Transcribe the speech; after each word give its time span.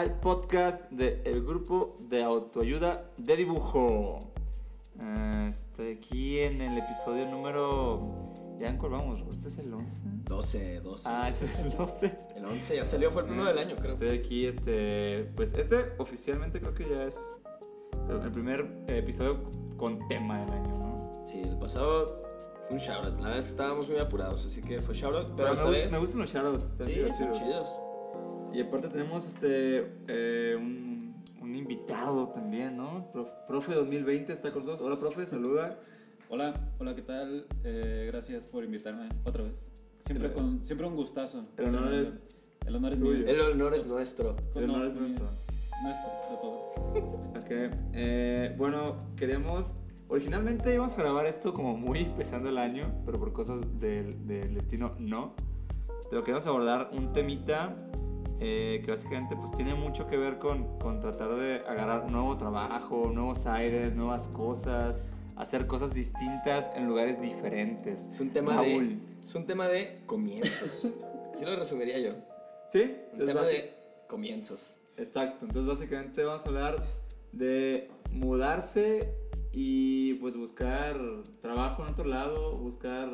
Al 0.00 0.18
podcast 0.18 0.90
del 0.90 1.44
grupo 1.44 1.94
de 2.08 2.22
autoayuda 2.22 3.04
de 3.18 3.36
dibujo. 3.36 4.18
Eh, 4.98 5.46
estoy 5.50 5.92
aquí 5.92 6.38
en 6.38 6.62
el 6.62 6.78
episodio 6.78 7.26
número. 7.26 8.32
¿Ya 8.58 8.68
en 8.68 8.78
cuál 8.78 8.92
vamos? 8.92 9.22
¿Este 9.34 9.48
es 9.48 9.58
el 9.58 9.74
11? 9.74 10.00
12, 10.24 10.80
12. 10.80 11.02
Ah, 11.04 11.28
este 11.28 11.44
es 11.44 11.58
el 11.58 11.76
12. 11.76 12.16
El 12.36 12.44
11 12.46 12.76
ya 12.76 12.84
salió, 12.86 13.10
fue 13.10 13.20
el 13.22 13.28
primero 13.28 13.48
del 13.48 13.58
año, 13.58 13.76
creo. 13.76 13.92
Estoy 13.92 14.08
aquí, 14.08 14.46
este. 14.46 15.30
Pues 15.36 15.52
este 15.52 15.92
oficialmente 15.98 16.60
creo 16.60 16.72
que 16.74 16.88
ya 16.88 17.04
es 17.04 17.18
el 18.08 18.32
primer 18.32 18.84
episodio 18.86 19.42
con 19.76 20.08
tema 20.08 20.40
del 20.40 20.50
año, 20.50 20.78
¿no? 20.78 21.24
Sí, 21.26 21.40
el 21.42 21.58
pasado 21.58 22.22
fue 22.68 22.76
un 22.76 22.82
shoutout. 22.82 23.20
La 23.20 23.28
verdad 23.28 23.38
estábamos 23.38 23.86
muy 23.86 23.98
apurados, 23.98 24.46
así 24.46 24.62
que 24.62 24.80
fue 24.80 24.94
shoutout. 24.94 25.32
Pero 25.36 25.48
me, 25.48 25.54
esta 25.54 25.66
gust- 25.66 25.70
vez. 25.72 25.92
me 25.92 25.98
gustan 25.98 26.20
los 26.20 26.32
shoutouts. 26.32 26.64
Sí, 26.86 27.00
son 27.18 27.32
chidos. 27.32 27.66
Y 28.52 28.60
aparte 28.60 28.88
tenemos 28.88 29.26
este 29.26 29.92
eh, 30.08 30.56
un, 30.58 31.14
un 31.40 31.54
invitado 31.54 32.28
también, 32.28 32.76
¿no? 32.76 33.10
Prof- 33.12 33.30
Profe 33.46 33.74
2020 33.74 34.32
está 34.32 34.50
con 34.52 34.64
nosotros. 34.64 34.86
Hola, 34.86 34.98
profe, 34.98 35.24
saluda. 35.26 35.78
Hola, 36.28 36.54
hola, 36.78 36.94
¿qué 36.94 37.02
tal? 37.02 37.46
Eh, 37.64 38.08
gracias 38.10 38.46
por 38.46 38.64
invitarme 38.64 39.08
otra 39.24 39.42
vez. 39.44 39.66
Siempre, 40.00 40.28
El- 40.28 40.32
con, 40.32 40.64
siempre 40.64 40.86
un 40.86 40.96
gustazo. 40.96 41.44
el 41.56 41.66
honor 41.66 41.92
es 41.94 42.20
El 42.66 42.76
honor 42.76 42.92
es 42.92 42.98
tuyo. 42.98 43.12
mío. 43.18 43.24
El 43.28 43.40
honor 43.40 43.74
es 43.74 43.86
nuestro. 43.86 44.36
El 44.54 44.64
honor 44.70 44.86
es 44.86 44.94
nuestro. 44.94 45.26
Nuestro, 45.82 46.10
de 46.30 46.36
todos. 46.40 46.60
Ok, 47.40 47.50
eh, 47.94 48.54
bueno, 48.58 48.96
queríamos. 49.16 49.76
Originalmente 50.08 50.74
íbamos 50.74 50.92
a 50.92 50.96
grabar 50.96 51.26
esto 51.26 51.54
como 51.54 51.76
muy 51.76 52.00
empezando 52.00 52.48
el 52.48 52.58
año, 52.58 52.92
pero 53.06 53.18
por 53.18 53.32
cosas 53.32 53.78
del, 53.78 54.26
del 54.26 54.54
destino 54.54 54.94
no. 54.98 55.34
Pero 56.10 56.22
queríamos 56.24 56.46
abordar 56.46 56.90
un 56.92 57.12
temita 57.12 57.76
eh, 58.40 58.80
que 58.84 58.90
básicamente 58.90 59.36
pues 59.36 59.52
tiene 59.52 59.74
mucho 59.74 60.06
que 60.06 60.16
ver 60.16 60.38
con, 60.38 60.78
con 60.78 60.98
tratar 61.00 61.34
de 61.34 61.56
agarrar 61.68 62.10
nuevo 62.10 62.36
trabajo, 62.36 63.10
nuevos 63.12 63.46
aires, 63.46 63.94
nuevas 63.94 64.28
cosas, 64.28 65.04
hacer 65.36 65.66
cosas 65.66 65.94
distintas 65.94 66.70
en 66.74 66.86
lugares 66.86 67.20
diferentes. 67.20 68.08
Es 68.08 68.20
un 68.20 68.30
tema 68.30 68.54
Raúl. 68.54 68.88
de. 68.88 68.98
Es 69.26 69.34
un 69.34 69.46
tema 69.46 69.68
de 69.68 70.00
comienzos. 70.06 70.88
Así 71.34 71.44
lo 71.44 71.54
resumiría 71.54 71.98
yo. 71.98 72.12
¿Sí? 72.72 72.96
Un 73.12 73.26
tema 73.26 73.42
de 73.42 73.74
comienzos. 74.08 74.78
Exacto, 74.96 75.46
entonces 75.46 75.66
básicamente 75.66 76.24
vamos 76.24 76.44
a 76.44 76.48
hablar 76.48 76.76
de 77.32 77.90
mudarse 78.12 79.08
y 79.52 80.14
pues 80.14 80.36
buscar 80.36 80.96
trabajo 81.40 81.82
en 81.82 81.92
otro 81.92 82.04
lado, 82.04 82.56
buscar 82.58 83.12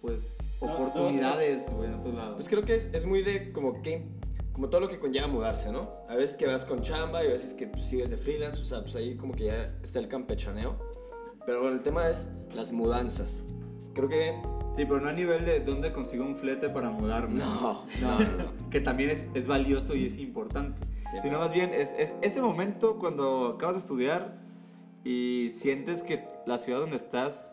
pues 0.00 0.38
No, 0.60 0.68
no, 0.68 0.74
oportunidades 0.74 1.70
güey, 1.72 1.88
en 1.88 1.94
otro 1.94 2.12
lado. 2.12 2.34
Pues 2.34 2.48
creo 2.48 2.64
que 2.64 2.74
es, 2.74 2.90
es 2.92 3.04
muy 3.04 3.22
de 3.22 3.52
como 3.52 3.82
que. 3.82 4.06
Como 4.56 4.70
todo 4.70 4.80
lo 4.80 4.88
que 4.88 4.98
conlleva 4.98 5.26
mudarse, 5.26 5.70
¿no? 5.70 5.86
A 6.08 6.14
veces 6.14 6.34
que 6.34 6.46
vas 6.46 6.64
con 6.64 6.80
chamba 6.80 7.22
y 7.22 7.26
a 7.26 7.30
veces 7.30 7.52
que 7.52 7.66
pues, 7.66 7.84
sigues 7.84 8.08
de 8.08 8.16
freelance, 8.16 8.58
o 8.58 8.64
sea, 8.64 8.80
pues 8.80 8.96
ahí 8.96 9.14
como 9.14 9.34
que 9.34 9.44
ya 9.44 9.70
está 9.82 9.98
el 9.98 10.08
campechaneo. 10.08 10.78
Pero 11.44 11.60
bueno, 11.60 11.76
el 11.76 11.82
tema 11.82 12.08
es 12.08 12.30
las 12.54 12.72
mudanzas. 12.72 13.44
Creo 13.92 14.08
que 14.08 14.34
Sí, 14.74 14.86
pero 14.86 14.98
no 14.98 15.10
a 15.10 15.12
nivel 15.12 15.44
de 15.44 15.60
dónde 15.60 15.92
consigo 15.92 16.24
un 16.24 16.34
flete 16.34 16.70
para 16.70 16.88
mudarme. 16.88 17.38
No, 17.38 17.84
no, 18.00 18.18
no, 18.18 18.52
que 18.70 18.80
también 18.80 19.10
es, 19.10 19.26
es 19.34 19.46
valioso 19.46 19.94
y 19.94 20.06
es 20.06 20.16
importante. 20.16 20.86
Sí. 21.12 21.18
Sino 21.20 21.38
más 21.38 21.52
bien 21.52 21.74
es, 21.74 21.94
es 21.98 22.14
ese 22.22 22.40
momento 22.40 22.98
cuando 22.98 23.56
acabas 23.56 23.76
de 23.76 23.80
estudiar 23.80 24.38
y 25.04 25.50
sientes 25.54 26.02
que 26.02 26.26
la 26.46 26.56
ciudad 26.56 26.80
donde 26.80 26.96
estás 26.96 27.52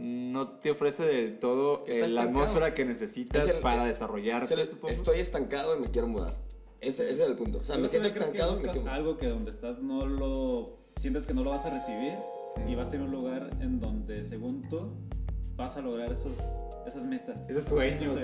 no 0.00 0.48
te 0.48 0.70
ofrece 0.70 1.02
del 1.04 1.38
todo 1.38 1.84
Que 1.84 2.00
eh, 2.00 2.08
la 2.08 2.22
atmósfera 2.22 2.74
que 2.74 2.84
necesitas 2.84 3.44
Es 3.44 3.50
el- 3.50 3.60
para 3.60 3.82
es 3.84 3.88
desarrollarte, 3.94 4.54
el- 4.54 4.60
estoy 4.88 5.20
estancado 5.20 5.76
y 5.76 5.80
me 5.80 5.88
quiero 5.88 6.08
mudar. 6.08 6.36
Ese, 6.80 7.10
ese 7.10 7.22
es 7.22 7.28
el 7.28 7.36
punto. 7.36 7.58
O 7.58 7.64
sea, 7.64 7.76
Yo 7.76 7.82
me 7.82 7.88
siento 7.88 8.08
que- 8.08 8.14
que 8.14 8.20
estancado 8.20 8.52
y 8.52 8.54
me 8.54 8.58
buscas 8.58 8.72
quiero 8.72 8.80
mudar. 8.82 8.94
algo 8.94 9.16
que 9.18 9.26
donde 9.28 9.50
estás 9.50 9.78
no 9.82 10.06
lo. 10.06 10.78
Sientes 10.96 11.26
que 11.26 11.34
no 11.34 11.44
lo 11.44 11.50
vas 11.50 11.64
a 11.66 11.70
recibir 11.70 12.14
y 12.68 12.74
vas 12.74 12.90
a 12.92 12.96
ir 12.96 13.02
a 13.02 13.04
un 13.04 13.10
lugar 13.10 13.50
en 13.60 13.78
donde, 13.80 14.22
según 14.22 14.68
tú, 14.68 14.90
vas 15.56 15.76
a 15.76 15.80
lograr 15.82 16.10
esos, 16.10 16.38
esas 16.86 17.04
metas. 17.04 17.48
Esos 17.50 17.64
sueños. 17.64 18.16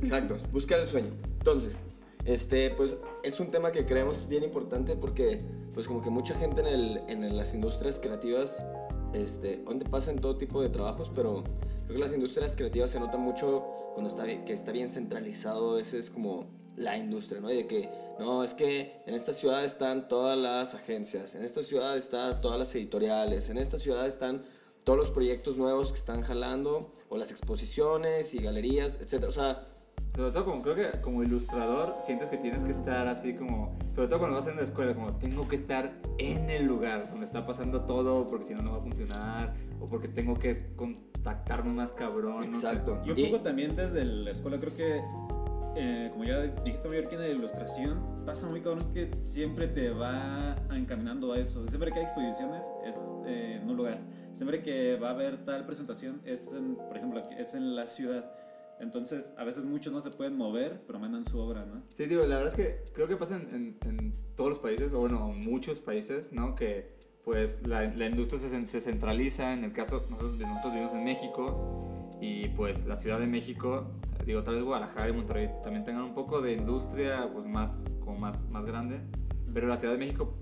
Exacto, 0.00 0.36
buscar 0.52 0.78
el 0.80 0.86
sueño. 0.86 1.10
Entonces, 1.38 1.74
este, 2.24 2.70
pues 2.70 2.94
es 3.24 3.40
un 3.40 3.50
tema 3.50 3.72
que 3.72 3.84
creemos 3.84 4.28
bien 4.28 4.44
importante 4.44 4.94
porque, 4.96 5.38
pues 5.74 5.86
como 5.86 6.02
que 6.02 6.10
mucha 6.10 6.34
gente 6.36 6.60
en, 6.60 6.66
el, 6.68 7.00
en 7.08 7.36
las 7.36 7.52
industrias 7.54 7.98
creativas, 7.98 8.62
este, 9.14 9.58
donde 9.58 9.84
pasan 9.84 10.16
todo 10.16 10.36
tipo 10.36 10.62
de 10.62 10.68
trabajos, 10.68 11.10
pero 11.14 11.44
creo 11.84 11.96
que 11.96 11.98
las 11.98 12.12
industrias 12.12 12.56
creativas 12.56 12.90
se 12.90 13.00
nota 13.00 13.18
mucho 13.18 13.64
cuando 13.94 14.10
está 14.10 14.24
bien, 14.24 14.44
que 14.44 14.52
está 14.52 14.72
bien 14.72 14.88
centralizado, 14.88 15.78
ese 15.78 15.98
es 15.98 16.10
como 16.10 16.46
la 16.76 16.96
industria, 16.96 17.40
¿no? 17.40 17.50
Y 17.50 17.56
de 17.56 17.66
que, 17.66 17.90
no, 18.18 18.42
es 18.42 18.54
que 18.54 19.02
en 19.06 19.14
esta 19.14 19.32
ciudad 19.32 19.64
están 19.64 20.08
todas 20.08 20.38
las 20.38 20.74
agencias, 20.74 21.34
en 21.34 21.42
esta 21.42 21.62
ciudad 21.62 21.96
están 21.96 22.40
todas 22.40 22.58
las 22.58 22.74
editoriales, 22.74 23.50
en 23.50 23.58
esta 23.58 23.78
ciudad 23.78 24.06
están 24.06 24.42
todos 24.84 24.98
los 24.98 25.10
proyectos 25.10 25.56
nuevos 25.56 25.92
que 25.92 25.98
están 25.98 26.22
jalando, 26.22 26.92
o 27.08 27.16
las 27.16 27.30
exposiciones 27.30 28.34
y 28.34 28.38
galerías, 28.38 28.98
etc. 29.00 29.24
O 29.28 29.32
sea, 29.32 29.64
Sobre 30.14 30.30
todo 30.30 30.44
como 30.44 30.60
creo 30.62 30.74
que 30.74 31.00
como 31.00 31.22
ilustrador 31.22 31.94
sientes 32.04 32.28
que 32.28 32.36
tienes 32.36 32.62
que 32.62 32.72
estar 32.72 33.06
así 33.08 33.34
como, 33.34 33.76
sobre 33.94 34.08
todo 34.08 34.18
cuando 34.18 34.36
vas 34.36 34.46
en 34.46 34.56
la 34.56 34.62
escuela, 34.62 34.94
como 34.94 35.12
tengo 35.18 35.48
que 35.48 35.56
estar 35.56 35.90
en 36.18 36.50
el 36.50 36.66
lugar 36.66 37.08
donde 37.10 37.24
está 37.24 37.46
pasando 37.46 37.82
todo 37.86 38.26
porque 38.26 38.44
si 38.46 38.54
no 38.54 38.60
no 38.62 38.72
va 38.72 38.76
a 38.78 38.80
funcionar 38.82 39.54
o 39.80 39.86
porque 39.86 40.08
tengo 40.08 40.38
que 40.38 40.66
contactarme 40.76 41.72
más 41.72 41.92
cabrón. 41.92 42.50
no 42.50 42.60
sé. 42.60 42.66
Exacto. 42.66 43.00
Y 43.06 43.10
un 43.12 43.18
Y- 43.18 43.24
poco 43.26 43.42
también 43.42 43.74
desde 43.74 44.04
la 44.04 44.30
escuela, 44.30 44.60
creo 44.60 44.74
que, 44.74 45.00
eh, 45.76 46.08
como 46.12 46.24
ya 46.24 46.40
dijiste, 46.42 46.88
Mallorquín, 46.90 47.18
de 47.18 47.30
ilustración, 47.30 47.98
pasa 48.26 48.46
muy 48.48 48.60
cabrón 48.60 48.92
que 48.92 49.10
siempre 49.18 49.66
te 49.66 49.88
va 49.90 50.56
encaminando 50.72 51.32
a 51.32 51.38
eso. 51.38 51.66
Siempre 51.68 51.90
que 51.90 52.00
hay 52.00 52.04
exposiciones 52.04 52.60
es 52.84 52.96
eh, 53.26 53.60
en 53.62 53.70
un 53.70 53.78
lugar. 53.78 53.98
Siempre 54.34 54.62
que 54.62 54.96
va 54.96 55.08
a 55.08 55.12
haber 55.12 55.44
tal 55.46 55.64
presentación 55.64 56.20
es, 56.26 56.52
en, 56.52 56.76
por 56.76 56.98
ejemplo, 56.98 57.20
aquí, 57.20 57.34
es 57.38 57.54
en 57.54 57.74
la 57.74 57.86
ciudad. 57.86 58.30
Entonces, 58.82 59.32
a 59.38 59.44
veces 59.44 59.64
muchos 59.64 59.92
no 59.92 60.00
se 60.00 60.10
pueden 60.10 60.36
mover, 60.36 60.82
pero 60.86 60.98
mandan 60.98 61.24
su 61.24 61.38
obra, 61.38 61.64
¿no? 61.64 61.82
Sí, 61.96 62.06
digo, 62.06 62.22
la 62.26 62.36
verdad 62.36 62.48
es 62.48 62.54
que 62.54 62.84
creo 62.92 63.06
que 63.08 63.16
pasa 63.16 63.36
en, 63.36 63.48
en- 63.54 63.78
en 63.88 64.12
todos 64.36 64.50
los 64.50 64.58
países, 64.58 64.92
o 64.92 64.98
bueno, 64.98 65.28
muchos 65.28 65.78
países, 65.78 66.32
¿no? 66.32 66.54
Que 66.54 67.00
pues 67.24 67.60
la, 67.66 67.84
la 67.84 68.06
industria 68.06 68.40
se, 68.40 68.66
se 68.66 68.80
centraliza, 68.80 69.52
en 69.52 69.62
el 69.64 69.72
caso, 69.72 70.04
nosotros, 70.10 70.36
nosotros 70.38 70.72
vivimos 70.72 70.92
en 70.94 71.04
México, 71.04 72.10
y 72.20 72.48
pues 72.50 72.84
la 72.84 72.96
Ciudad 72.96 73.20
de 73.20 73.28
México, 73.28 73.86
digo, 74.26 74.42
tal 74.42 74.54
vez 74.56 74.64
Guadalajara 74.64 75.08
y 75.08 75.12
Monterrey 75.12 75.48
también 75.62 75.84
tengan 75.84 76.02
un 76.02 76.14
poco 76.14 76.40
de 76.40 76.52
industria, 76.54 77.30
pues 77.32 77.46
más, 77.46 77.80
como 78.00 78.18
más, 78.18 78.44
más 78.50 78.64
grande, 78.66 79.00
pero 79.54 79.68
la 79.68 79.76
Ciudad 79.76 79.92
de 79.94 79.98
México, 80.00 80.34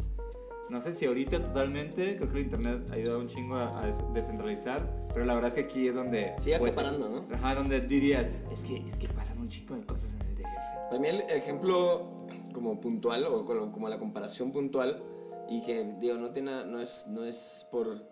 no 0.70 0.80
sé 0.80 0.92
si 0.94 1.06
ahorita 1.06 1.42
totalmente, 1.42 2.16
creo 2.16 2.30
que 2.30 2.38
el 2.38 2.44
Internet 2.44 2.90
ha 2.90 2.94
ayudado 2.94 3.18
un 3.20 3.28
chingo 3.28 3.56
a, 3.56 3.80
a 3.82 3.86
des- 3.86 3.96
descentralizar, 4.14 4.88
pero 5.12 5.24
la 5.24 5.34
verdad 5.34 5.48
es 5.48 5.54
que 5.54 5.60
aquí 5.60 5.88
es 5.88 5.94
donde... 5.94 6.34
Sigue 6.42 6.58
pues, 6.58 6.72
acaparando, 6.72 7.08
¿no? 7.08 7.34
Ajá, 7.34 7.54
donde 7.54 7.80
dirías, 7.80 8.26
es 8.52 8.60
que, 8.60 8.76
es 8.88 8.96
que 8.96 9.08
pasan 9.08 9.38
un 9.38 9.48
chingo 9.48 9.74
de 9.76 9.84
cosas 9.84 10.10
en 10.14 10.20
el 10.22 10.34
DF. 10.36 11.00
Mí 11.00 11.08
el 11.08 11.20
ejemplo 11.30 12.26
como 12.52 12.80
puntual 12.80 13.24
o 13.26 13.44
como 13.44 13.88
la 13.88 13.98
comparación 13.98 14.50
puntual 14.52 15.02
y 15.48 15.64
que 15.64 15.84
digo 16.00 16.16
no 16.16 16.30
tiene 16.30 16.64
no 16.66 16.80
es 16.80 17.06
no 17.08 17.24
es 17.24 17.66
por 17.70 18.02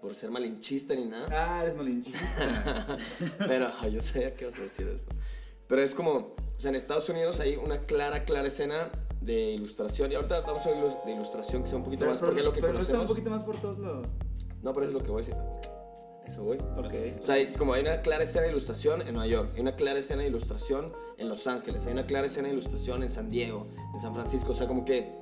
por 0.00 0.14
ser 0.14 0.30
malinchista 0.30 0.94
ni 0.94 1.04
nada, 1.06 1.26
Ah, 1.32 1.62
eres 1.62 1.74
malinchista. 1.76 2.86
pero 3.48 3.70
yo 3.90 4.00
sabía 4.00 4.32
que 4.34 4.44
ibas 4.44 4.56
a 4.56 4.62
decir 4.62 4.86
eso. 4.88 5.06
Pero 5.66 5.82
es 5.82 5.92
como, 5.94 6.10
o 6.12 6.36
sea, 6.60 6.70
en 6.70 6.76
Estados 6.76 7.08
Unidos 7.08 7.40
hay 7.40 7.56
una 7.56 7.80
clara 7.80 8.24
clara 8.24 8.46
escena 8.46 8.88
de 9.20 9.52
ilustración 9.52 10.12
y 10.12 10.14
ahorita 10.14 10.40
vamos 10.42 10.64
a 10.64 10.68
ver 10.70 10.76
de 11.04 11.12
ilustración 11.12 11.62
que 11.62 11.68
sea 11.68 11.78
un 11.78 11.84
poquito 11.84 12.06
más 12.06 12.20
porque 12.20 12.40
es 12.40 12.44
lo 12.46 12.52
que 12.52 12.60
pero 12.60 12.72
no 12.72 12.78
está 12.80 12.92
un 12.92 12.98
conocemos. 13.06 13.16
poquito 13.16 13.30
más 13.30 13.44
por 13.44 13.56
todos 13.56 13.78
lados. 13.78 14.08
No, 14.62 14.72
pero 14.74 14.86
es 14.86 14.92
lo 14.92 15.00
que 15.00 15.10
voy 15.10 15.22
a 15.22 15.26
decir. 15.26 15.42
Eso 16.26 16.42
voy. 16.42 16.58
Para- 16.58 16.88
O 16.88 17.22
sea, 17.22 17.38
es 17.38 17.56
como 17.56 17.72
hay 17.72 17.82
una 17.82 18.00
clara 18.02 18.22
escena 18.24 18.44
de 18.44 18.50
ilustración 18.50 19.00
en 19.02 19.14
Nueva 19.14 19.26
York, 19.26 19.50
hay 19.54 19.60
una 19.62 19.72
clara 19.76 19.98
escena 19.98 20.22
de 20.22 20.28
ilustración 20.28 20.92
en 21.16 21.28
Los 21.28 21.46
Ángeles, 21.46 21.84
hay 21.86 21.92
una 21.92 22.04
clara 22.06 22.26
escena 22.26 22.48
de 22.48 22.54
ilustración 22.54 23.02
en 23.02 23.08
San 23.08 23.28
Diego, 23.28 23.66
en 23.94 24.00
San 24.00 24.12
Francisco. 24.14 24.52
O 24.52 24.54
sea, 24.54 24.66
como 24.68 24.84
que 24.84 25.14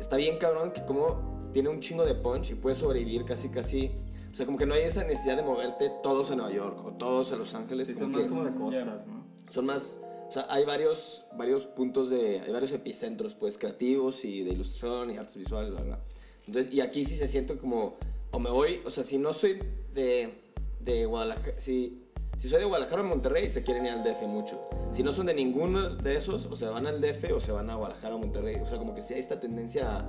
está 0.00 0.16
bien 0.16 0.38
cabrón 0.38 0.72
que 0.72 0.84
como 0.84 1.50
tiene 1.52 1.68
un 1.68 1.80
chingo 1.80 2.04
de 2.04 2.14
punch 2.14 2.50
y 2.50 2.54
puede 2.54 2.74
sobrevivir 2.74 3.24
casi, 3.24 3.48
casi. 3.48 3.92
O 4.32 4.36
sea, 4.36 4.44
como 4.46 4.58
que 4.58 4.66
no 4.66 4.74
hay 4.74 4.82
esa 4.82 5.02
necesidad 5.04 5.36
de 5.36 5.42
moverte 5.42 5.90
todos 6.02 6.30
a 6.30 6.36
Nueva 6.36 6.52
York 6.52 6.84
o 6.84 6.92
todos 6.92 7.32
a 7.32 7.36
Los 7.36 7.54
Ángeles. 7.54 7.86
Sí, 7.86 7.94
son 7.94 8.10
que 8.10 8.18
más 8.18 8.26
como 8.26 8.44
de 8.44 8.52
costas, 8.54 9.06
¿no? 9.06 9.24
son 9.50 9.64
más, 9.66 9.96
O 10.28 10.32
sea, 10.32 10.46
hay 10.48 10.64
varios, 10.64 11.24
varios 11.36 11.66
puntos 11.66 12.10
de. 12.10 12.40
Hay 12.40 12.52
varios 12.52 12.72
epicentros, 12.72 13.34
pues, 13.34 13.58
creativos 13.58 14.24
y 14.24 14.42
de 14.42 14.52
ilustración 14.52 15.10
y 15.10 15.16
artes 15.16 15.36
visuales, 15.36 15.70
bla, 15.70 15.82
bla. 15.82 16.00
Entonces, 16.46 16.72
y 16.72 16.80
aquí 16.80 17.04
sí 17.04 17.16
se 17.16 17.26
siente 17.26 17.56
como. 17.56 17.96
O 18.32 18.38
me 18.38 18.50
voy. 18.50 18.80
O 18.84 18.90
sea, 18.90 19.04
si 19.04 19.18
no 19.18 19.32
soy 19.32 19.60
de. 19.94 20.32
De 20.80 21.06
Guadalajara. 21.06 21.54
Si, 21.60 22.02
si 22.38 22.48
soy 22.48 22.60
de 22.60 22.66
Guadalajara 22.66 23.02
o 23.02 23.04
Monterrey, 23.04 23.48
se 23.48 23.62
quieren 23.62 23.86
ir 23.86 23.92
al 23.92 24.04
DF 24.04 24.22
mucho. 24.22 24.68
Si 24.92 25.02
no 25.02 25.12
son 25.12 25.26
de 25.26 25.34
ninguno 25.34 25.90
de 25.90 26.16
esos, 26.16 26.46
o 26.46 26.56
se 26.56 26.66
van 26.66 26.86
al 26.86 27.00
DF 27.00 27.32
o 27.34 27.40
se 27.40 27.50
van 27.50 27.70
a 27.70 27.76
Guadalajara 27.76 28.14
o 28.14 28.18
Monterrey. 28.18 28.56
O 28.56 28.66
sea, 28.66 28.78
como 28.78 28.94
que 28.94 29.02
sí 29.02 29.14
hay 29.14 29.20
esta 29.20 29.40
tendencia 29.40 29.98
a 29.98 30.02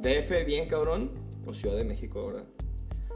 DF 0.00 0.44
bien 0.44 0.68
cabrón, 0.68 1.12
o 1.46 1.54
Ciudad 1.54 1.76
de 1.76 1.84
México 1.84 2.20
ahora. 2.20 2.44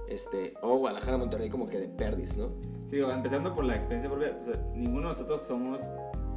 Este, 0.09 0.55
o 0.63 0.77
Guadalajara, 0.79 1.17
Monterrey, 1.17 1.51
como 1.51 1.67
que 1.67 1.79
de 1.79 1.89
perdis, 1.89 2.37
¿no? 2.37 2.51
Sí, 2.91 3.01
empezando 3.01 3.53
por 3.53 3.65
la 3.65 3.75
experiencia 3.75 4.09
propia, 4.09 4.37
o 4.41 4.45
sea, 4.45 4.63
ninguno 4.75 5.09
de 5.09 5.15
nosotros 5.15 5.41
somos 5.41 5.81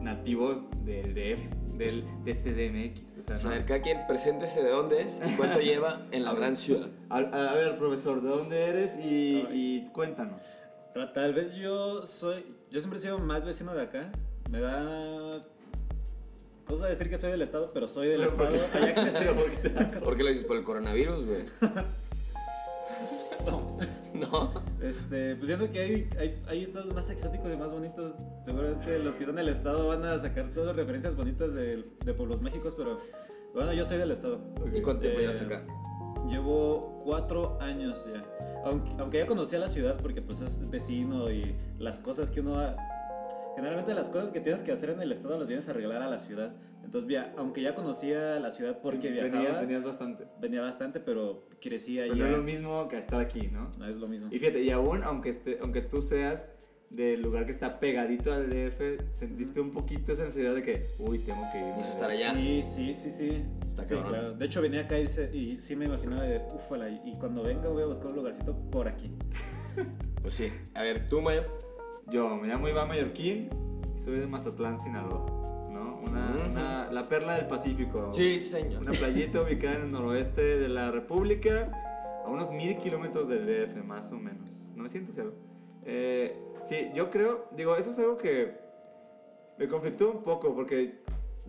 nativos 0.01 0.62
del 0.86 1.13
DF, 1.13 1.75
del, 1.78 2.04
de 2.25 2.34
CDMX. 2.34 3.01
O 3.19 3.22
sea, 3.40 3.50
A 3.50 3.54
ver, 3.54 3.66
cada 3.66 3.81
quien 3.81 4.00
preséntese 4.07 4.62
de 4.63 4.69
dónde 4.69 5.01
es 5.01 5.19
y 5.30 5.36
cuánto 5.36 5.60
lleva 5.62 6.06
en 6.12 6.24
la 6.25 6.34
gran 6.34 6.56
ciudad. 6.56 6.88
A, 7.10 7.18
a 7.18 7.54
ver, 7.56 7.78
profesor, 7.78 8.22
¿de 8.22 8.30
dónde 8.30 8.66
eres? 8.66 8.96
Y, 9.04 9.46
y 9.51 9.90
cuéntanos. 9.94 10.42
Ta- 10.94 11.10
Tal 11.10 11.34
vez 11.34 11.54
yo 11.54 12.06
soy. 12.06 12.46
Yo 12.72 12.80
siempre 12.80 13.00
he 13.00 13.01
sido 13.01 13.19
más 13.19 13.46
vecino 13.46 13.74
de 13.75 13.81
acá. 13.84 14.12
Me 14.50 14.60
da. 14.60 15.42
Cosa 16.66 16.86
decir 16.88 17.10
que 17.10 17.18
soy 17.18 17.31
del 17.31 17.42
estado, 17.42 17.72
pero 17.74 17.88
soy 17.88 18.07
del 18.10 18.22
Pero 18.22 18.36
¿por 18.38 18.46
estado. 18.56 18.72
qué? 18.72 18.78
Allá 18.78 18.96
crecí. 18.96 20.00
¿Por 20.04 20.18
qué 20.18 20.24
lo 20.24 20.30
dices? 20.30 20.46
¿Por 20.46 20.57
el 20.57 20.63
coronavirus, 20.63 21.25
güey? 21.25 21.40
No. 24.19 24.51
Este, 24.81 25.36
pues 25.36 25.48
siento 25.48 25.69
que 25.71 25.80
hay, 25.80 26.10
hay, 26.18 26.42
hay 26.48 26.63
estados 26.63 26.94
más 26.94 27.10
exóticos 27.10 27.54
y 27.54 27.57
más 27.57 27.71
bonitos. 27.71 28.16
Seguramente 28.44 29.00
los 29.00 29.13
que 29.13 29.24
están 29.24 29.38
en 29.38 29.48
el 29.48 29.50
estado 29.50 29.88
van 29.88 30.04
a 30.04 30.18
sacar 30.18 30.48
todas 30.50 30.75
referencias 30.75 31.16
bonitas 31.16 31.54
de, 31.54 31.83
de 32.06 32.13
pueblos 32.13 32.42
mágicos, 32.42 32.75
pero 32.75 32.98
bueno, 33.54 33.74
yo 33.74 33.86
soy 33.86 33.98
del 33.98 34.12
estado. 34.12 34.42
¿Y 34.74 34.81
cuánto 34.81 35.01
tiempo 35.01 35.19
llevas 35.19 35.42
acá? 35.42 35.63
Llevo 36.30 37.00
cuatro 37.04 37.60
años 37.62 38.06
ya. 38.13 38.24
Aunque, 38.66 38.92
aunque 39.00 39.18
ya 39.19 39.25
conocía 39.25 39.57
la 39.60 39.68
ciudad 39.68 39.98
porque 40.01 40.22
pues 40.22 40.42
es 40.42 40.69
vecino 40.69 41.31
y 41.31 41.56
las 41.77 42.00
cosas 42.00 42.30
que 42.30 42.42
uno... 42.42 42.57
Generalmente 43.60 43.94
las 43.94 44.08
cosas 44.08 44.30
que 44.30 44.40
tienes 44.40 44.64
que 44.64 44.72
hacer 44.72 44.90
en 44.92 45.02
el 45.02 45.12
estado 45.12 45.38
las 45.38 45.50
vienes 45.50 45.68
a 45.68 45.72
arreglar 45.72 46.02
a 46.02 46.10
la 46.10 46.18
ciudad. 46.18 46.54
Entonces, 46.86 47.06
via- 47.06 47.34
aunque 47.38 47.62
ya 47.62 47.76
conocía 47.76 48.40
la 48.40 48.52
ciudad 48.52 48.80
porque 48.82 49.12
viajaba, 49.12 49.36
Venías, 49.42 49.60
venías 49.60 49.84
bastante. 49.84 50.28
venía 50.40 50.62
bastante, 50.62 51.02
pero 51.02 51.46
crecía 51.60 52.04
Pero 52.04 52.16
ya. 52.16 52.24
no 52.24 52.30
es 52.32 52.38
lo 52.38 52.44
mismo 52.44 52.88
que 52.88 52.98
estar 52.98 53.20
aquí, 53.20 53.50
¿no? 53.52 53.70
No 53.78 53.86
es 53.86 53.98
lo 53.98 54.08
mismo. 54.08 54.30
Y 54.32 54.40
fíjate, 54.40 54.64
y 54.64 54.70
aún 54.72 55.04
aunque, 55.04 55.28
esté, 55.30 55.60
aunque 55.62 55.82
tú 55.82 56.02
seas 56.02 56.50
del 56.90 57.22
lugar 57.22 57.46
que 57.46 57.52
está 57.52 57.82
pegadito 57.82 58.34
al 58.34 58.50
DF, 58.50 58.80
sentiste 59.14 59.60
un 59.60 59.72
poquito 59.72 60.14
esa 60.14 60.24
necesidad 60.24 60.56
de 60.56 60.62
que, 60.62 60.88
uy, 60.98 61.20
tengo 61.20 61.42
que 61.52 61.58
ir. 61.60 61.66
Necesito 61.66 61.92
estar 61.96 62.10
allá. 62.12 62.34
Sí, 62.36 62.62
sí, 62.64 62.94
sí, 62.94 63.12
sí. 63.12 63.46
Está 63.68 63.84
Sí, 63.84 63.96
claro. 63.96 64.34
De 64.36 64.46
hecho, 64.46 64.62
venía 64.62 64.82
acá 64.82 64.98
y, 64.98 65.06
se- 65.08 65.36
y 65.36 65.58
sí 65.58 65.76
me 65.76 65.86
imaginaba 65.86 66.24
de, 66.24 66.42
ufala, 66.56 66.90
y, 66.90 67.02
y 67.06 67.16
cuando 67.18 67.44
venga 67.44 67.68
voy 67.68 67.84
a 67.84 67.88
buscar 67.88 68.08
un 68.08 68.16
lugarcito 68.16 68.56
por 68.72 68.88
aquí. 68.88 69.12
Pues 70.22 70.34
sí. 70.34 70.50
A 70.74 70.82
ver, 70.82 71.08
tú, 71.08 71.22
Mayo. 71.22 71.44
Yo 72.12 72.36
me 72.38 72.48
llamo 72.48 72.68
Iván 72.68 72.88
Mallorquín 72.88 73.50
y 73.96 74.00
soy 74.00 74.20
de 74.20 74.28
Mazatlán, 74.28 74.78
Sinaloa, 74.82 75.26
¿no? 75.72 76.00
Una, 76.08 76.30
Ujú. 76.36 76.52
una- 76.52 76.92
la 76.92 77.08
perla 77.08 77.36
del 77.36 77.48
Pacífico. 77.48 78.12
Sí, 78.14 78.40
señor. 78.40 78.82
Una 78.82 78.92
playita 78.92 79.42
ubicada 79.44 79.76
en 79.76 79.82
el 79.84 79.92
noroeste 79.92 80.42
de 80.42 80.70
la 80.70 80.92
República, 80.92 81.72
a 82.26 82.30
unos 82.30 82.52
mil 82.52 82.78
kilómetros 82.78 83.28
del 83.28 83.46
DF, 83.46 83.84
más 83.84 84.12
o 84.12 84.18
menos. 84.18 84.50
900 84.76 85.16
y 85.18 85.20
algo. 85.22 85.34
Eh, 85.86 86.36
sí, 86.68 86.90
yo 86.96 87.10
creo, 87.10 87.48
digo, 87.56 87.76
eso 87.76 87.92
es 87.92 88.00
algo 88.00 88.18
que 88.18 88.54
me 89.58 89.68
conflictó 89.68 90.12
un 90.12 90.24
poco, 90.24 90.56
porque 90.56 91.00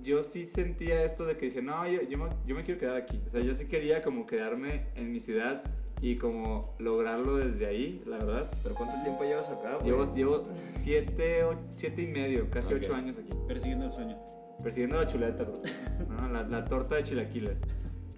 yo 0.02 0.22
sí 0.22 0.44
sentía 0.44 1.04
esto 1.04 1.24
de 1.24 1.36
que 1.36 1.46
dije, 1.46 1.62
no, 1.62 1.86
yo, 1.86 2.02
yo, 2.02 2.18
me, 2.18 2.28
yo 2.44 2.54
me 2.54 2.62
quiero 2.64 2.78
quedar 2.80 2.96
aquí. 2.96 3.20
O 3.26 3.30
sea, 3.30 3.40
yo 3.40 3.54
sí 3.54 3.66
quería 3.66 4.02
como 4.02 4.26
quedarme 4.26 4.86
en 4.94 5.10
mi 5.12 5.20
ciudad 5.20 5.62
y 6.02 6.16
como 6.16 6.74
lograrlo 6.78 7.36
desde 7.36 7.66
ahí, 7.66 8.02
la 8.06 8.16
verdad. 8.18 8.50
¿Pero 8.62 8.74
cuánto 8.74 8.96
tiempo 9.02 9.22
llevas 9.24 9.48
acá, 9.48 9.76
güey? 9.76 9.86
Llevo, 9.90 10.14
llevo 10.14 10.42
siete, 10.78 11.44
o- 11.44 11.56
siete 11.70 12.02
y 12.02 12.08
medio, 12.08 12.48
casi 12.50 12.74
ocho 12.74 12.94
años 12.94 13.16
aquí. 13.18 13.36
Persiguiendo 13.46 13.84
el 13.86 13.90
sueño. 13.90 14.16
Persiguiendo 14.62 14.98
la 14.98 15.06
chuleta, 15.06 15.44
bro. 15.44 15.54
¿no? 16.08 16.28
la, 16.28 16.42
la 16.44 16.64
torta 16.64 16.96
de 16.96 17.02
chilaquiles. 17.02 17.58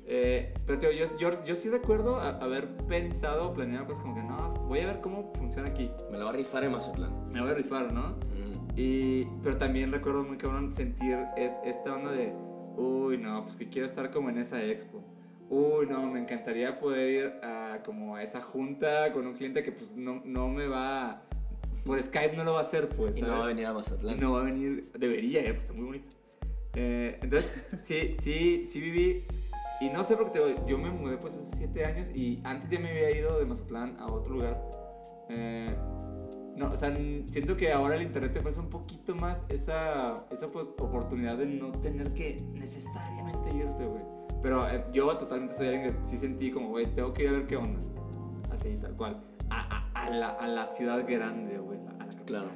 Eh, 0.04 0.52
pero 0.66 0.78
tío, 0.78 0.90
yo, 0.92 1.06
yo, 1.18 1.44
yo 1.44 1.54
sí 1.56 1.70
recuerdo 1.70 2.16
a- 2.16 2.30
haber 2.38 2.68
pensado, 2.86 3.52
planeado, 3.54 3.86
pues 3.86 3.98
como 3.98 4.14
que 4.14 4.22
no, 4.22 4.48
voy 4.68 4.80
a 4.80 4.86
ver 4.86 5.00
cómo 5.00 5.32
funciona 5.34 5.68
aquí. 5.68 5.90
Me 6.10 6.18
la 6.18 6.24
va 6.24 6.30
a 6.30 6.34
rifar 6.34 6.64
en 6.64 6.72
Mazatlán. 6.72 7.32
Me 7.32 7.40
voy 7.40 7.50
a 7.50 7.54
rifar, 7.54 7.92
¿no? 7.92 8.08
Mm. 8.10 8.52
Y, 8.76 9.26
pero 9.42 9.56
también 9.58 9.92
recuerdo 9.92 10.24
muy 10.24 10.36
cabrón 10.38 10.72
sentir 10.72 11.18
es- 11.36 11.56
esta 11.64 11.94
onda 11.94 12.10
de, 12.12 12.32
uy, 12.76 13.18
no, 13.18 13.44
pues 13.44 13.56
que 13.56 13.68
quiero 13.68 13.86
estar 13.86 14.10
como 14.10 14.28
en 14.28 14.38
esa 14.38 14.62
expo. 14.62 15.02
Uy, 15.54 15.86
no, 15.86 16.10
me 16.10 16.18
encantaría 16.18 16.80
poder 16.80 17.10
ir 17.10 17.26
a 17.42 17.82
como 17.84 18.16
a 18.16 18.22
esa 18.22 18.40
junta 18.40 19.12
con 19.12 19.26
un 19.26 19.34
cliente 19.34 19.62
que 19.62 19.70
pues 19.70 19.92
no, 19.92 20.22
no 20.24 20.48
me 20.48 20.66
va, 20.66 21.24
por 21.84 22.02
Skype 22.02 22.34
no 22.38 22.44
lo 22.44 22.54
va 22.54 22.60
a 22.60 22.62
hacer, 22.62 22.88
pues. 22.88 23.18
Y 23.18 23.20
no 23.20 23.32
va 23.32 23.44
a 23.44 23.46
venir 23.48 23.66
a 23.66 23.74
Mazatlán. 23.74 24.16
Y 24.16 24.18
no 24.18 24.32
va 24.32 24.40
a 24.40 24.44
venir, 24.44 24.90
debería, 24.98 25.40
eh, 25.42 25.52
pues 25.52 25.60
está 25.60 25.74
muy 25.74 25.84
bonito. 25.84 26.10
Eh, 26.72 27.18
entonces, 27.20 27.52
sí, 27.84 28.14
sí, 28.18 28.64
sí 28.64 28.80
viví. 28.80 29.24
Y 29.82 29.90
no 29.90 30.02
sé 30.04 30.16
por 30.16 30.32
qué 30.32 30.38
te 30.38 30.46
digo, 30.46 30.66
yo 30.66 30.78
me 30.78 30.88
mudé 30.88 31.18
pues 31.18 31.34
hace 31.34 31.54
7 31.58 31.84
años 31.84 32.08
y 32.14 32.40
antes 32.44 32.70
ya 32.70 32.80
me 32.80 32.88
había 32.88 33.10
ido 33.10 33.38
de 33.38 33.44
Mazatlán 33.44 33.98
a 33.98 34.06
otro 34.06 34.32
lugar. 34.32 34.58
Eh, 35.28 35.76
no, 36.56 36.70
o 36.70 36.76
sea, 36.76 36.96
siento 37.26 37.58
que 37.58 37.72
ahora 37.72 37.96
el 37.96 38.02
internet 38.02 38.32
te 38.32 38.38
ofrece 38.38 38.58
un 38.58 38.70
poquito 38.70 39.14
más 39.16 39.42
esa, 39.50 40.26
esa 40.30 40.46
oportunidad 40.46 41.36
de 41.36 41.44
no 41.44 41.72
tener 41.72 42.14
que 42.14 42.38
necesariamente 42.54 43.50
irte, 43.54 43.84
güey. 43.84 44.21
Pero 44.42 44.68
eh, 44.68 44.84
yo 44.92 45.16
totalmente 45.16 45.54
soy 45.56 45.68
alguien 45.68 45.94
que 45.94 46.04
sí 46.04 46.16
sentí 46.18 46.50
como, 46.50 46.68
güey, 46.70 46.86
tengo 46.94 47.12
que 47.14 47.22
ir 47.24 47.28
a 47.28 47.32
ver 47.32 47.46
qué 47.46 47.56
onda. 47.56 47.78
Así, 48.50 48.76
tal 48.80 48.96
cual. 48.96 49.22
A, 49.50 49.60
a- 49.94 50.06
a 50.06 50.10
la, 50.10 50.30
a 50.30 50.46
la 50.48 50.66
ciudad 50.66 51.06
grande, 51.08 51.58
güey. 51.58 51.78
A 51.78 51.92
la 51.92 51.98
capital. 51.98 52.24
Claro. 52.26 52.50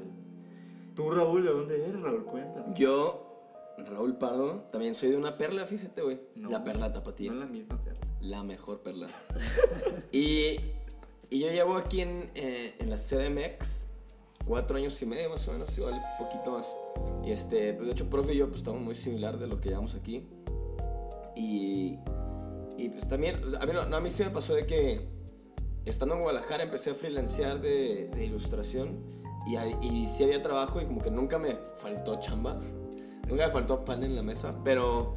Tú, 0.95 1.11
Raúl, 1.11 1.45
¿de 1.45 1.51
dónde 1.51 1.85
eres, 1.89 2.01
Raúl? 2.03 2.25
Cuéntame. 2.25 2.75
Yo, 2.75 3.75
Raúl 3.79 4.17
Pardo, 4.17 4.63
también 4.73 4.95
soy 4.95 5.11
de 5.11 5.17
una 5.17 5.37
perla, 5.39 5.65
fíjate, 5.67 6.03
güey. 6.03 6.21
No. 6.35 6.51
La 6.51 6.65
perla 6.65 6.93
tapatía. 6.93 7.31
No 7.33 7.39
la 7.41 7.47
misma 7.47 7.77
perla. 7.85 8.01
La 8.21 8.43
mejor 8.43 8.81
perla. 8.81 9.07
y, 10.13 10.57
y 11.31 11.41
yo 11.41 11.49
llevo 11.51 11.77
aquí 11.77 12.01
en, 12.01 12.31
eh, 12.35 12.75
en 12.79 12.91
la 12.91 12.97
CDMX 12.97 13.87
cuatro 14.47 14.77
años 14.77 15.01
y 15.03 15.07
medio 15.07 15.29
más 15.31 15.47
o 15.49 15.53
menos, 15.53 15.77
igual 15.77 15.95
un 15.95 16.27
poquito 16.27 16.51
más. 16.59 16.67
Y 17.27 17.33
este, 17.33 17.75
pues 17.75 17.87
de 17.87 17.93
hecho, 17.93 18.09
profe 18.09 18.33
y 18.35 18.39
yo 18.39 18.47
pues 18.47 18.59
estamos 18.59 18.81
muy 18.81 18.95
similar 18.95 19.39
de 19.39 19.47
lo 19.49 19.61
que 19.61 19.69
llevamos 19.71 19.95
aquí. 19.95 20.27
Y, 21.37 21.99
y 22.77 22.89
pues 22.89 23.09
también, 23.09 23.37
a 23.61 23.67
mí, 23.67 23.73
no, 23.73 23.97
a 23.97 24.01
mí 24.01 24.11
sí 24.11 24.25
me 24.25 24.31
pasó 24.31 24.55
de 24.55 24.67
que 24.67 25.07
estando 25.85 26.17
en 26.17 26.23
Guadalajara 26.23 26.65
empecé 26.65 26.91
a 26.91 26.95
freelancear 26.95 27.61
de, 27.61 28.09
de 28.09 28.25
ilustración 28.25 29.05
y, 29.47 29.57
y 29.87 30.07
sí 30.07 30.25
había 30.25 30.43
trabajo 30.43 30.81
y 30.81 30.87
como 30.87 31.01
que 31.01 31.11
nunca 31.11 31.39
me 31.39 31.53
faltó 31.77 32.19
chamba. 32.19 32.59
Nunca 33.29 33.47
me 33.47 33.53
faltó 33.53 33.85
pan 33.85 34.03
en 34.05 34.15
la 34.15 34.23
mesa, 34.23 34.51
pero, 34.65 35.15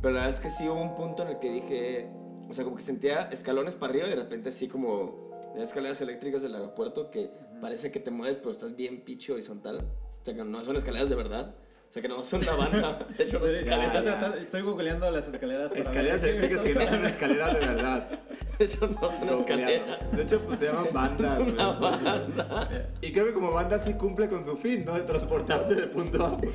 pero 0.00 0.14
la 0.14 0.20
verdad 0.20 0.34
es 0.34 0.40
que 0.40 0.50
sí 0.50 0.68
hubo 0.68 0.80
un 0.80 0.94
punto 0.94 1.22
en 1.22 1.28
el 1.28 1.38
que 1.38 1.50
dije, 1.50 2.10
o 2.48 2.54
sea, 2.54 2.64
como 2.64 2.76
que 2.76 2.82
sentía 2.82 3.28
escalones 3.30 3.74
para 3.74 3.90
arriba 3.90 4.06
y 4.06 4.10
de 4.10 4.16
repente 4.16 4.48
así 4.48 4.68
como 4.68 5.30
de 5.54 5.62
escaleras 5.62 6.00
eléctricas 6.00 6.42
del 6.42 6.54
aeropuerto 6.54 7.10
que 7.10 7.30
parece 7.60 7.90
que 7.90 8.00
te 8.00 8.10
mueves 8.10 8.38
pero 8.38 8.50
estás 8.50 8.74
bien 8.76 9.02
pinche 9.02 9.32
horizontal. 9.32 9.86
O 10.20 10.24
sea, 10.24 10.34
que 10.34 10.44
no 10.44 10.62
son 10.64 10.76
escaleras 10.76 11.08
de 11.08 11.16
verdad. 11.16 11.54
Sea, 11.96 12.02
que 12.02 12.08
no 12.08 12.22
son 12.22 12.42
una 12.42 12.52
banda. 12.54 12.98
De 13.16 13.24
hecho, 13.24 13.38
son 13.38 13.48
ya, 13.48 13.86
estoy 13.86 14.04
ya. 14.04 14.34
estoy 14.38 14.60
googleando 14.60 15.10
las 15.10 15.26
escaleras. 15.28 15.70
para 15.70 15.80
Escaleras 15.82 16.22
eléctricas 16.22 16.60
que 16.60 16.74
no 16.74 16.86
son 16.88 17.04
escaleras 17.06 17.54
de 17.54 17.60
verdad. 17.60 18.08
De 18.58 18.64
hecho, 18.66 18.86
no 18.86 19.10
son 19.10 19.28
escaleras. 19.30 20.12
De 20.12 20.22
hecho, 20.22 20.40
pues 20.42 20.58
se 20.58 20.66
llaman 20.66 20.86
bandas. 20.92 21.38
güey. 21.38 21.50
Una 21.52 21.68
banda. 21.72 22.88
Y 23.00 23.12
creo 23.12 23.24
que 23.26 23.32
como 23.32 23.50
banda 23.50 23.78
sí 23.78 23.94
cumple 23.94 24.28
con 24.28 24.44
su 24.44 24.56
fin, 24.56 24.84
¿no? 24.84 24.92
De 24.92 25.04
transportarte 25.04 25.74
de 25.74 25.86
punto 25.86 26.24
A 26.26 26.36
B. 26.36 26.50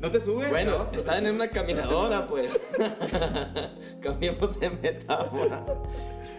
No 0.00 0.10
te 0.10 0.20
subes, 0.20 0.50
Bueno, 0.50 0.86
¿no? 0.92 0.96
estaban 0.96 1.26
en 1.26 1.34
una 1.34 1.50
caminadora, 1.50 2.28
pues. 2.28 2.50
Cambiemos 4.00 4.58
de 4.60 4.70
metáfora. 4.70 5.64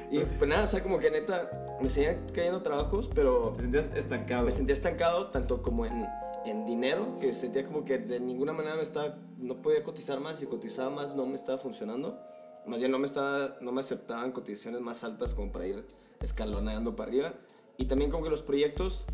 Y 0.10 0.20
pues 0.20 0.50
nada, 0.50 0.64
o 0.64 0.68
sea, 0.68 0.82
como 0.82 1.00
que 1.00 1.12
neta, 1.12 1.78
me 1.82 1.90
seguían 1.90 2.16
cayendo 2.34 2.62
trabajos, 2.62 3.10
pero 3.14 3.54
Te 3.58 3.64
sentías 3.64 3.90
estancado. 3.94 4.46
me 4.46 4.52
sentía 4.52 4.74
estancado 4.74 5.28
tanto 5.28 5.62
como 5.62 5.86
en, 5.86 6.06
en 6.50 6.66
dinero, 6.66 7.18
que 7.20 7.34
sentía 7.34 7.66
como 7.66 7.84
que 7.84 7.98
de 7.98 8.20
ninguna 8.20 8.54
manera 8.54 8.76
me 8.76 8.84
estaba, 8.84 9.18
no 9.38 9.62
podía 9.62 9.84
cotizar 9.84 10.20
más 10.20 10.42
y 10.42 10.46
cotizaba 10.46 10.90
más 10.90 11.16
no 11.16 11.26
me 11.26 11.36
estaba 11.36 11.58
funcionando. 11.58 12.20
Más 12.66 12.80
bien 12.80 12.92
no 12.92 13.00
me, 13.00 13.08
estaba, 13.08 13.56
no 13.62 13.72
me 13.72 13.80
aceptaban 13.80 14.32
cotizaciones 14.32 14.82
más 14.82 15.04
altas 15.04 15.34
como 15.34 15.52
para 15.52 15.68
ir 15.68 15.86
escaloneando 16.20 16.96
para 16.96 17.10
arriba. 17.10 17.34
Y 17.78 17.86
también 17.86 18.12
como 18.12 18.24
que 18.24 18.30
los 18.30 18.42
proyectos, 18.42 19.06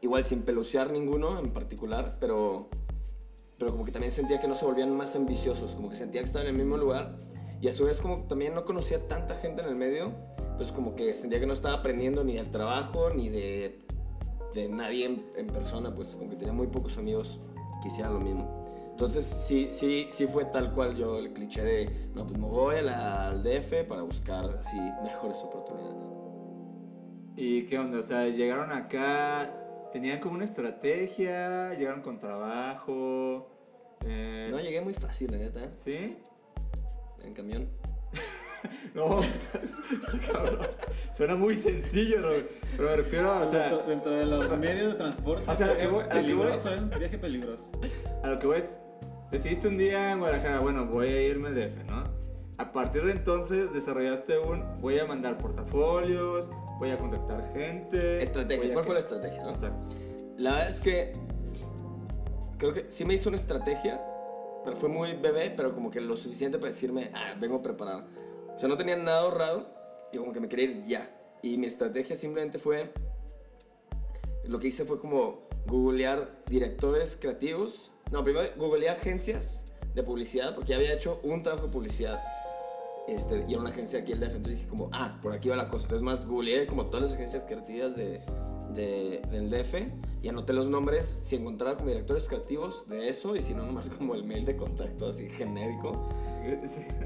igual 0.00 0.24
sin 0.24 0.42
pelucear 0.42 0.90
ninguno 0.90 1.38
en 1.38 1.50
particular, 1.52 2.16
pero, 2.20 2.68
pero 3.58 3.72
como 3.72 3.84
que 3.84 3.92
también 3.92 4.12
sentía 4.12 4.40
que 4.40 4.48
no 4.48 4.54
se 4.54 4.64
volvían 4.64 4.96
más 4.96 5.14
ambiciosos, 5.14 5.72
como 5.72 5.90
que 5.90 5.96
sentía 5.96 6.22
que 6.22 6.26
estaba 6.26 6.44
en 6.44 6.50
el 6.50 6.56
mismo 6.56 6.76
lugar. 6.78 7.16
Y 7.60 7.68
a 7.68 7.72
su 7.72 7.84
vez 7.84 8.00
como 8.00 8.24
también 8.24 8.54
no 8.54 8.64
conocía 8.64 9.06
tanta 9.08 9.34
gente 9.34 9.62
en 9.62 9.68
el 9.68 9.74
medio, 9.74 10.14
pues 10.56 10.72
como 10.72 10.94
que 10.94 11.12
sentía 11.12 11.40
que 11.40 11.46
no 11.46 11.52
estaba 11.52 11.74
aprendiendo 11.74 12.24
ni 12.24 12.34
del 12.34 12.50
trabajo, 12.50 13.10
ni 13.10 13.28
de, 13.28 13.78
de 14.54 14.68
nadie 14.68 15.06
en, 15.06 15.26
en 15.36 15.46
persona, 15.48 15.94
pues 15.94 16.08
como 16.16 16.30
que 16.30 16.36
tenía 16.36 16.52
muy 16.54 16.66
pocos 16.68 16.96
amigos 16.98 17.38
que 17.82 17.88
hiciera 17.88 18.10
lo 18.10 18.20
mismo. 18.20 18.64
Entonces 18.90 19.24
sí, 19.24 19.66
sí, 19.70 20.08
sí 20.10 20.26
fue 20.26 20.44
tal 20.46 20.72
cual 20.72 20.96
yo 20.96 21.18
el 21.18 21.32
cliché 21.32 21.62
de, 21.62 22.10
no, 22.14 22.26
pues 22.26 22.38
me 22.38 22.46
voy 22.48 22.76
a 22.76 22.82
la- 22.82 23.28
al 23.28 23.42
DF 23.44 23.84
para 23.84 24.02
buscar 24.02 24.44
así 24.60 24.76
mejores 25.04 25.36
oportunidades. 25.38 26.02
¿Y 27.36 27.64
qué 27.66 27.78
onda? 27.78 28.00
O 28.00 28.02
sea, 28.02 28.26
llegaron 28.26 28.72
acá, 28.72 29.54
tenían 29.92 30.18
como 30.18 30.34
una 30.34 30.44
estrategia, 30.44 31.74
llegaron 31.74 32.02
con 32.02 32.18
trabajo. 32.18 33.48
eh, 34.04 34.48
No, 34.50 34.58
llegué 34.58 34.80
muy 34.80 34.94
fácil, 34.94 35.30
la 35.30 35.38
neta, 35.38 35.70
¿Sí? 35.72 36.16
en 37.22 37.34
camión. 37.34 37.68
No, 38.94 39.20
está, 39.20 39.58
está 40.16 40.32
cabrón. 40.32 40.66
Suena 41.16 41.36
muy 41.36 41.54
sencillo, 41.54 42.20
¿no? 42.20 42.28
pero 42.76 42.90
me 42.90 42.96
refiero, 42.96 43.30
o 43.46 43.50
sea, 43.50 43.68
dentro, 43.70 43.86
dentro 43.86 44.12
de 44.12 44.26
los 44.26 44.58
medios 44.58 44.88
de 44.92 44.94
transporte. 44.94 45.50
O 45.50 45.54
sea, 45.54 45.66
lo 45.68 45.76
que 45.78 45.86
voy- 45.86 46.00
a 46.02 46.02
lo 46.02 46.08
que 46.08 46.14
peligroso, 46.20 46.74
¿eh? 46.74 46.80
Viaje 46.98 47.18
peligroso. 47.18 47.70
a 48.24 48.28
lo 48.30 48.38
que 48.38 48.46
voy 48.46 48.58
es, 48.58 48.70
decidiste 49.30 49.68
un 49.68 49.78
día 49.78 50.12
en 50.12 50.18
Guadalajara, 50.20 50.60
bueno, 50.60 50.86
voy 50.86 51.08
a 51.08 51.22
irme 51.22 51.48
al 51.48 51.54
DF, 51.54 51.84
¿no? 51.86 52.04
A 52.58 52.72
partir 52.72 53.04
de 53.04 53.12
entonces 53.12 53.72
desarrollaste 53.72 54.38
un, 54.38 54.80
voy 54.80 54.98
a 54.98 55.04
mandar 55.04 55.38
portafolios, 55.38 56.50
voy 56.80 56.90
a 56.90 56.98
contactar 56.98 57.52
gente. 57.52 58.20
Estrategia, 58.22 58.62
voy 58.62 58.70
a 58.70 58.74
¿cuál 58.74 58.84
fue 58.84 58.94
la 58.94 59.00
estrategia? 59.00 59.42
no? 59.44 59.50
Exacto. 59.50 59.90
La 60.38 60.50
verdad 60.52 60.68
es 60.68 60.80
que 60.80 61.12
creo 62.58 62.72
que 62.72 62.86
sí 62.90 63.04
me 63.04 63.14
hizo 63.14 63.28
una 63.28 63.38
estrategia, 63.38 64.02
pero 64.64 64.76
fue 64.76 64.88
muy 64.88 65.12
bebé, 65.14 65.52
pero 65.56 65.72
como 65.72 65.90
que 65.90 66.00
lo 66.00 66.16
suficiente 66.16 66.58
para 66.58 66.72
decirme, 66.72 67.10
ah, 67.14 67.34
vengo 67.40 67.62
preparado. 67.62 68.06
O 68.58 68.60
sea, 68.60 68.68
no 68.68 68.76
tenía 68.76 68.96
nada 68.96 69.20
ahorrado 69.20 69.68
y 70.12 70.18
como 70.18 70.32
que 70.32 70.40
me 70.40 70.48
quería 70.48 70.64
ir 70.64 70.84
ya. 70.84 71.08
Y 71.42 71.58
mi 71.58 71.68
estrategia 71.68 72.16
simplemente 72.16 72.58
fue, 72.58 72.92
lo 74.48 74.58
que 74.58 74.66
hice 74.66 74.84
fue 74.84 74.98
como 74.98 75.46
googlear 75.68 76.42
directores 76.48 77.16
creativos. 77.20 77.92
No, 78.10 78.24
primero 78.24 78.48
googleé 78.56 78.88
agencias 78.88 79.62
de 79.94 80.02
publicidad, 80.02 80.56
porque 80.56 80.70
ya 80.70 80.76
había 80.76 80.92
hecho 80.92 81.20
un 81.22 81.44
trabajo 81.44 81.66
de 81.68 81.72
publicidad. 81.72 82.20
Este, 83.06 83.44
y 83.46 83.52
era 83.52 83.60
una 83.60 83.70
agencia 83.70 84.00
aquí 84.00 84.10
el 84.10 84.18
DF, 84.18 84.34
entonces 84.34 84.56
dije 84.56 84.68
como, 84.68 84.90
ah, 84.92 85.20
por 85.22 85.32
aquí 85.32 85.48
va 85.48 85.54
la 85.54 85.68
cosa. 85.68 85.84
Entonces 85.84 86.02
más 86.02 86.26
googleé 86.26 86.66
como 86.66 86.86
todas 86.86 87.04
las 87.04 87.12
agencias 87.12 87.44
creativas 87.46 87.94
de, 87.94 88.20
de- 88.74 89.20
del 89.30 89.50
DF 89.50 89.86
y 90.22 90.28
anoté 90.28 90.52
los 90.52 90.66
nombres, 90.66 91.18
si 91.22 91.36
encontraba 91.36 91.76
como 91.76 91.88
directores 91.90 92.26
creativos 92.28 92.88
de 92.88 93.08
eso 93.08 93.36
y 93.36 93.40
si 93.40 93.54
no, 93.54 93.64
nomás 93.64 93.88
como 93.88 94.14
el 94.14 94.24
mail 94.24 94.44
de 94.44 94.56
contacto 94.56 95.08
así 95.08 95.28
genérico. 95.30 96.06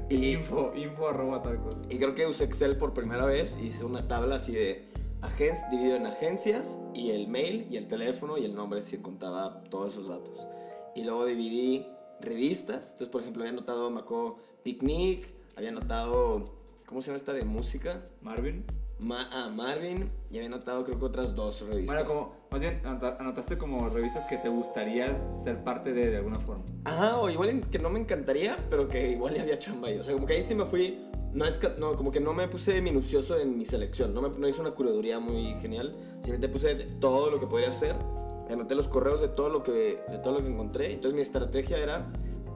Y 0.09 0.15
Y- 0.15 0.29
info, 0.33 0.73
info 0.75 1.07
arroba 1.09 1.41
tal 1.41 1.59
cosa. 1.61 1.77
Y 1.89 1.97
creo 1.97 2.15
que 2.15 2.25
usé 2.25 2.43
Excel 2.45 2.77
por 2.77 2.93
primera 2.93 3.25
vez, 3.25 3.55
hice 3.61 3.83
una 3.83 4.07
tabla 4.07 4.35
así 4.35 4.51
de 4.53 4.89
agen 5.21 5.53
dividido 5.71 5.95
en 5.95 6.05
agencias 6.07 6.77
y 6.93 7.11
el 7.11 7.27
mail 7.27 7.67
y 7.71 7.77
el 7.77 7.87
teléfono 7.87 8.37
y 8.37 8.45
el 8.45 8.55
nombre 8.55 8.81
si 8.81 8.97
contaba 8.97 9.63
todos 9.69 9.93
esos 9.93 10.07
datos. 10.09 10.37
Y 10.95 11.03
luego 11.03 11.25
dividí 11.25 11.87
revistas, 12.19 12.91
entonces 12.91 13.09
por 13.09 13.21
ejemplo 13.21 13.43
había 13.43 13.53
anotado, 13.53 13.87
acuerdo, 13.97 14.37
Picnic, 14.63 15.29
había 15.55 15.69
anotado, 15.69 16.43
¿cómo 16.87 17.01
se 17.01 17.07
llama 17.07 17.17
esta 17.17 17.33
de 17.33 17.43
música? 17.45 18.03
Marvin. 18.21 18.65
Ma 18.99 19.27
ah, 19.31 19.49
Marvin 19.49 20.09
y 20.31 20.37
había 20.37 20.47
anotado 20.47 20.83
creo 20.85 20.97
que 20.97 21.05
otras 21.05 21.35
dos 21.35 21.61
revistas. 21.61 21.93
Bueno, 21.95 22.07
como, 22.07 22.35
más 22.51 22.61
bien, 22.61 22.79
anota- 22.85 23.17
anotaste 23.19 23.57
como 23.57 23.89
revistas 23.89 24.25
que 24.25 24.37
te 24.37 24.47
gustaría 24.49 25.07
ser 25.43 25.63
parte 25.63 25.93
de 25.93 26.09
de 26.09 26.17
alguna 26.17 26.39
forma. 26.39 26.63
Ajá, 26.85 27.17
o 27.19 27.29
igual 27.29 27.61
que 27.69 27.79
no 27.79 27.89
me 27.89 27.99
encantaría, 27.99 28.55
pero 28.69 28.87
que 28.87 29.11
igual 29.11 29.33
ya 29.35 29.41
había 29.41 29.59
chamba 29.59 29.89
ahí. 29.89 29.97
O 29.97 30.03
sea, 30.05 30.13
como 30.13 30.25
que 30.25 30.33
ahí 30.33 30.41
sí 30.41 30.55
me 30.55 30.65
fui. 30.65 30.99
No 31.33 31.45
es 31.45 31.59
no, 31.79 31.95
como 31.95 32.11
que 32.11 32.19
no 32.19 32.33
me 32.33 32.47
puse 32.47 32.79
minucioso 32.81 33.39
en 33.39 33.57
mi 33.57 33.65
selección. 33.65 34.13
No, 34.13 34.21
me, 34.21 34.29
no 34.29 34.47
hice 34.47 34.61
una 34.61 34.71
curaduría 34.71 35.19
muy 35.19 35.55
genial. 35.61 35.91
Simplemente 36.21 36.47
puse 36.47 36.75
de 36.75 36.85
todo 36.85 37.29
lo 37.31 37.39
que 37.39 37.47
podría 37.47 37.69
hacer. 37.69 37.95
Anoté 38.49 38.75
los 38.75 38.87
correos 38.87 39.19
de 39.19 39.29
todo 39.29 39.49
lo 39.49 39.63
que, 39.63 39.99
de 40.07 40.19
todo 40.19 40.33
lo 40.33 40.39
que 40.41 40.47
encontré. 40.51 40.93
Entonces 40.93 41.15
mi 41.15 41.21
estrategia 41.21 41.79
era, 41.79 42.07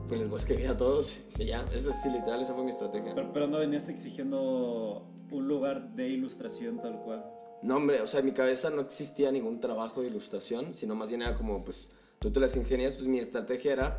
pues 0.06 0.20
les 0.20 0.28
voy 0.28 0.36
a 0.36 0.40
escribir 0.40 0.68
a 0.68 0.76
todos. 0.76 1.18
Y 1.38 1.46
ya, 1.46 1.66
eso 1.74 1.90
sí, 2.02 2.08
literal, 2.08 2.40
esa 2.40 2.54
fue 2.54 2.62
mi 2.62 2.70
estrategia. 2.70 3.14
Pero, 3.16 3.32
pero 3.32 3.48
no 3.48 3.58
venías 3.58 3.88
exigiendo 3.88 5.04
un 5.30 5.48
lugar 5.48 5.94
de 5.94 6.08
ilustración 6.08 6.78
tal 6.78 7.00
cual. 7.02 7.24
No, 7.62 7.76
hombre, 7.76 8.00
o 8.00 8.06
sea, 8.06 8.20
en 8.20 8.26
mi 8.26 8.32
cabeza 8.32 8.70
no 8.70 8.80
existía 8.80 9.32
ningún 9.32 9.60
trabajo 9.60 10.00
de 10.00 10.08
ilustración, 10.08 10.74
sino 10.74 10.94
más 10.94 11.08
bien 11.08 11.22
era 11.22 11.34
como, 11.34 11.64
pues, 11.64 11.88
tú 12.18 12.30
te 12.30 12.40
las 12.40 12.56
ingenias. 12.56 12.94
Pues 12.94 13.08
mi 13.08 13.18
estrategia 13.18 13.72
era, 13.72 13.96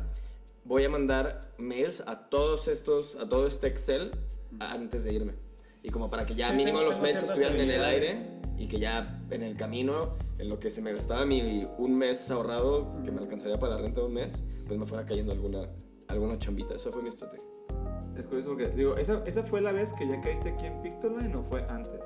voy 0.64 0.86
a 0.86 0.90
mandar 0.90 1.42
mails 1.58 2.02
a 2.08 2.30
todos 2.30 2.68
estos, 2.68 3.16
a 3.18 3.28
todo 3.28 3.48
este 3.48 3.68
Excel 3.68 4.12
antes 4.60 5.04
de 5.04 5.14
irme. 5.14 5.34
Y 5.84 5.90
como 5.90 6.10
para 6.10 6.26
que 6.26 6.36
ya 6.36 6.50
Sí, 6.50 6.58
mínimo 6.58 6.82
los 6.82 7.00
mails 7.00 7.24
estuvieran 7.24 7.60
en 7.60 7.72
el 7.72 7.84
aire 7.84 8.14
y 8.58 8.68
que 8.68 8.80
ya 8.80 9.08
en 9.30 9.44
el 9.44 9.56
camino, 9.56 10.18
en 10.38 10.50
lo 10.50 10.60
que 10.60 10.70
se 10.70 10.82
me 10.82 10.94
gastaba 10.94 11.26
mi 11.26 11.66
un 11.78 11.98
mes 11.98 12.30
ahorrado, 12.32 13.02
que 13.04 13.12
me 13.12 13.20
alcanzaría 13.20 13.58
para 13.60 13.76
la 13.76 13.82
renta 13.82 14.02
de 14.02 14.08
un 14.08 14.14
mes, 14.14 14.44
pues 14.68 14.80
me 14.80 14.86
fuera 14.86 15.06
cayendo 15.06 15.32
alguna, 15.32 15.70
alguna 16.08 16.38
chambita. 16.38 16.74
Esa 16.74 16.92
fue 16.92 17.02
mi 17.02 17.10
estrategia. 17.10 17.59
Es 18.20 18.26
curioso 18.26 18.50
porque, 18.50 18.68
digo, 18.70 18.98
¿esa, 18.98 19.24
¿esa 19.26 19.44
fue 19.44 19.62
la 19.62 19.72
vez 19.72 19.94
que 19.94 20.06
ya 20.08 20.20
caíste 20.20 20.50
aquí 20.50 20.66
en 20.66 20.82
Pictoline 20.82 21.34
o 21.36 21.44
fue 21.44 21.66
antes? 21.70 22.02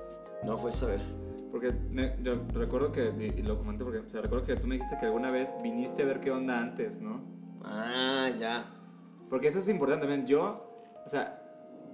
No 0.46 0.58
fue 0.58 0.70
esa 0.70 0.86
vez. 0.86 1.18
Porque 1.52 1.72
me- 1.90 2.16
yo 2.22 2.34
recuerdo 2.54 2.92
que, 2.92 3.12
y, 3.20 3.40
y 3.40 3.42
lo 3.42 3.58
comenté 3.58 3.84
porque, 3.84 4.00
o 4.00 4.10
sea, 4.10 4.22
recuerdo 4.22 4.46
que 4.46 4.56
tú 4.56 4.68
me 4.68 4.76
dijiste 4.76 4.98
que 5.00 5.08
alguna 5.08 5.32
vez 5.32 5.56
viniste 5.64 6.04
a 6.04 6.06
ver 6.06 6.20
qué 6.20 6.30
onda 6.32 6.60
antes, 6.60 7.02
¿no? 7.02 7.22
Ah, 7.64 8.30
ya. 8.40 8.66
Porque 9.30 9.48
eso 9.48 9.60
es 9.60 9.68
importante 9.68 10.06
también. 10.06 10.28
Yo, 10.28 10.70
o 11.06 11.10
sea, 11.10 11.42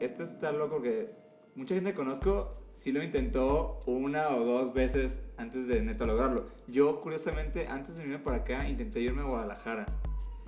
esto 0.01 0.23
está 0.23 0.51
loco 0.51 0.81
que 0.81 1.13
mucha 1.55 1.75
gente 1.75 1.91
que 1.91 1.95
conozco 1.95 2.51
sí 2.73 2.91
lo 2.91 3.01
intentó 3.03 3.79
una 3.85 4.29
o 4.35 4.43
dos 4.43 4.73
veces 4.73 5.19
antes 5.37 5.67
de 5.67 5.81
neta 5.81 6.05
lograrlo. 6.05 6.47
Yo, 6.67 6.99
curiosamente, 7.01 7.67
antes 7.67 7.95
de 7.95 8.03
irme 8.03 8.19
para 8.19 8.37
acá, 8.37 8.67
intenté 8.67 8.99
irme 9.01 9.21
a 9.21 9.25
Guadalajara. 9.25 9.85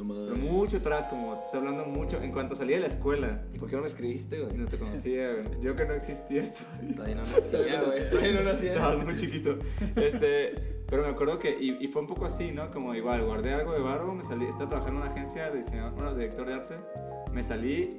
Pero 0.08 0.38
mucho 0.38 0.78
atrás, 0.78 1.06
como 1.08 1.36
te 1.36 1.46
estoy 1.46 1.60
hablando 1.60 1.86
mucho, 1.86 2.22
en 2.22 2.32
cuanto 2.32 2.56
salí 2.56 2.74
de 2.74 2.80
la 2.80 2.88
escuela. 2.88 3.44
¿Por 3.60 3.70
qué 3.70 3.76
no 3.76 3.82
me 3.82 3.88
escribiste, 3.88 4.40
güey? 4.40 4.58
No 4.58 4.68
te 4.68 4.78
conocía, 4.78 5.34
güey. 5.34 5.62
Yo 5.62 5.76
que 5.76 5.86
no 5.86 5.94
existías 5.94 6.54
todavía. 6.54 6.96
Todavía 6.96 7.16
no 7.16 7.22
nacía, 7.24 7.82
güey. 7.86 8.10
Todavía 8.10 8.34
no 8.34 8.44
nacía. 8.44 8.74
Estabas 8.74 9.06
muy 9.06 9.16
chiquito. 9.16 9.58
Este, 9.96 10.84
pero 10.92 11.04
me 11.04 11.10
acuerdo 11.10 11.40
que, 11.40 11.58
y, 11.60 11.78
y 11.80 11.88
fue 11.88 12.02
un 12.02 12.08
poco 12.08 12.26
así, 12.26 12.52
¿no? 12.52 12.70
Como 12.70 12.94
igual, 12.94 13.24
guardé 13.24 13.54
algo 13.54 13.74
de 13.74 13.80
barro, 13.80 14.14
me 14.14 14.24
salí, 14.24 14.46
estaba 14.46 14.70
trabajando 14.70 15.00
en 15.00 15.08
una 15.08 15.14
agencia 15.14 15.50
de 15.50 15.60
diseñador, 15.60 15.94
bueno, 15.94 16.14
director 16.16 16.46
de 16.46 16.54
arte, 16.54 16.76
me 17.32 17.44
salí 17.44 17.90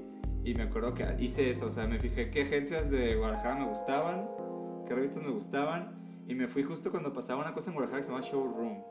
y 0.45 0.55
me 0.55 0.65
acuerdo 0.65 0.93
que 0.93 1.17
hice 1.19 1.49
eso, 1.49 1.67
o 1.67 1.71
sea, 1.71 1.87
me 1.87 1.99
fijé 1.99 2.31
qué 2.31 2.43
agencias 2.43 2.91
de 2.91 3.17
Guadalajara 3.17 3.55
me 3.61 3.67
gustaban, 3.67 4.29
qué 4.87 4.95
revistas 4.95 5.23
me 5.23 5.31
gustaban, 5.31 6.03
y 6.27 6.35
me 6.35 6.49
fui 6.49 6.65
justo 6.65 6.91
cuando 6.91 7.13
pasaba 7.13 7.41
una 7.41 7.55
cosa 7.55 7.71
en 7.71 7.75
Guadalajara 7.77 8.01
que 8.01 8.07
se 8.07 8.11
llama 8.13 8.25
Showroom, 8.25 8.83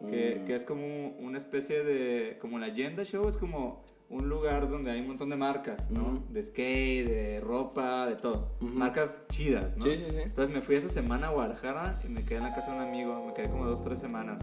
que, 0.00 0.40
Mm. 0.42 0.44
que 0.46 0.54
es 0.54 0.64
como 0.64 1.08
una 1.20 1.38
especie 1.38 1.82
de, 1.82 2.38
como 2.40 2.58
la 2.58 2.66
Agenda 2.66 3.02
Show, 3.04 3.26
es 3.28 3.36
como 3.36 3.84
un 4.08 4.28
lugar 4.28 4.68
donde 4.70 4.90
hay 4.92 5.00
un 5.00 5.08
montón 5.08 5.30
de 5.30 5.36
marcas, 5.36 5.90
¿no? 5.90 6.02
Ujú. 6.06 6.22
De 6.32 6.42
skate, 6.42 7.06
de 7.08 7.40
ropa, 7.40 8.06
de 8.06 8.14
todo. 8.16 8.56
Ujú. 8.60 8.72
Marcas 8.78 9.22
chidas, 9.30 9.76
¿no? 9.76 9.84
Sí, 9.86 9.94
sí, 9.96 10.06
sí. 10.10 10.18
Entonces 10.22 10.54
me 10.54 10.62
fui 10.62 10.76
esa 10.76 10.88
semana 10.88 11.28
a 11.28 11.30
Guadalajara 11.30 11.98
y 12.04 12.08
me 12.08 12.22
quedé 12.24 12.38
en 12.38 12.44
la 12.44 12.54
casa 12.54 12.70
de 12.72 12.76
un 12.78 12.84
amigo, 12.88 13.24
me 13.26 13.34
quedé 13.34 13.48
como 13.50 13.66
dos, 13.66 13.82
tres 13.82 13.98
semanas. 13.98 14.42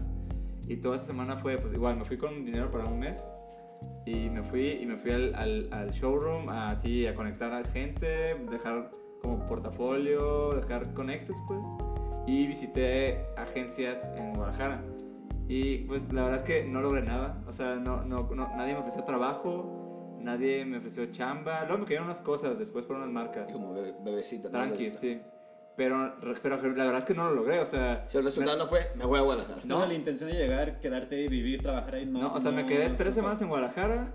Y 0.68 0.76
toda 0.76 0.96
esa 0.96 1.06
semana 1.06 1.36
fue, 1.36 1.56
pues 1.58 1.72
igual, 1.72 1.96
me 1.96 2.04
fui 2.04 2.16
con 2.18 2.44
dinero 2.44 2.70
para 2.70 2.84
un 2.84 2.98
mes. 2.98 3.22
Y 4.06 4.28
me 4.28 4.42
fui, 4.42 4.78
y 4.80 4.86
me 4.86 4.96
fui 4.98 5.12
al, 5.12 5.34
al, 5.34 5.68
al 5.72 5.90
showroom 5.92 6.48
a, 6.50 6.70
así 6.70 7.06
a 7.06 7.14
conectar 7.14 7.52
a 7.52 7.64
gente, 7.64 8.34
dejar 8.50 8.90
como 9.22 9.46
portafolio, 9.46 10.52
dejar 10.54 10.92
conectes 10.92 11.36
pues. 11.46 11.64
Y 12.26 12.46
visité 12.46 13.26
agencias 13.36 14.04
en 14.16 14.34
Guadalajara. 14.34 14.82
Y 15.48 15.78
pues 15.78 16.12
la 16.12 16.22
verdad 16.22 16.36
es 16.38 16.42
que 16.42 16.64
no 16.64 16.80
logré 16.80 17.02
nada. 17.02 17.42
O 17.46 17.52
sea, 17.52 17.76
no, 17.76 18.02
no, 18.04 18.28
no- 18.34 18.56
nadie 18.56 18.72
me 18.74 18.80
ofreció 18.80 19.04
trabajo, 19.04 20.16
nadie 20.20 20.64
me 20.64 20.78
ofreció 20.78 21.06
chamba. 21.06 21.64
Luego 21.64 21.78
me 21.80 21.84
cayeron 21.84 22.06
unas 22.06 22.20
cosas 22.20 22.58
después 22.58 22.86
por 22.86 22.96
unas 22.96 23.10
marcas. 23.10 23.50
Como 23.50 23.74
bebe- 23.74 23.94
bebecita. 24.04 24.48
Tranqui, 24.50 24.84
Bebecita. 24.84 25.00
sí. 25.00 25.20
Pero, 25.76 26.14
pero 26.40 26.56
la 26.56 26.84
verdad 26.84 26.98
es 26.98 27.04
que 27.04 27.14
no 27.14 27.24
lo 27.24 27.34
logré, 27.34 27.58
o 27.58 27.64
sea... 27.64 28.06
Si 28.08 28.16
el 28.16 28.22
resultado 28.22 28.56
no 28.56 28.66
fue, 28.66 28.92
me 28.94 29.04
voy 29.06 29.18
a 29.18 29.22
Guadalajara. 29.22 29.60
No. 29.64 29.80
No. 29.80 29.86
la 29.86 29.94
intención 29.94 30.30
de 30.30 30.36
llegar, 30.36 30.78
quedarte, 30.78 31.26
vivir, 31.26 31.62
trabajar 31.62 31.96
ahí, 31.96 32.06
no. 32.06 32.20
No, 32.20 32.32
o 32.32 32.38
sea, 32.38 32.52
me 32.52 32.62
no- 32.62 32.68
quedé 32.68 32.90
tres 32.90 33.08
no. 33.08 33.14
semanas 33.16 33.42
en 33.42 33.48
Guadalajara, 33.48 34.12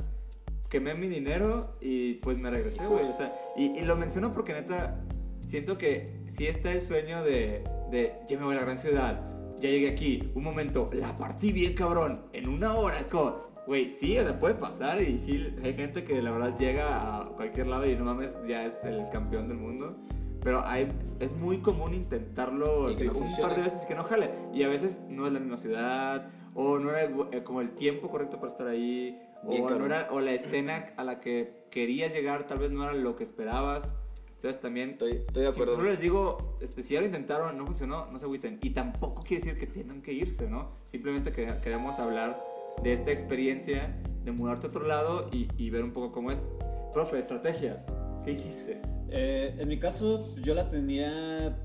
quemé 0.70 0.96
mi 0.96 1.10
dinero 1.10 1.76
y 1.82 2.14
pues 2.16 2.38
me 2.38 2.50
regresé, 2.50 2.86
güey. 2.88 3.04
O 3.06 3.12
sea, 3.14 3.34
y, 3.58 3.78
y 3.78 3.82
lo 3.82 3.98
menciono 3.98 4.32
porque 4.32 4.54
neta, 4.54 5.02
siento 5.50 5.78
que 5.78 6.06
sí 6.32 6.48
está 6.48 6.72
el 6.72 6.80
sueño 6.80 7.24
de, 7.26 7.62
de 7.92 8.14
ya 8.30 8.38
me 8.40 8.46
voy 8.46 8.56
a 8.56 8.60
la 8.60 8.64
gran 8.64 8.78
ciudad, 8.78 9.20
ya 9.60 9.70
llegué 9.70 9.90
aquí, 9.90 10.32
un 10.36 10.44
momento, 10.44 10.90
la 10.94 11.16
partí 11.16 11.52
bien 11.52 11.74
cabrón, 11.74 12.26
en 12.34 12.50
una 12.50 12.76
hora, 12.76 13.00
es 13.00 13.08
como, 13.08 13.40
güey, 13.68 13.90
sí, 13.90 14.18
o 14.18 14.24
sea, 14.24 14.40
puede 14.40 14.56
pasar 14.56 15.02
y 15.02 15.18
sí, 15.18 15.54
hay 15.64 15.74
gente 15.74 16.04
que 16.04 16.22
la 16.22 16.32
verdad 16.32 16.58
llega 16.58 17.20
a 17.20 17.26
cualquier 17.30 17.68
lado 17.68 17.86
y 17.86 17.96
no 17.96 18.06
mames, 18.06 18.38
ya 18.48 18.66
es 18.66 18.84
el 18.84 19.10
campeón 19.10 19.48
del 19.48 19.58
mundo. 19.58 19.98
Pero 20.42 20.66
hay, 20.66 20.90
es 21.20 21.34
muy 21.34 21.58
común 21.58 21.94
intentarlo 21.94 22.88
así, 22.88 23.06
no 23.06 23.12
un 23.12 23.38
par 23.42 23.56
de 23.56 23.62
veces 23.62 23.86
que 23.86 23.94
no 23.94 24.04
jale. 24.04 24.32
Y 24.54 24.64
a 24.64 24.70
veces 24.70 25.02
no 25.10 25.28
es 25.28 25.34
la 25.34 25.40
misma 25.40 25.58
ciudad, 25.58 26.30
o 26.54 26.80
no 26.80 26.92
era 26.92 27.12
eh, 27.32 27.44
como 27.44 27.62
el 27.62 27.72
tiempo 27.72 28.10
correcto 28.10 28.38
para 28.38 28.52
estar 28.52 28.68
ahí, 28.68 29.22
o, 29.44 29.70
no 29.70 29.86
era, 29.86 30.08
o 30.12 30.22
la 30.22 30.32
escena 30.32 30.94
a 30.96 31.04
la 31.04 31.20
que 31.20 31.66
querías 31.72 32.14
llegar 32.14 32.48
tal 32.48 32.60
vez 32.60 32.72
no 32.72 32.84
era 32.84 32.94
lo 32.94 33.16
que 33.16 33.24
esperabas. 33.24 33.96
Entonces 34.40 34.62
también... 34.62 34.92
Estoy, 34.92 35.12
estoy 35.28 35.44
de 35.44 35.50
Si 35.50 35.54
acuerdo. 35.56 35.76
solo 35.76 35.90
les 35.90 36.00
digo, 36.00 36.58
este, 36.62 36.82
si 36.82 36.94
ya 36.94 37.02
lo 37.02 37.06
intentaron, 37.08 37.58
no 37.58 37.66
funcionó, 37.66 38.10
no 38.10 38.18
se 38.18 38.24
agüiten. 38.26 38.58
Y 38.62 38.70
tampoco 38.70 39.22
quiere 39.24 39.44
decir 39.44 39.60
que 39.60 39.68
tengan 39.68 40.02
que 40.02 40.14
irse, 40.14 40.50
¿no? 40.50 40.72
Simplemente 40.86 41.32
que, 41.34 41.52
queremos 41.62 42.00
hablar 42.00 42.38
de 42.82 42.94
esta 42.94 43.12
experiencia 43.12 44.02
de 44.24 44.32
mudarte 44.32 44.68
a 44.68 44.70
otro 44.70 44.88
lado 44.88 45.26
y, 45.34 45.50
y 45.58 45.70
ver 45.72 45.84
un 45.84 45.92
poco 45.92 46.12
cómo 46.14 46.32
es. 46.32 46.50
Profe, 46.94 47.20
estrategias, 47.20 47.86
¿qué 48.24 48.32
hiciste? 48.32 48.82
Eh, 49.10 49.54
en 49.58 49.68
mi 49.68 49.78
caso, 49.78 50.34
yo 50.38 50.56
la 50.56 50.70
tenía. 50.70 51.58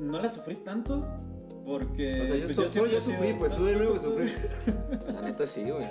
No 0.00 0.20
la 0.20 0.28
sufrí 0.28 0.56
tanto. 0.56 1.06
Porque. 1.64 2.22
O 2.22 2.26
sea, 2.26 2.36
yo, 2.36 2.46
pues, 2.54 2.70
so- 2.70 2.86
yo, 2.86 3.00
sufrí, 3.00 3.34
pues 3.34 3.52
sube 3.52 3.74
luego 3.74 3.94
su- 4.00 4.10
sufrí. 4.10 4.32
La 5.14 5.20
neta 5.22 5.46
sí, 5.46 5.62
güey. 5.62 5.86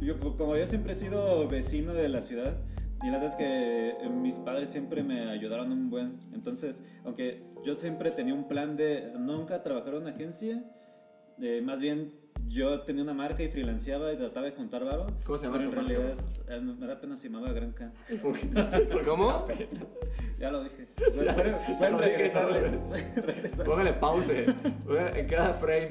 Yo, 0.00 0.18
pues, 0.20 0.34
como 0.36 0.56
yo 0.56 0.66
siempre 0.66 0.92
he 0.92 0.94
sido 0.94 1.48
vecino 1.48 1.94
de 1.94 2.08
la 2.08 2.20
ciudad, 2.22 2.56
y 3.04 3.10
la 3.10 3.18
verdad 3.18 3.30
es 3.30 3.36
que 3.36 3.88
eh, 3.90 4.08
mis 4.08 4.36
padres 4.36 4.70
siempre 4.70 5.04
me 5.04 5.28
ayudaron 5.28 5.70
un 5.70 5.90
buen. 5.90 6.20
Entonces, 6.32 6.82
aunque 7.04 7.44
yo 7.62 7.74
siempre 7.74 8.10
tenía 8.10 8.32
un 8.32 8.48
plan 8.48 8.76
de 8.76 9.12
nunca 9.18 9.62
trabajar 9.62 9.94
en 9.94 10.00
una 10.02 10.10
agencia, 10.10 10.64
eh, 11.38 11.60
más 11.62 11.80
bien 11.80 12.14
yo 12.48 12.80
tenía 12.80 13.02
una 13.02 13.12
marca 13.12 13.42
y 13.42 13.48
freelanceaba 13.48 14.10
y 14.10 14.16
trataba 14.16 14.46
de 14.46 14.52
juntar 14.52 14.86
varo. 14.86 15.06
¿Cómo 15.24 15.36
se 15.36 15.44
llama 15.44 15.58
pero 15.58 15.70
tu 15.70 15.76
en 15.76 15.84
marca, 15.84 15.98
realidad, 15.98 16.24
eh, 16.48 16.60
me 16.60 16.86
da 16.86 16.98
pena 16.98 17.16
se 17.18 17.28
llamaba 17.28 17.52
Granca. 17.52 17.92
¿Cómo? 19.04 19.46
Ya 20.38 20.50
lo 20.50 20.64
dije. 20.64 20.88
Pueden 20.96 21.92
Lo 21.92 21.98
dije, 21.98 22.10
regresarle. 22.16 22.78
Póngale 23.64 23.92
pause 23.92 24.46
en 25.14 25.26
cada 25.28 25.54
frame. 25.54 25.90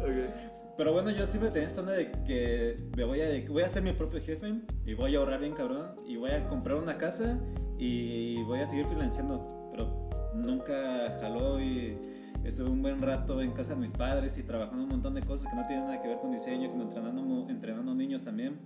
Ok. 0.00 0.53
Pero 0.76 0.92
bueno, 0.92 1.10
yo 1.10 1.24
siempre 1.26 1.50
tenía 1.50 1.68
esta 1.68 1.82
onda 1.82 1.92
de 1.92 2.10
que 2.26 2.76
me 2.96 3.04
voy 3.04 3.20
a, 3.20 3.28
voy 3.48 3.62
a 3.62 3.68
ser 3.68 3.82
mi 3.82 3.92
propio 3.92 4.20
jefe 4.20 4.60
y 4.84 4.94
voy 4.94 5.14
a 5.14 5.18
ahorrar 5.18 5.38
bien 5.38 5.52
cabrón 5.52 5.94
y 6.04 6.16
voy 6.16 6.32
a 6.32 6.48
comprar 6.48 6.76
una 6.76 6.98
casa 6.98 7.38
y 7.78 8.42
voy 8.42 8.58
a 8.58 8.66
seguir 8.66 8.86
financiando. 8.86 9.70
Pero 9.70 10.10
nunca 10.34 11.10
jaló 11.20 11.60
y 11.60 11.96
estuve 12.42 12.70
un 12.70 12.82
buen 12.82 12.98
rato 12.98 13.40
en 13.40 13.52
casa 13.52 13.74
de 13.74 13.80
mis 13.80 13.92
padres 13.92 14.36
y 14.36 14.42
trabajando 14.42 14.82
un 14.82 14.88
montón 14.88 15.14
de 15.14 15.22
cosas 15.22 15.46
que 15.46 15.54
no 15.54 15.64
tienen 15.66 15.86
nada 15.86 16.00
que 16.00 16.08
ver 16.08 16.18
con 16.18 16.32
diseño, 16.32 16.68
como 16.70 16.82
entrenando, 16.82 17.46
entrenando 17.48 17.94
niños 17.94 18.24
también. 18.24 18.58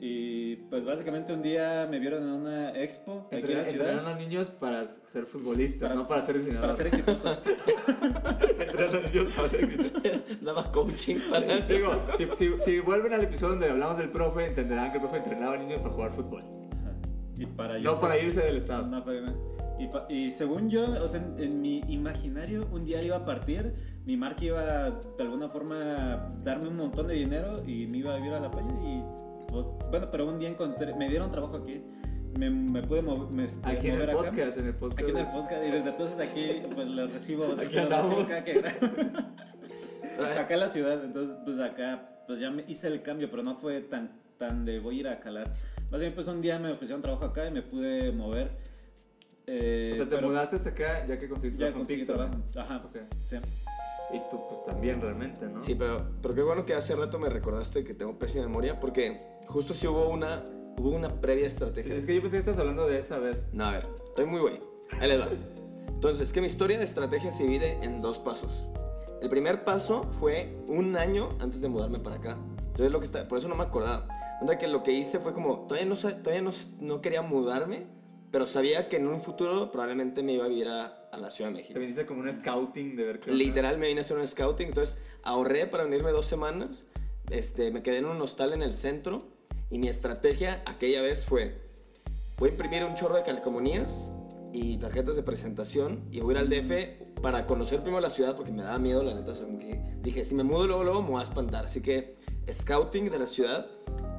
Y 0.00 0.54
pues 0.70 0.84
básicamente 0.84 1.32
un 1.32 1.42
día 1.42 1.88
me 1.90 1.98
vieron 1.98 2.22
en 2.22 2.28
una 2.30 2.70
expo 2.70 3.26
aquí 3.26 3.36
en 3.36 3.38
Entrenar 3.40 3.64
la 3.64 3.70
entrenar 3.70 3.94
ciudad 3.98 4.12
a 4.14 4.18
niños 4.18 4.50
para 4.50 4.84
ser 4.86 5.26
futbolistas, 5.26 5.88
Para- 5.88 5.94
no 5.96 6.06
para 6.06 6.24
ser 6.24 6.38
diseñadores. 6.38 6.76
para 6.76 6.88
ser 6.90 7.00
exitosos. 7.00 7.42
Entrenar 8.60 8.96
a 8.96 9.08
niños 9.08 9.34
para 9.34 9.48
ser 9.48 9.60
exitosos. 9.64 10.40
Daba 10.40 10.70
coaching 10.72 11.16
para. 11.30 11.60
Digo, 11.66 11.90
si, 12.16 12.26
si, 12.32 12.60
si 12.60 12.78
vuelven 12.80 13.12
al 13.12 13.24
episodio 13.24 13.50
donde 13.50 13.70
hablamos 13.70 13.98
del 13.98 14.10
profe, 14.10 14.46
entenderán 14.46 14.90
que 14.92 14.98
el 14.98 15.02
profe 15.02 15.18
entrenaba 15.18 15.54
a 15.54 15.58
niños 15.58 15.80
para 15.80 15.94
jugar 15.94 16.10
fútbol. 16.12 16.42
y 17.36 17.46
para 17.46 17.78
No 17.78 17.98
para 17.98 18.18
irse 18.18 18.40
del 18.40 18.56
estado. 18.56 18.86
No, 18.86 19.04
para 19.04 19.16
irme. 19.16 19.32
Y, 19.80 19.86
pa- 19.88 20.06
y 20.08 20.30
según 20.30 20.70
yo, 20.70 20.86
o 21.02 21.08
sea, 21.08 21.20
en, 21.20 21.36
en 21.42 21.60
mi 21.60 21.78
imaginario, 21.88 22.68
un 22.72 22.84
día 22.84 23.00
iba 23.02 23.16
a 23.16 23.24
partir, 23.24 23.72
mi 24.04 24.16
marca 24.16 24.44
iba 24.44 24.90
de 24.90 25.22
alguna 25.22 25.48
forma 25.48 26.28
darme 26.44 26.68
un 26.68 26.76
montón 26.76 27.06
de 27.06 27.14
dinero 27.14 27.56
y 27.66 27.86
me 27.86 27.98
iba 27.98 28.12
a 28.14 28.16
vivir 28.16 28.32
a 28.34 28.40
la 28.40 28.50
playa 28.50 28.70
y 28.84 29.02
pues, 29.48 29.72
bueno, 29.90 30.10
pero 30.10 30.26
un 30.28 30.38
día 30.38 30.48
encontré, 30.48 30.94
me 30.94 31.08
dieron 31.08 31.30
trabajo 31.30 31.56
aquí, 31.56 31.82
me, 32.38 32.50
me 32.50 32.82
pude 32.82 33.02
mover, 33.02 33.34
me, 33.34 33.44
este, 33.44 33.58
Aquí 33.68 33.88
en 33.88 33.94
el 34.00 34.02
acá. 34.10 34.12
podcast, 34.30 34.58
en 34.58 34.66
el 34.66 34.74
podcast. 34.74 35.00
Aquí 35.00 35.10
en 35.10 35.18
el 35.18 35.26
podcast 35.28 35.64
y 35.66 35.70
desde 35.70 35.90
entonces 35.90 36.18
aquí 36.20 36.62
pues 36.74 36.86
los 36.88 37.12
recibo. 37.12 37.44
Aquí 37.58 37.78
andamos. 37.78 38.24
cada 38.26 38.44
que- 38.44 38.62
acá 40.38 40.54
en 40.54 40.60
la 40.60 40.68
ciudad, 40.68 41.04
entonces 41.04 41.34
pues 41.44 41.58
acá 41.60 42.22
pues 42.26 42.38
ya 42.38 42.50
me 42.50 42.64
hice 42.68 42.86
el 42.88 43.02
cambio, 43.02 43.30
pero 43.30 43.42
no 43.42 43.54
fue 43.56 43.80
tan, 43.80 44.10
tan 44.38 44.64
de 44.64 44.78
voy 44.80 44.98
a 44.98 45.00
ir 45.00 45.08
a 45.08 45.18
calar. 45.20 45.50
Más 45.90 46.00
bien 46.00 46.12
pues 46.12 46.26
un 46.26 46.42
día 46.42 46.58
me 46.58 46.70
ofrecieron 46.70 47.00
trabajo 47.02 47.24
acá 47.24 47.46
y 47.46 47.50
me 47.50 47.62
pude 47.62 48.12
mover. 48.12 48.50
eh, 49.46 49.90
O 49.92 49.96
sea, 49.96 50.04
te 50.08 50.16
pero 50.16 50.28
mudaste 50.28 50.56
hasta 50.56 50.68
acá 50.70 51.06
ya 51.06 51.18
que 51.18 51.28
conseguiste 51.28 51.60
Ya 51.60 51.68
trabajo 51.72 51.90
en 51.90 52.04
conseguí 52.04 52.04
trabajo. 52.04 52.34
Ajá, 52.56 52.82
Ok. 52.84 52.96
sí. 53.24 53.36
Y 54.12 54.18
tú, 54.30 54.40
pues 54.48 54.64
también 54.64 55.00
realmente, 55.00 55.46
¿no? 55.46 55.60
Sí, 55.60 55.74
pero, 55.74 56.08
pero 56.22 56.34
qué 56.34 56.42
bueno 56.42 56.64
que 56.64 56.74
hace 56.74 56.94
rato 56.94 57.18
me 57.18 57.28
recordaste 57.28 57.84
que 57.84 57.94
tengo 57.94 58.18
pésima 58.18 58.44
memoria 58.44 58.80
porque 58.80 59.20
justo 59.46 59.74
sí 59.74 59.86
hubo 59.86 60.08
una, 60.08 60.44
hubo 60.78 60.90
una 60.90 61.20
previa 61.20 61.46
estrategia. 61.46 61.94
Es 61.94 62.06
que 62.06 62.14
yo 62.14 62.22
pensé 62.22 62.36
que 62.36 62.40
estás 62.40 62.58
hablando 62.58 62.86
de 62.86 62.98
esta 62.98 63.18
vez. 63.18 63.48
No, 63.52 63.64
a 63.64 63.72
ver, 63.72 63.86
estoy 64.06 64.26
muy 64.26 64.40
güey. 64.40 64.60
Ahí 65.00 65.08
les 65.08 65.20
va. 65.20 65.28
Entonces, 65.88 66.28
es 66.28 66.32
que 66.32 66.40
mi 66.40 66.46
historia 66.46 66.78
de 66.78 66.84
estrategia 66.84 67.30
se 67.30 67.42
divide 67.42 67.78
en 67.82 68.00
dos 68.00 68.18
pasos. 68.18 68.70
El 69.20 69.28
primer 69.28 69.64
paso 69.64 70.04
fue 70.20 70.56
un 70.68 70.96
año 70.96 71.28
antes 71.40 71.60
de 71.60 71.68
mudarme 71.68 71.98
para 71.98 72.16
acá. 72.16 72.38
Entonces, 72.58 72.90
lo 72.90 73.00
que 73.00 73.06
está, 73.06 73.26
por 73.26 73.38
eso 73.38 73.48
no 73.48 73.56
me 73.56 73.64
acordaba. 73.64 74.06
Onda 74.40 74.56
que 74.56 74.68
lo 74.68 74.84
que 74.84 74.92
hice 74.92 75.18
fue 75.18 75.32
como, 75.32 75.66
todavía 75.66 75.88
no, 75.88 75.96
todavía 75.96 76.42
no, 76.42 76.52
no 76.80 77.00
quería 77.02 77.22
mudarme, 77.22 77.86
pero 78.30 78.46
sabía 78.46 78.88
que 78.88 78.98
en 78.98 79.08
un 79.08 79.18
futuro 79.18 79.72
probablemente 79.72 80.22
me 80.22 80.34
iba 80.34 80.44
a 80.44 80.48
vivir 80.48 80.68
a, 80.68 80.97
a 81.12 81.16
la 81.18 81.30
Ciudad 81.30 81.50
de 81.50 81.56
Te 81.56 81.62
México. 81.62 81.80
viniste 81.80 82.06
como 82.06 82.20
un 82.20 82.32
scouting 82.32 82.96
de 82.96 83.04
ver 83.04 83.20
qué 83.20 83.30
onda. 83.30 83.44
Literal 83.44 83.78
me 83.78 83.88
vine 83.88 84.00
a 84.00 84.04
hacer 84.04 84.16
un 84.16 84.26
scouting, 84.26 84.68
entonces 84.68 84.96
ahorré 85.22 85.66
para 85.66 85.84
venirme 85.84 86.10
dos 86.10 86.26
semanas, 86.26 86.84
este, 87.30 87.70
me 87.70 87.82
quedé 87.82 87.98
en 87.98 88.06
un 88.06 88.20
hostal 88.20 88.52
en 88.52 88.62
el 88.62 88.72
centro 88.72 89.18
y 89.70 89.78
mi 89.78 89.88
estrategia 89.88 90.62
aquella 90.66 91.02
vez 91.02 91.24
fue, 91.24 91.56
voy 92.38 92.50
a 92.50 92.52
imprimir 92.52 92.84
un 92.84 92.94
chorro 92.94 93.16
de 93.16 93.22
calcomanías 93.22 94.10
y 94.52 94.78
tarjetas 94.78 95.16
de 95.16 95.22
presentación 95.22 96.08
y 96.10 96.20
voy 96.20 96.34
a 96.34 96.38
ir 96.38 96.44
al 96.44 96.50
DF 96.50 97.20
para 97.20 97.46
conocer 97.46 97.80
primero 97.80 98.00
la 98.00 98.10
ciudad 98.10 98.34
porque 98.34 98.52
me 98.52 98.62
daba 98.62 98.78
miedo, 98.78 99.02
la 99.02 99.14
neta, 99.14 99.32
o 99.32 99.34
sea, 99.34 99.46
dije, 100.02 100.24
si 100.24 100.34
me 100.34 100.44
mudo 100.44 100.66
luego, 100.66 100.84
luego 100.84 101.02
me 101.02 101.10
voy 101.10 101.20
a 101.20 101.24
espantar, 101.24 101.66
así 101.66 101.80
que 101.80 102.16
scouting 102.50 103.10
de 103.10 103.18
la 103.18 103.26
ciudad 103.26 103.66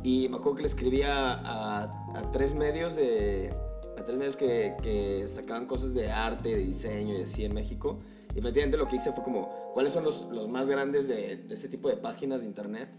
y 0.04 0.30
me 0.30 0.38
acuerdo 0.38 0.58
que 0.58 0.62
le 0.64 0.68
escribía 0.68 1.34
a, 1.34 1.84
a 2.16 2.32
tres 2.32 2.54
medios 2.54 2.96
de 2.96 3.52
a 4.00 4.06
tres 4.06 4.36
que, 4.36 4.76
que 4.82 5.28
sacaban 5.28 5.66
cosas 5.66 5.94
de 5.94 6.10
arte, 6.12 6.50
de 6.50 6.64
diseño 6.64 7.18
y 7.18 7.22
así 7.22 7.46
en 7.46 7.54
México. 7.54 8.00
Y 8.36 8.42
prácticamente 8.42 8.78
lo 8.78 8.88
que 8.88 8.96
hice 8.96 9.12
fue 9.12 9.24
como, 9.24 9.72
¿cuáles 9.74 9.92
son 9.92 10.04
los, 10.04 10.28
los 10.32 10.48
más 10.48 10.68
grandes 10.68 11.08
de, 11.08 11.38
de 11.38 11.54
este 11.54 11.68
tipo 11.68 11.90
de 11.90 11.98
páginas 11.98 12.42
de 12.42 12.48
internet? 12.48 12.90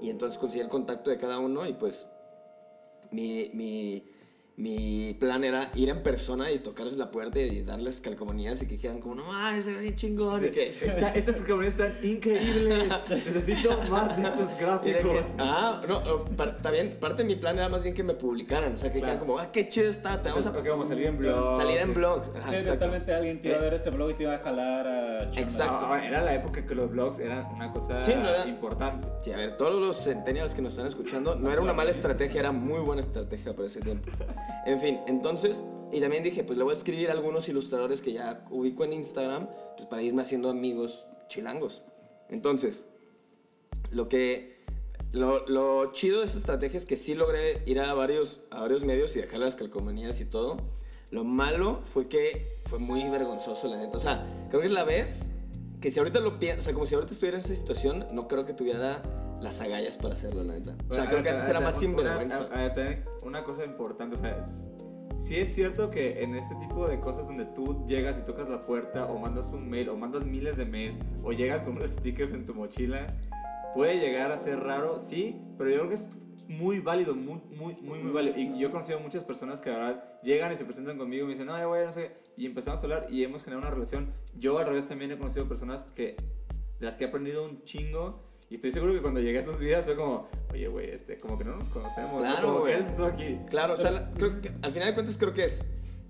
Y 0.00 0.10
entonces 0.10 0.38
conseguí 0.38 0.62
el 0.62 0.68
contacto 0.68 1.10
de 1.10 1.16
cada 1.16 1.38
uno 1.38 1.66
y 1.66 1.72
pues 1.72 2.06
mi, 3.10 3.50
mi, 3.54 4.04
mi 4.58 5.14
plan 5.20 5.44
era 5.44 5.70
ir 5.74 5.90
en 5.90 6.02
persona 6.02 6.50
y 6.50 6.58
tocarles 6.60 6.96
la 6.96 7.10
puerta 7.10 7.38
y 7.38 7.60
darles 7.62 8.00
calcomanías 8.00 8.62
y 8.62 8.66
que 8.66 8.72
dijeran 8.76 9.00
como, 9.02 9.16
no, 9.16 9.24
ah, 9.28 9.54
ese 9.54 9.72
es 9.76 9.82
bien 9.82 9.94
chingón. 9.96 10.46
Y 10.46 10.48
que, 10.50 10.68
Esta- 10.68 11.10
estas 11.10 11.36
calcomanías 11.36 11.74
están 11.78 11.92
increíbles. 12.10 12.88
Necesito 13.10 13.78
más 13.90 14.16
de 14.16 14.22
estos 14.22 14.48
que, 14.56 14.64
gráficos. 14.64 15.26
ah, 15.38 15.82
no, 15.86 16.24
par- 16.36 16.56
también 16.56 16.96
parte 16.98 17.22
de 17.22 17.28
mi 17.28 17.36
plan 17.36 17.58
era 17.58 17.68
más 17.68 17.82
bien 17.82 17.94
que 17.94 18.02
me 18.02 18.14
publicaran, 18.14 18.72
o 18.74 18.78
sea, 18.78 18.88
que 18.90 18.94
dijeran 18.94 19.16
Claro. 19.18 19.26
como, 19.26 19.38
ah, 19.38 19.52
qué 19.52 19.68
chido 19.68 19.90
está, 19.90 20.22
te 20.22 20.30
vamos 20.30 20.46
a 20.46 20.50
vamos 20.52 20.86
a 20.86 20.88
salir 20.88 21.06
en 21.06 21.18
blog. 21.18 21.56
salir 21.58 21.78
en 21.78 21.92
blogs. 21.92 22.28
Ajá, 22.28 22.48
Sí, 22.48 22.54
exacto. 22.54 22.66
eventualmente 22.68 23.14
alguien 23.14 23.40
te 23.42 23.48
iba 23.48 23.58
a 23.58 23.60
ver 23.60 23.74
ese 23.74 23.90
blog 23.90 24.10
y 24.12 24.14
te 24.14 24.22
iba 24.22 24.34
a 24.34 24.38
jalar 24.38 24.86
a. 24.86 25.22
Exacto. 25.38 25.86
No, 25.86 25.96
era 25.96 26.22
la 26.22 26.34
época 26.34 26.64
que 26.64 26.74
los 26.74 26.90
blogs 26.90 27.18
eran 27.18 27.44
una 27.54 27.70
cosa 27.74 28.02
Sí, 28.06 28.12
no 28.14 28.26
era- 28.30 28.46
importante. 28.46 29.06
Sí, 29.22 29.32
a 29.32 29.36
ver, 29.36 29.58
todos 29.58 29.78
los 29.78 30.02
centennials 30.02 30.54
que 30.54 30.62
nos 30.62 30.72
están 30.72 30.86
escuchando, 30.86 31.34
no 31.34 31.52
era 31.52 31.60
una 31.60 31.74
mala 31.74 31.90
estrategia, 31.90 32.40
era 32.40 32.52
muy 32.52 32.80
buena 32.80 33.02
estrategia 33.02 33.52
para 33.54 33.66
ese 33.66 33.80
tiempo. 33.80 34.10
En 34.66 34.80
fin, 34.80 35.00
entonces, 35.06 35.62
y 35.92 36.00
también 36.00 36.22
dije, 36.22 36.44
pues 36.44 36.58
le 36.58 36.64
voy 36.64 36.72
a 36.72 36.76
escribir 36.76 37.10
a 37.10 37.12
algunos 37.12 37.48
ilustradores 37.48 38.02
que 38.02 38.12
ya 38.12 38.44
ubico 38.50 38.84
en 38.84 38.92
Instagram, 38.92 39.48
pues 39.76 39.88
para 39.88 40.02
irme 40.02 40.22
haciendo 40.22 40.50
amigos 40.50 41.06
chilangos. 41.28 41.82
Entonces, 42.28 42.86
lo 43.90 44.08
que, 44.08 44.64
lo, 45.12 45.46
lo 45.46 45.92
chido 45.92 46.20
de 46.20 46.26
esta 46.26 46.38
estrategia 46.38 46.78
es 46.78 46.86
que 46.86 46.96
sí 46.96 47.14
logré 47.14 47.62
ir 47.66 47.80
a 47.80 47.94
varios, 47.94 48.40
a 48.50 48.60
varios 48.60 48.84
medios 48.84 49.14
y 49.16 49.20
dejar 49.20 49.40
las 49.40 49.54
calcomanías 49.54 50.20
y 50.20 50.24
todo. 50.24 50.58
Lo 51.10 51.22
malo 51.22 51.82
fue 51.84 52.08
que 52.08 52.56
fue 52.66 52.80
muy 52.80 53.04
vergonzoso, 53.04 53.68
la 53.68 53.76
neta. 53.76 53.96
O 53.96 54.00
sea, 54.00 54.26
creo 54.48 54.60
que 54.60 54.66
es 54.66 54.72
la 54.72 54.84
vez 54.84 55.26
que 55.86 55.92
si 55.92 56.00
ahorita 56.00 56.18
lo 56.18 56.36
pienso, 56.40 56.62
o 56.62 56.64
sea, 56.64 56.74
como 56.74 56.84
si 56.84 56.96
ahorita 56.96 57.12
estuviera 57.12 57.38
en 57.38 57.44
esa 57.44 57.54
situación, 57.54 58.04
no 58.12 58.26
creo 58.26 58.44
que 58.44 58.52
tuviera 58.52 59.00
las 59.40 59.60
agallas 59.60 59.96
para 59.96 60.14
hacerlo, 60.14 60.42
la 60.42 60.54
neta. 60.54 60.72
O 60.90 60.94
sea, 60.94 61.04
Bueno, 61.04 61.04
creo 61.10 61.22
que 61.22 61.28
a- 61.28 61.32
antes 61.34 61.46
a- 61.46 61.50
era 61.50 61.60
más 61.60 61.78
sinvergüenza. 61.78 62.48
a- 62.52 62.64
a- 62.64 62.72
también 62.74 63.04
Una 63.24 63.44
cosa 63.44 63.64
importante, 63.64 64.16
o 64.16 64.18
sea, 64.18 64.44
es- 64.48 64.66
sí 65.24 65.36
es 65.36 65.54
cierto 65.54 65.88
que 65.90 66.24
en 66.24 66.34
este 66.34 66.56
tipo 66.56 66.88
de 66.88 66.98
cosas 66.98 67.28
donde 67.28 67.44
tú 67.44 67.86
llegas 67.86 68.18
y 68.18 68.22
tocas 68.24 68.48
la 68.48 68.62
puerta 68.62 69.06
o 69.06 69.16
mandas 69.20 69.52
un 69.52 69.70
mail 69.70 69.88
o 69.90 69.96
mandas 69.96 70.24
miles 70.24 70.56
de 70.56 70.66
mails 70.66 70.96
o 71.22 71.30
llegas 71.30 71.62
con 71.62 71.76
unos 71.76 71.90
stickers 71.90 72.32
en 72.32 72.44
tu 72.46 72.52
mochila, 72.54 73.06
puede 73.72 74.00
llegar 74.00 74.32
a 74.32 74.38
ser 74.38 74.58
raro, 74.58 74.98
sí, 74.98 75.40
pero 75.56 75.70
yo 75.70 75.76
creo 75.76 75.88
que 75.90 75.94
es 75.94 76.08
muy 76.48 76.80
válido, 76.80 77.14
muy, 77.14 77.40
muy, 77.56 77.74
muy, 77.82 77.98
muy 77.98 78.12
válido. 78.12 78.36
Y 78.38 78.58
yo 78.58 78.68
he 78.68 78.70
conocido 78.70 79.00
muchas 79.00 79.24
personas 79.24 79.60
que 79.60 79.70
llegan 80.22 80.52
y 80.52 80.56
se 80.56 80.64
presentan 80.64 80.98
conmigo 80.98 81.24
y 81.24 81.26
me 81.26 81.32
dicen, 81.34 81.46
no, 81.46 81.68
güey, 81.68 81.84
no 81.86 81.92
sé, 81.92 82.00
qué", 82.02 82.16
y 82.36 82.46
empezamos 82.46 82.80
a 82.80 82.82
hablar 82.84 83.06
y 83.10 83.22
hemos 83.24 83.42
generado 83.44 83.66
una 83.66 83.70
relación. 83.74 84.12
Yo 84.38 84.58
al 84.58 84.66
revés 84.66 84.86
también 84.88 85.10
he 85.12 85.18
conocido 85.18 85.48
personas 85.48 85.84
que, 85.94 86.16
de 86.80 86.86
las 86.86 86.96
que 86.96 87.04
he 87.04 87.08
aprendido 87.08 87.44
un 87.44 87.62
chingo. 87.64 88.22
Y 88.48 88.54
estoy 88.54 88.70
seguro 88.70 88.92
que 88.92 89.02
cuando 89.02 89.18
llegué 89.20 89.38
a 89.38 89.40
estos 89.40 89.58
videos 89.58 89.84
fue 89.84 89.96
como, 89.96 90.28
oye, 90.52 90.68
güey, 90.68 90.90
este, 90.90 91.18
como 91.18 91.36
que 91.36 91.44
no 91.44 91.56
nos 91.56 91.68
conocemos. 91.68 92.12
¿no? 92.12 92.20
Claro, 92.20 92.60
güey. 92.60 92.74
¿Qué 92.74 92.78
es 92.80 92.96
tú 92.96 93.04
aquí? 93.04 93.38
Claro, 93.50 93.74
o 93.74 93.76
sea, 93.76 93.90
la- 93.90 94.10
creo 94.12 94.40
que 94.40 94.52
al 94.62 94.70
final 94.70 94.88
de 94.88 94.94
cuentas 94.94 95.18
creo 95.18 95.32
que 95.34 95.44
es, 95.44 95.64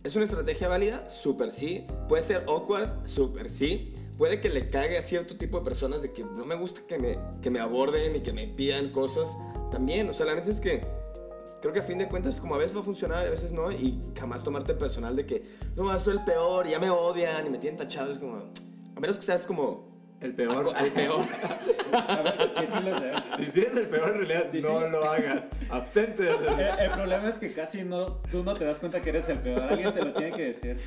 es 0.05 0.15
una 0.17 0.25
estrategia 0.27 0.69
válida, 0.69 1.09
súper 1.09 1.51
sí. 1.51 1.87
Puede 2.09 2.23
ser 2.23 2.45
awkward, 2.47 3.07
súper 3.09 3.49
sí. 3.49 3.96
Puede 4.19 4.41
que 4.41 4.49
le 4.49 4.71
cague 4.71 4.97
a 4.97 5.03
cierto 5.03 5.37
tipo 5.37 5.59
de 5.59 5.65
personas 5.65 6.01
de 6.03 6.13
que 6.13 6.25
no 6.25 6.45
me 6.47 6.55
gusta 6.55 6.81
que 6.89 6.99
me, 6.99 7.19
que 7.43 7.51
me 7.51 7.61
aborden 7.61 8.17
y 8.17 8.21
que 8.21 8.33
me 8.33 8.47
pidan 8.47 8.91
cosas. 8.91 9.29
También, 9.71 10.09
o 10.09 10.13
sea, 10.13 10.25
la 10.27 10.35
neta 10.35 10.51
es 10.51 10.61
que 10.61 10.83
creo 11.61 11.73
que 11.73 11.81
a 11.81 11.83
fin 11.83 11.99
de 11.99 12.09
cuentas 12.09 12.41
como 12.41 12.55
a 12.55 12.59
veces 12.59 12.75
va 12.77 12.81
a 12.81 12.85
funcionar, 12.85 13.27
a 13.27 13.31
veces 13.31 13.53
no. 13.53 13.71
Y 13.71 14.01
jamás 14.19 14.43
tomarte 14.43 14.75
personal 14.75 15.15
de 15.17 15.27
que, 15.27 15.43
no, 15.77 15.97
soy 15.99 16.15
el 16.17 16.25
peor, 16.25 16.67
y 16.67 16.71
ya 16.71 16.79
me 16.79 16.89
odian 16.91 17.47
y 17.47 17.51
me 17.51 17.59
tienen 17.59 17.77
tachado. 17.79 18.11
Es 18.11 18.19
como, 18.19 18.37
a 18.97 19.01
menos 19.01 19.17
que 19.17 19.23
seas 19.23 19.45
como 19.47 20.17
El 20.23 20.35
peor. 20.35 20.73
al 20.75 20.91
peor. 20.93 21.21
A 21.93 22.23
ver, 22.23 22.55
que 22.55 22.67
sí 22.67 22.79
lo 22.83 22.99
sé. 22.99 23.13
Si 23.45 23.51
tienes 23.53 23.77
el 23.77 23.87
peor, 23.89 24.09
en 24.13 24.27
realidad, 24.27 24.47
Sí, 24.51 24.61
no 24.63 24.81
sí. 24.81 24.85
lo 24.91 25.05
hagas. 25.05 25.49
Abstente. 25.71 26.27
El, 26.29 26.81
el 26.87 26.91
problema 26.93 27.29
es 27.29 27.39
que 27.39 27.53
casi 27.53 27.83
no, 27.85 28.07
tú 28.31 28.43
no 28.45 28.55
te 28.55 28.65
das 28.65 28.77
cuenta 28.77 29.03
que 29.03 29.11
eres 29.11 29.29
el 29.29 29.39
peor. 29.39 29.61
Alguien 29.63 29.93
te 29.93 30.03
lo 30.03 30.15
tiene 30.15 30.35
que 30.35 30.45
decir. 30.45 30.81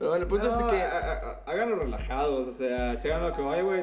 Pero 0.00 0.12
bueno, 0.12 0.22
el 0.24 0.28
punto 0.30 0.46
No, 0.48 0.66
es 0.66 0.72
que. 0.72 0.80
a- 0.82 1.42
háganlo 1.44 1.76
relajados, 1.76 2.46
o 2.46 2.52
sea, 2.52 2.96
si 2.96 3.08
hagan 3.10 3.28
lo 3.28 3.36
que 3.36 3.42
vaya, 3.42 3.62
güey, 3.62 3.82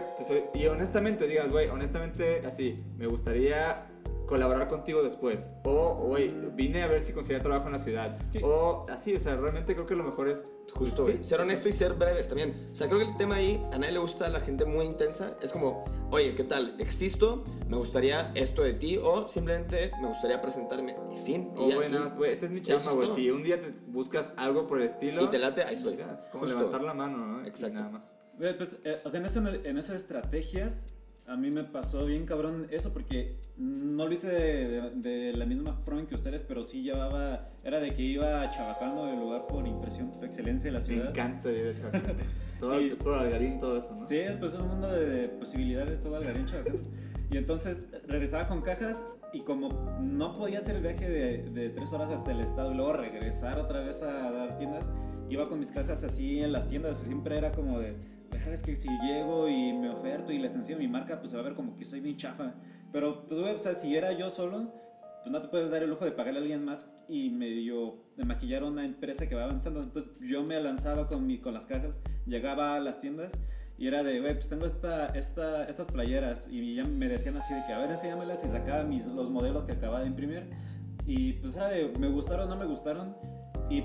y 0.56 0.66
honestamente 0.66 1.28
digas, 1.28 1.52
güey, 1.52 1.68
honestamente, 1.70 2.42
así, 2.44 2.76
me 2.98 3.06
gustaría 3.06 3.86
colaborar 4.28 4.68
contigo 4.68 5.02
después, 5.02 5.50
o, 5.63 5.96
güey, 6.08 6.32
vine 6.54 6.84
a 6.84 6.88
ver 6.88 7.02
si 7.02 7.13
conseguía 7.13 7.42
trabajo 7.42 7.66
en 7.68 7.74
la 7.74 7.80
ciudad, 7.80 8.16
¿Qué? 8.32 8.42
o 8.44 8.86
así, 8.90 9.16
o 9.16 9.20
sea, 9.20 9.36
realmente 9.38 9.74
creo 9.74 9.88
que 9.88 9.96
lo 9.96 10.04
mejor 10.04 10.28
es 10.30 10.46
Justo, 10.74 11.06
sí, 11.06 11.13
güey. 11.13 11.24
Ser 11.24 11.40
honesto 11.40 11.70
y 11.70 11.72
ser 11.72 11.94
breves 11.94 12.28
también. 12.28 12.68
O 12.72 12.76
sea, 12.76 12.88
creo 12.88 13.00
que 13.00 13.06
el 13.06 13.18
tema 13.18 13.36
ahí, 13.36 13.60
a 13.72 13.78
nadie 13.80 13.94
le 13.94 14.00
gusta 14.00 14.26
a 14.26 14.30
la 14.30 14.42
gente 14.42 14.66
muy 14.66 14.86
intensa. 14.86 15.36
Es 15.42 15.52
como, 15.52 15.86
oye, 16.12 16.36
¿qué 16.36 16.44
tal? 16.44 16.76
Existo, 16.78 17.44
me 17.68 17.78
gustaría 17.78 18.32
esto 18.36 18.63
de 18.63 18.74
ti, 18.74 18.98
o 19.02 19.28
simplemente 19.28 19.92
me 20.02 20.10
gustaría 20.10 20.42
presentarme. 20.42 20.96
Y 21.16 21.26
fin. 21.26 21.52
O, 21.56 21.68
y 21.68 21.90
nada 21.90 22.02
más, 22.02 22.18
güey, 22.18 22.32
esta 22.32 22.46
es 22.46 22.52
mi 22.52 22.62
chamba, 22.62 22.92
güey, 22.92 23.08
si 23.08 23.32
un 23.32 23.44
día 23.44 23.60
te 23.60 23.74
buscas 23.88 24.34
algo 24.36 24.68
por 24.68 24.80
el 24.80 24.88
estilo, 24.88 25.24
Y 25.24 25.28
te 25.28 25.40
late, 25.40 25.63
ahí 25.63 25.76
estoy. 25.76 25.96
pues 25.96 26.06
ya, 26.06 26.13
es 26.13 26.20
como 26.32 26.44
Justo. 26.44 26.58
levantar 26.58 26.84
la 26.84 26.94
mano, 26.94 27.26
¿no? 27.26 27.44
Y 27.44 27.48
Exacto. 27.48 27.74
nada 27.76 27.90
más. 27.90 28.20
Pues, 28.38 28.78
eh, 28.84 29.02
o 29.04 29.10
sea, 29.10 29.20
en, 29.20 29.26
eso, 29.26 29.40
en 29.40 29.78
esas 29.78 29.96
estrategias, 29.96 30.86
a 31.28 31.36
mí 31.36 31.52
me 31.52 31.63
pasó 31.66 32.06
bien 32.06 32.26
cabrón 32.26 32.68
eso, 32.72 32.94
porque 32.94 33.36
no 33.58 34.06
lo 34.08 34.12
hice 34.13 34.28
de, 34.30 34.82
de- 34.96 35.10
de 35.10 35.34
la 35.34 35.46
misma 35.46 35.74
forma 35.74 36.06
que 36.08 36.16
ustedes, 36.16 36.42
pero 36.44 36.63
sí 36.63 36.84
llevaba, 36.84 37.50
era 37.63 37.80
de 37.80 37.94
que 37.94 38.02
iba 38.02 38.50
chabacando 38.50 39.10
el 39.10 39.20
lugar 39.20 39.46
por 39.48 39.68
impresión, 39.68 40.12
por 40.12 40.24
excelencia 40.26 40.66
de 40.66 40.72
la 40.72 40.80
Me 40.80 40.86
ciudad. 40.86 41.10
encanta 41.10 41.52
ir 41.52 41.76
a 41.84 41.92
todo, 42.60 42.82
Y- 42.82 42.92
todo 42.92 43.16
algarín, 43.16 43.60
todo 43.60 43.78
eso, 43.78 43.94
¿no? 43.96 44.08
Sí, 44.08 44.22
pues 44.40 44.54
es 44.54 44.60
un 44.60 44.70
mundo 44.70 44.90
de, 44.92 45.06
de 45.06 45.28
posibilidades, 45.30 46.00
todo 46.02 46.18
el 46.18 46.46
Chabacán. 46.46 46.78
Y 47.30 47.36
entonces 47.38 47.84
regresaba 48.08 48.48
con 48.48 48.62
cajas 48.62 49.06
y 49.34 49.42
como 49.42 49.98
no 50.02 50.32
podía 50.32 50.60
hacer 50.60 50.78
el 50.78 50.82
viaje 50.82 51.10
de, 51.10 51.38
de 51.50 51.70
tres 51.72 51.92
horas 51.92 52.10
hasta 52.10 52.32
el 52.32 52.40
estado 52.40 52.72
y 52.72 52.76
luego 52.76 52.94
regresar 52.94 53.60
otra 53.60 53.82
vez 53.82 54.02
a 54.02 54.32
dar 54.32 54.58
tiendas, 54.58 54.86
iba 55.30 55.46
con 55.50 55.60
mis 55.60 55.72
cajas 55.72 56.06
así 56.06 56.40
en 56.40 56.54
las 56.54 56.68
tiendas. 56.68 57.00
Siempre 57.00 57.38
era 57.38 57.52
como 57.52 57.80
de, 57.80 57.98
"Verga, 58.48 58.54
es 58.56 58.64
que 58.64 58.76
si 58.76 58.90
llego 59.00 59.48
y 59.48 59.74
me 59.74 59.90
oferto 59.90 60.32
y 60.32 60.38
les 60.38 60.56
enseño 60.56 60.78
mi 60.78 60.88
marca, 60.88 61.18
pues 61.18 61.30
se 61.30 61.36
va 61.36 61.42
a 61.42 61.46
ver 61.46 61.56
como 61.56 61.76
que 61.76 61.86
soy 61.86 62.00
bien 62.00 62.18
chafa. 62.18 62.54
Pero 62.92 63.26
pues 63.28 63.40
güey, 63.40 63.54
o 63.54 63.58
sea, 63.60 63.74
si 63.74 63.96
era 63.96 64.12
yo 64.14 64.30
solo, 64.30 64.72
pues 65.22 65.32
no 65.32 65.42
te 65.42 65.48
puedes 65.50 65.70
dar 65.70 65.84
el 65.84 65.90
lujo 65.90 66.06
de 66.06 66.12
pagarle 66.12 66.40
a 66.40 66.42
alguien 66.42 66.64
más 66.64 66.88
y 67.10 67.30
medio 67.30 67.98
de 68.16 68.26
maquillar 68.26 68.64
una 68.64 68.86
empresa 68.86 69.28
que 69.28 69.36
va 69.36 69.44
avanzando. 69.44 69.82
Entonces 69.82 70.12
yo 70.22 70.44
me 70.44 70.60
lanzaba 70.62 71.08
con, 71.08 71.28
mi, 71.28 71.40
con 71.40 71.54
las 71.54 71.66
cajas, 71.66 72.00
llegaba 72.26 72.76
a 72.76 72.80
las 72.80 73.00
tiendas 73.00 73.34
y 73.78 73.88
era 73.88 74.04
de, 74.04 74.20
güey, 74.20 74.34
pues 74.34 74.50
tengo 74.50 74.66
esta, 74.66 75.08
esta, 75.10 75.66
estas 75.66 75.88
playeras 75.88 76.48
y 76.50 76.76
ya 76.76 76.86
me 76.86 77.08
decían 77.08 77.38
así 77.38 77.54
de 77.54 77.62
que, 77.68 77.74
a 77.74 77.80
ver, 77.80 77.92
enséñamelas 77.92 78.44
y 78.44 78.48
sacaba 78.48 78.84
mis, 78.84 79.06
los 79.12 79.30
modelos 79.30 79.66
que 79.66 79.74
acababa 79.74 80.00
de 80.00 80.08
imprimir. 80.08 80.50
Y 81.06 81.34
pues 81.34 81.56
era 81.56 81.68
de, 81.70 81.94
me 82.00 82.08
gustaron, 82.08 82.50
no 82.50 82.56
me 82.56 82.66
gustaron. 82.66 83.16
Y, 83.70 83.84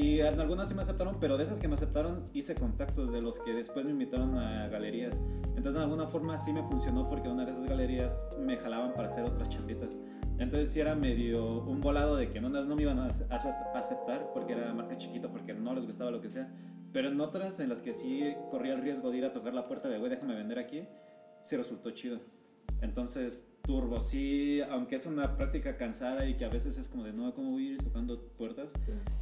y 0.00 0.20
en 0.20 0.38
algunas 0.38 0.68
sí 0.68 0.74
me 0.74 0.82
aceptaron, 0.82 1.18
pero 1.18 1.36
de 1.36 1.42
esas 1.44 1.58
que 1.60 1.66
me 1.68 1.74
aceptaron 1.74 2.24
hice 2.32 2.54
contactos 2.54 3.10
de 3.10 3.20
los 3.20 3.38
que 3.40 3.52
después 3.52 3.84
me 3.84 3.90
invitaron 3.90 4.36
a 4.38 4.68
galerías. 4.68 5.20
Entonces 5.48 5.74
de 5.74 5.80
alguna 5.82 6.06
forma 6.06 6.38
sí 6.38 6.52
me 6.52 6.62
funcionó 6.62 7.08
porque 7.08 7.28
una 7.28 7.44
de 7.44 7.52
esas 7.52 7.64
galerías 7.66 8.22
me 8.38 8.56
jalaban 8.56 8.94
para 8.94 9.08
hacer 9.08 9.24
otras 9.24 9.48
chambitas. 9.48 9.98
Entonces 10.38 10.70
sí 10.70 10.78
era 10.80 10.94
medio 10.94 11.62
un 11.64 11.80
volado 11.80 12.16
de 12.16 12.30
que 12.30 12.38
en 12.38 12.44
unas 12.44 12.66
no 12.66 12.76
me 12.76 12.82
iban 12.82 12.98
a 13.00 13.06
ace- 13.06 13.26
a 13.30 13.78
aceptar 13.78 14.30
porque 14.32 14.52
era 14.52 14.72
marca 14.72 14.96
chiquita, 14.96 15.28
porque 15.32 15.52
no 15.52 15.74
les 15.74 15.84
gustaba 15.84 16.12
lo 16.12 16.20
que 16.20 16.28
sea. 16.28 16.48
Pero 16.92 17.08
en 17.08 17.20
otras 17.20 17.58
en 17.58 17.68
las 17.68 17.82
que 17.82 17.92
sí 17.92 18.34
corría 18.50 18.74
el 18.74 18.80
riesgo 18.82 19.10
de 19.10 19.18
ir 19.18 19.24
a 19.24 19.32
tocar 19.32 19.52
la 19.52 19.64
puerta 19.64 19.88
de, 19.88 19.98
güey, 19.98 20.10
déjame 20.10 20.34
vender 20.36 20.60
aquí, 20.60 20.84
sí 21.42 21.56
resultó 21.56 21.90
chido. 21.90 22.20
Entonces, 22.80 23.44
turbo, 23.62 24.00
sí, 24.00 24.60
aunque 24.70 24.96
es 24.96 25.04
una 25.04 25.36
práctica 25.36 25.76
cansada 25.76 26.26
y 26.26 26.34
que 26.34 26.44
a 26.44 26.48
veces 26.48 26.78
es 26.78 26.88
como 26.88 27.04
de, 27.04 27.12
no, 27.12 27.34
¿cómo 27.34 27.50
voy 27.50 27.68
a 27.68 27.70
ir 27.72 27.78
tocando 27.82 28.18
puertas? 28.38 28.70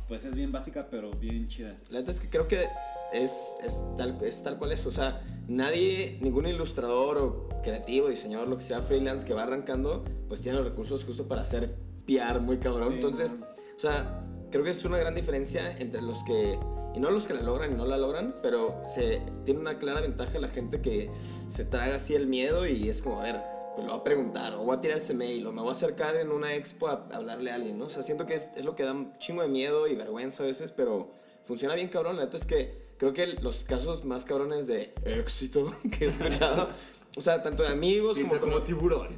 Pues 0.06 0.24
es 0.24 0.36
bien 0.36 0.52
básica, 0.52 0.88
pero 0.90 1.10
bien 1.12 1.48
chida. 1.48 1.76
La 1.90 1.98
neta 1.98 2.12
es 2.12 2.20
que 2.20 2.30
creo 2.30 2.46
que 2.46 2.64
es, 3.12 3.32
es, 3.64 3.80
tal, 3.96 4.18
es 4.22 4.42
tal 4.42 4.56
cual 4.58 4.72
es. 4.72 4.86
O 4.86 4.92
sea, 4.92 5.20
nadie, 5.48 6.18
ningún 6.20 6.46
ilustrador 6.46 7.18
o 7.18 7.48
creativo, 7.62 8.08
diseñador, 8.08 8.48
lo 8.48 8.56
que 8.56 8.64
sea, 8.64 8.80
freelance 8.82 9.24
que 9.24 9.34
va 9.34 9.42
arrancando, 9.42 10.04
pues 10.28 10.42
tiene 10.42 10.58
los 10.58 10.66
recursos 10.68 11.04
justo 11.04 11.26
para 11.26 11.42
hacer 11.42 11.76
PR 12.06 12.40
muy 12.40 12.58
cabrón. 12.58 12.88
Sí, 12.88 12.94
Entonces, 12.94 13.36
no. 13.38 13.46
o 13.46 13.80
sea, 13.80 14.20
creo 14.50 14.64
que 14.64 14.70
es 14.70 14.84
una 14.84 14.98
gran 14.98 15.14
diferencia 15.14 15.76
entre 15.78 16.02
los 16.02 16.22
que, 16.24 16.58
y 16.94 17.00
no 17.00 17.10
los 17.10 17.26
que 17.26 17.34
la 17.34 17.42
logran 17.42 17.72
y 17.72 17.76
no 17.76 17.86
la 17.86 17.96
logran, 17.96 18.34
pero 18.42 18.82
se 18.92 19.22
tiene 19.44 19.60
una 19.60 19.78
clara 19.78 20.00
ventaja 20.00 20.38
la 20.38 20.48
gente 20.48 20.80
que 20.80 21.10
se 21.48 21.64
traga 21.64 21.96
así 21.96 22.14
el 22.14 22.26
miedo 22.26 22.66
y 22.66 22.88
es 22.88 23.02
como, 23.02 23.20
a 23.20 23.24
ver, 23.24 23.40
pues 23.74 23.86
lo 23.86 23.92
voy 23.92 24.00
a 24.00 24.04
preguntar, 24.04 24.54
o 24.54 24.64
voy 24.64 24.76
a 24.76 24.80
tirar 24.80 24.96
ese 24.96 25.12
mail, 25.12 25.46
o 25.46 25.52
me 25.52 25.60
voy 25.60 25.70
a 25.70 25.72
acercar 25.72 26.16
en 26.16 26.30
una 26.30 26.54
expo 26.54 26.88
a 26.88 27.06
hablarle 27.12 27.50
a 27.50 27.56
alguien, 27.56 27.78
¿no? 27.78 27.86
O 27.86 27.90
sea, 27.90 28.02
siento 28.02 28.24
que 28.24 28.34
es, 28.34 28.50
es 28.56 28.64
lo 28.64 28.74
que 28.74 28.84
da 28.84 28.92
un 28.92 29.16
chingo 29.18 29.42
de 29.42 29.48
miedo 29.48 29.86
y 29.86 29.94
vergüenza 29.94 30.42
a 30.42 30.46
veces, 30.46 30.72
pero 30.72 31.10
funciona 31.44 31.74
bien 31.74 31.88
cabrón. 31.88 32.16
La 32.16 32.24
neta 32.24 32.38
es 32.38 32.46
que 32.46 32.86
creo 32.96 33.12
que 33.12 33.26
los 33.26 33.64
casos 33.64 34.04
más 34.04 34.24
cabrones 34.24 34.66
de 34.66 34.94
éxito 35.04 35.72
que 35.98 36.06
he 36.06 36.08
escuchado, 36.08 36.68
o 37.16 37.20
sea, 37.20 37.42
tanto 37.42 37.62
de 37.64 37.70
amigos 37.70 38.14
Piensa 38.16 38.38
como, 38.38 38.52
como 38.60 38.64
como 38.64 38.66
tiburón. 38.66 39.08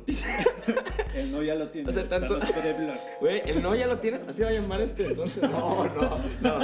El 1.14 1.32
no 1.32 1.42
ya 1.42 1.54
lo 1.56 1.68
tiene. 1.68 1.88
O 1.90 1.92
sea, 1.92 2.08
tanto- 2.08 2.36
de 2.38 2.72
blog. 2.74 2.96
Güey, 3.20 3.42
el 3.46 3.62
no 3.62 3.74
ya 3.74 3.86
lo 3.86 3.98
tienes, 3.98 4.22
así 4.22 4.40
va 4.42 4.48
a 4.48 4.52
llamar 4.52 4.80
este 4.80 5.06
entonces. 5.06 5.42
No, 5.42 5.84
no, 5.84 6.18
no. 6.40 6.58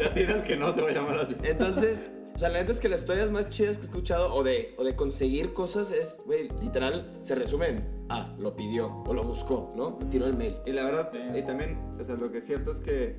Ya 0.00 0.12
tienes 0.12 0.42
que 0.42 0.56
no 0.56 0.74
se 0.74 0.82
va 0.82 0.90
a 0.90 0.92
llamar 0.92 1.18
así. 1.20 1.36
Entonces, 1.44 2.10
o 2.34 2.38
sea, 2.38 2.48
la 2.48 2.58
neta 2.60 2.72
es 2.72 2.80
que 2.80 2.88
las 2.88 3.00
historias 3.00 3.30
más 3.30 3.48
chidas 3.48 3.76
que 3.76 3.82
he 3.84 3.86
escuchado 3.86 4.34
o 4.34 4.42
de, 4.42 4.74
o 4.78 4.84
de 4.84 4.96
conseguir 4.96 5.52
cosas 5.52 5.90
es, 5.92 6.16
güey, 6.26 6.48
literal, 6.60 7.10
se 7.22 7.34
resumen. 7.34 7.88
Ah, 8.08 8.34
lo 8.38 8.56
pidió 8.56 9.02
o 9.06 9.14
lo 9.14 9.22
buscó, 9.24 9.72
¿no? 9.76 9.98
Tiró 10.10 10.26
el 10.26 10.34
mail. 10.34 10.56
Y 10.66 10.72
la 10.72 10.82
verdad, 10.84 11.10
Sí. 11.12 11.38
y 11.38 11.42
también, 11.42 11.78
o 11.98 12.02
sea, 12.04 12.16
lo 12.16 12.32
que 12.32 12.38
es 12.38 12.44
cierto 12.46 12.72
es 12.72 12.78
que, 12.78 13.16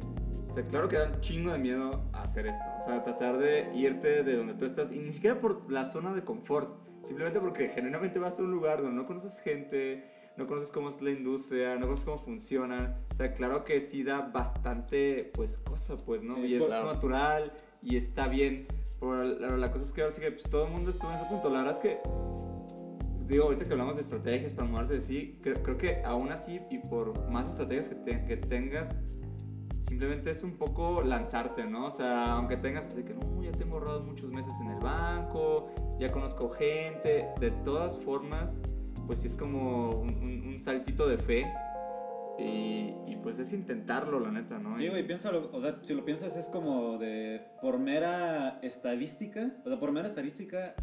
o 0.49 0.54
sea, 0.54 0.63
claro 0.63 0.88
que 0.88 0.97
da 0.97 1.12
un 1.13 1.21
chingo 1.21 1.52
de 1.52 1.60
miedo 1.60 2.04
hacer 2.13 2.47
esto. 2.47 2.63
O 2.84 2.88
sea, 2.89 3.04
tratar 3.04 3.38
de 3.38 3.69
irte 3.73 4.23
de 4.23 4.36
donde 4.36 4.54
tú 4.56 4.65
estás, 4.65 4.91
y 4.91 4.97
ni 4.99 5.10
siquiera 5.12 5.38
por 5.39 5.71
la 5.71 5.86
zona 5.86 6.13
de 6.13 6.23
confort, 6.23 6.76
simplemente 7.06 7.39
porque 7.39 7.70
genuinamente 7.70 8.20
vas 8.20 8.39
a 8.39 8.44
un 8.44 8.52
lugar 8.52 8.82
donde 8.82 8.96
no 8.96 9.06
conoces 9.06 9.39
gente, 9.39 10.10
no 10.38 10.48
conoces 10.48 10.70
cómo 10.72 10.89
es 10.89 11.02
la 11.02 11.12
industria, 11.12 11.76
no 11.76 11.82
conoces 11.88 12.06
cómo 12.06 12.18
funciona. 12.18 12.98
O 13.12 13.16
sea, 13.16 13.34
claro 13.34 13.63
que 13.63 13.80
sí 13.82 14.04
da 14.04 14.22
bastante, 14.22 15.32
pues, 15.34 15.58
cosa, 15.63 15.98
pues, 15.98 16.24
¿no? 16.24 16.36
Sí, 16.36 16.42
y 16.46 16.56
es 16.56 16.66
claro. 16.66 16.88
natural 16.94 17.54
y 17.82 17.98
está 17.98 18.28
bien. 18.28 18.68
Pero 19.00 19.24
la, 19.24 19.58
la 19.58 19.72
cosa 19.72 19.86
es 19.86 19.92
que 19.92 20.02
ahora 20.02 20.13
sí 20.13 20.22
que 20.22 20.32
pues, 20.32 20.44
todo 20.44 20.66
el 20.68 20.72
mundo 20.72 20.89
estuvo 20.89 21.10
en 21.10 21.18
ese 21.18 21.26
punto. 21.26 21.50
La 21.50 21.60
verdad 21.63 21.74
es 21.74 21.80
que 21.80 22.00
digo, 23.28 23.46
ahorita 23.46 23.66
que 23.66 23.72
hablamos 23.72 23.96
de 23.96 24.02
estrategias 24.02 24.54
para 24.54 24.68
moverse 24.68 24.98
así, 24.98 25.39
creo, 25.42 25.62
creo 25.63 25.78
que 25.78 26.02
aún 26.06 26.32
así 26.32 26.62
y 26.70 26.78
por 26.80 27.30
más 27.30 27.48
estrategias 27.48 27.88
que, 27.89 27.96
te- 27.96 28.26
que 28.26 28.38
tengas, 28.38 28.96
simplemente 29.94 30.32
es 30.32 30.42
un 30.42 30.54
poco 30.58 31.04
lanzarte, 31.04 31.68
¿no? 31.70 31.86
O 31.86 31.92
sea, 31.92 32.32
aunque 32.32 32.58
tengas 32.58 32.96
de 32.96 33.06
que 33.06 33.14
no, 33.14 33.44
ya 33.44 33.52
tengo 33.52 33.76
ahorrado 33.76 34.02
muchos 34.02 34.32
meses 34.32 34.52
en 34.60 34.72
el 34.72 34.80
banco, 34.80 35.70
ya 36.00 36.10
conozco 36.12 36.50
gente, 36.50 37.28
de 37.40 37.52
todas 37.64 38.00
formas, 38.00 38.60
pues 39.06 39.20
sí 39.20 39.28
es 39.28 39.36
como 39.36 39.92
un, 39.92 40.10
un- 40.16 40.48
un 40.48 40.58
saltito 40.60 41.08
de 41.08 41.18
fe. 41.20 41.54
Y, 42.40 42.96
y 43.06 43.20
pues 43.22 43.38
es 43.38 43.54
intentarlo, 43.54 44.20
la 44.20 44.32
neta, 44.32 44.58
¿no? 44.58 44.76
Sí, 44.76 44.88
güey, 44.90 45.06
piénsalo, 45.06 45.52
o 45.54 45.60
sea, 45.60 45.78
si 45.84 45.94
lo 45.94 46.04
piensas 46.04 46.36
es 46.38 46.50
como 46.50 46.98
de 46.98 47.46
por 47.62 47.78
mera 47.78 48.58
estadística, 48.64 49.52
o 49.64 49.70
sea, 49.70 49.80
por 49.80 49.92
mera 49.92 50.08
estadística 50.08 50.74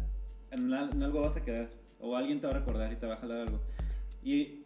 en, 0.51 0.73
al- 0.73 0.91
en 0.93 1.03
algo 1.03 1.19
vas 1.21 1.35
a 1.35 1.43
quedar, 1.43 1.69
o 1.99 2.15
alguien 2.15 2.39
te 2.39 2.47
va 2.47 2.53
a 2.53 2.59
recordar 2.59 2.93
y 2.93 2.95
te 2.95 3.05
va 3.05 3.15
a 3.15 3.17
jalar 3.17 3.41
algo. 3.41 3.59
Y 4.23 4.35
la- 4.35 4.45
la- 4.47 4.60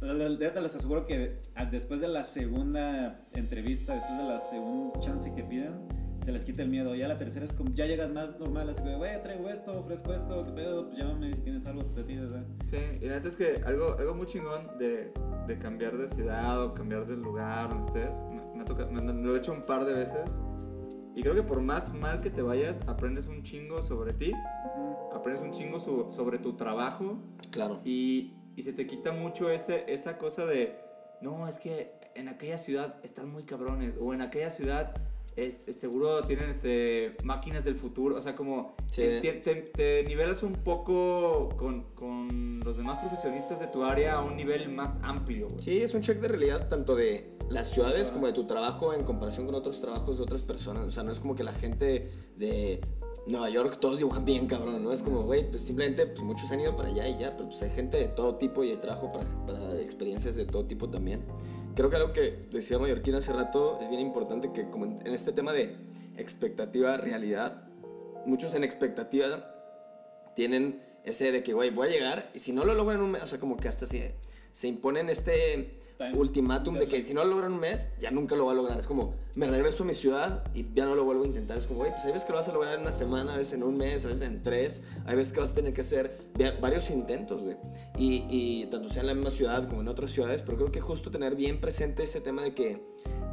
les 0.00 0.74
aseguro 0.74 1.04
que 1.04 1.40
después 1.70 2.00
de 2.00 2.08
la 2.08 2.24
segunda 2.24 3.20
entrevista, 3.32 3.94
después 3.94 4.18
de 4.18 4.24
la 4.24 4.38
segunda 4.38 5.00
chance 5.00 5.32
que 5.34 5.42
pidan, 5.44 5.86
se 6.24 6.32
les 6.32 6.44
quita 6.44 6.62
el 6.62 6.68
miedo. 6.68 6.94
Ya 6.94 7.08
la 7.08 7.16
tercera 7.16 7.44
es 7.44 7.52
como, 7.52 7.72
ya 7.74 7.86
llegas 7.86 8.10
más 8.10 8.38
normal, 8.38 8.68
así 8.68 8.82
que, 8.82 8.94
güey, 8.96 9.22
traigo 9.22 9.48
esto, 9.48 9.78
ofrezco 9.78 10.12
esto, 10.12 10.44
qué 10.44 10.50
pedo, 10.52 10.86
pues 10.86 10.98
llámame 10.98 11.32
si 11.32 11.40
tienes 11.40 11.66
algo 11.66 11.82
que 11.82 11.88
te 11.94 12.04
tires, 12.04 12.32
¿verdad? 12.32 12.46
Sí, 12.70 12.76
y 13.00 13.06
la 13.06 13.14
neta 13.14 13.28
es 13.28 13.36
que 13.36 13.62
algo, 13.64 13.96
algo 13.98 14.14
muy 14.14 14.26
chingón 14.26 14.78
de, 14.78 15.12
de 15.46 15.58
cambiar 15.58 15.96
de 15.96 16.08
ciudad 16.08 16.62
o 16.62 16.74
cambiar 16.74 17.06
de 17.06 17.16
lugar 17.16 17.70
donde 17.70 17.86
estés, 18.02 18.22
me, 18.30 18.42
me 18.56 18.62
ha 18.62 18.64
tocado- 18.64 18.90
me- 18.90 19.00
me 19.00 19.22
lo 19.22 19.34
he 19.34 19.38
hecho 19.38 19.52
un 19.52 19.62
par 19.62 19.84
de 19.84 19.94
veces. 19.94 20.38
Y 21.14 21.22
creo 21.22 21.34
que 21.34 21.42
por 21.42 21.62
más 21.62 21.92
mal 21.94 22.20
que 22.20 22.30
te 22.30 22.42
vayas, 22.42 22.80
aprendes 22.86 23.26
un 23.26 23.42
chingo 23.42 23.82
sobre 23.82 24.12
ti, 24.12 24.32
Ujú. 24.32 25.16
aprendes 25.16 25.42
un 25.42 25.50
chingo 25.52 25.78
su- 25.80 26.10
sobre 26.12 26.38
tu 26.38 26.52
trabajo 26.54 27.18
Claro. 27.50 27.80
y, 27.84 28.34
y 28.58 28.62
se 28.62 28.72
te 28.72 28.86
quita 28.88 29.12
mucho 29.12 29.48
ese, 29.50 29.84
esa 29.86 30.18
cosa 30.18 30.44
de, 30.44 30.76
no, 31.20 31.46
es 31.46 31.58
que 31.60 31.92
en 32.16 32.28
aquella 32.28 32.58
ciudad 32.58 32.96
están 33.04 33.30
muy 33.30 33.44
cabrones, 33.44 33.94
o 34.00 34.12
en 34.14 34.20
aquella 34.20 34.50
ciudad 34.50 34.92
este, 35.36 35.72
seguro 35.72 36.24
tienen 36.24 36.50
este, 36.50 37.14
máquinas 37.22 37.62
del 37.64 37.76
futuro, 37.76 38.16
o 38.16 38.20
sea, 38.20 38.34
como 38.34 38.74
Sí. 38.90 39.02
te, 39.22 39.32
te- 39.34 39.54
te 39.54 40.02
nivelas 40.02 40.42
un 40.42 40.54
poco 40.54 41.50
con, 41.56 41.84
con 41.94 42.58
los 42.64 42.76
demás 42.76 42.98
profesionistas 42.98 43.60
de 43.60 43.68
tu 43.68 43.84
área 43.84 44.14
a 44.14 44.24
un 44.24 44.34
nivel 44.34 44.68
más 44.70 44.94
amplio. 45.02 45.46
güey. 45.46 45.62
Sí, 45.62 45.78
es 45.78 45.94
un 45.94 46.00
check 46.00 46.18
de 46.18 46.26
realidad 46.26 46.66
tanto 46.68 46.96
de 46.96 47.36
las 47.50 47.70
ciudades 47.70 48.08
como 48.08 48.26
de 48.26 48.32
tu 48.32 48.44
trabajo 48.48 48.92
en 48.92 49.04
comparación 49.04 49.46
con 49.46 49.54
otros 49.54 49.80
trabajos 49.80 50.16
de 50.16 50.24
otras 50.24 50.42
personas. 50.42 50.84
O 50.86 50.90
sea, 50.90 51.04
no 51.04 51.12
es 51.12 51.20
como 51.20 51.36
que 51.36 51.44
la 51.44 51.52
gente 51.52 52.10
de, 52.36 52.80
Nueva 53.28 53.50
York 53.50 53.78
todos 53.78 53.98
dibujan 53.98 54.24
bien 54.24 54.46
cabrón, 54.46 54.82
¿no? 54.82 54.92
Es 54.92 55.02
como, 55.02 55.22
güey, 55.22 55.48
pues 55.48 55.62
simplemente 55.62 56.06
pues 56.06 56.22
muchos 56.22 56.50
han 56.50 56.60
ido 56.60 56.74
para 56.74 56.88
allá 56.88 57.06
y 57.06 57.18
ya, 57.18 57.36
pero 57.36 57.50
pues 57.50 57.60
hay 57.62 57.70
gente 57.70 57.98
de 57.98 58.08
todo 58.08 58.36
tipo 58.36 58.64
y 58.64 58.70
de 58.70 58.76
trabajo 58.78 59.10
para, 59.10 59.26
para 59.46 59.78
experiencias 59.80 60.34
de 60.34 60.46
todo 60.46 60.64
tipo 60.64 60.88
también. 60.88 61.24
Creo 61.78 61.90
que 61.90 61.96
algo 61.96 62.12
que 62.12 62.46
decía 62.50 62.78
Mallorquín 62.78 63.14
hace 63.14 63.32
rato 63.32 63.78
es 63.80 63.88
bien 63.88 64.00
importante 64.00 64.50
que 64.50 64.68
como 64.68 64.86
en, 64.86 65.06
este 65.06 65.30
tema 65.30 65.52
de 65.52 65.76
expectativa, 66.16 66.96
realidad, 66.96 67.68
muchos 68.26 68.54
en 68.54 68.64
expectativa 68.64 69.54
tienen 70.34 70.82
ese 71.04 71.30
de 71.30 71.42
que, 71.44 71.52
güey, 71.52 71.70
voy 71.70 71.86
a 71.86 71.90
llegar 71.90 72.30
y 72.34 72.40
si 72.40 72.50
no 72.52 72.64
lo 72.64 72.74
logran 72.74 73.14
o 73.14 73.26
sea, 73.26 73.38
como 73.38 73.56
que 73.58 73.68
hasta 73.68 73.86
se, 73.86 74.16
se 74.52 74.66
imponen 74.66 75.08
este. 75.08 75.77
Ultimátum 76.14 76.76
de 76.76 76.86
que 76.86 77.02
si 77.02 77.12
no 77.14 77.24
lo 77.24 77.30
logran 77.30 77.50
en 77.50 77.54
un 77.54 77.60
mes, 77.60 77.86
ya 78.00 78.10
nunca 78.10 78.36
lo 78.36 78.46
va 78.46 78.52
a 78.52 78.54
lograr. 78.54 78.78
Es 78.78 78.86
como, 78.86 79.14
me 79.34 79.46
regreso 79.46 79.82
a 79.82 79.86
mi 79.86 79.94
ciudad 79.94 80.44
y 80.54 80.72
ya 80.74 80.84
no 80.84 80.94
lo 80.94 81.04
vuelvo 81.04 81.24
a 81.24 81.26
intentar. 81.26 81.58
Es 81.58 81.64
como, 81.64 81.80
güey, 81.80 81.90
pues 81.90 82.04
hay 82.04 82.12
veces 82.12 82.24
que 82.24 82.32
lo 82.32 82.38
vas 82.38 82.48
a 82.48 82.52
lograr 82.52 82.74
en 82.74 82.82
una 82.82 82.92
semana, 82.92 83.34
a 83.34 83.36
veces 83.36 83.54
en 83.54 83.62
un 83.62 83.76
mes, 83.76 84.04
a 84.04 84.08
veces 84.08 84.22
en 84.22 84.42
tres, 84.42 84.82
hay 85.06 85.16
veces 85.16 85.32
que 85.32 85.40
vas 85.40 85.50
a 85.50 85.54
tener 85.54 85.74
que 85.74 85.80
hacer 85.80 86.16
va- 86.40 86.52
varios 86.60 86.88
intentos, 86.90 87.42
güey. 87.42 87.56
Y, 87.98 88.24
y 88.30 88.66
tanto 88.66 88.90
sea 88.90 89.00
en 89.00 89.08
la 89.08 89.14
misma 89.14 89.30
ciudad 89.30 89.68
como 89.68 89.80
en 89.80 89.88
otras 89.88 90.10
ciudades, 90.10 90.42
pero 90.42 90.56
creo 90.56 90.70
que 90.70 90.80
justo 90.80 91.10
tener 91.10 91.34
bien 91.34 91.60
presente 91.60 92.04
ese 92.04 92.20
tema 92.20 92.42
de 92.42 92.54
que, 92.54 92.80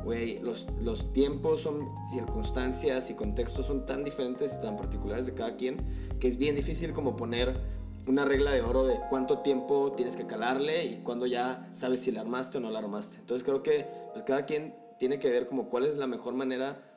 güey, 0.03 0.39
los, 0.39 0.65
los 0.81 1.13
tiempos 1.13 1.61
son 1.61 1.87
circunstancias 2.11 3.09
y 3.09 3.13
contextos 3.13 3.67
son 3.67 3.85
tan 3.85 4.03
diferentes 4.03 4.55
y 4.57 4.61
tan 4.61 4.75
particulares 4.77 5.25
de 5.25 5.33
cada 5.33 5.55
quien 5.55 5.77
que 6.19 6.27
es 6.27 6.37
bien 6.37 6.55
difícil 6.55 6.93
como 6.93 7.15
poner 7.15 7.59
una 8.07 8.25
regla 8.25 8.51
de 8.51 8.61
oro 8.61 8.85
de 8.85 8.99
cuánto 9.09 9.39
tiempo 9.39 9.93
tienes 9.95 10.15
que 10.15 10.25
calarle 10.25 10.85
y 10.85 10.97
cuándo 10.97 11.25
ya 11.25 11.69
sabes 11.73 12.01
si 12.01 12.11
la 12.11 12.21
armaste 12.21 12.57
o 12.57 12.61
no 12.61 12.71
la 12.71 12.79
armaste. 12.79 13.17
Entonces 13.17 13.43
creo 13.43 13.63
que 13.63 13.87
pues 14.13 14.23
cada 14.23 14.45
quien 14.45 14.75
tiene 14.99 15.19
que 15.19 15.29
ver 15.29 15.47
como 15.47 15.69
cuál 15.69 15.85
es 15.85 15.97
la 15.97 16.07
mejor 16.07 16.33
manera 16.33 16.91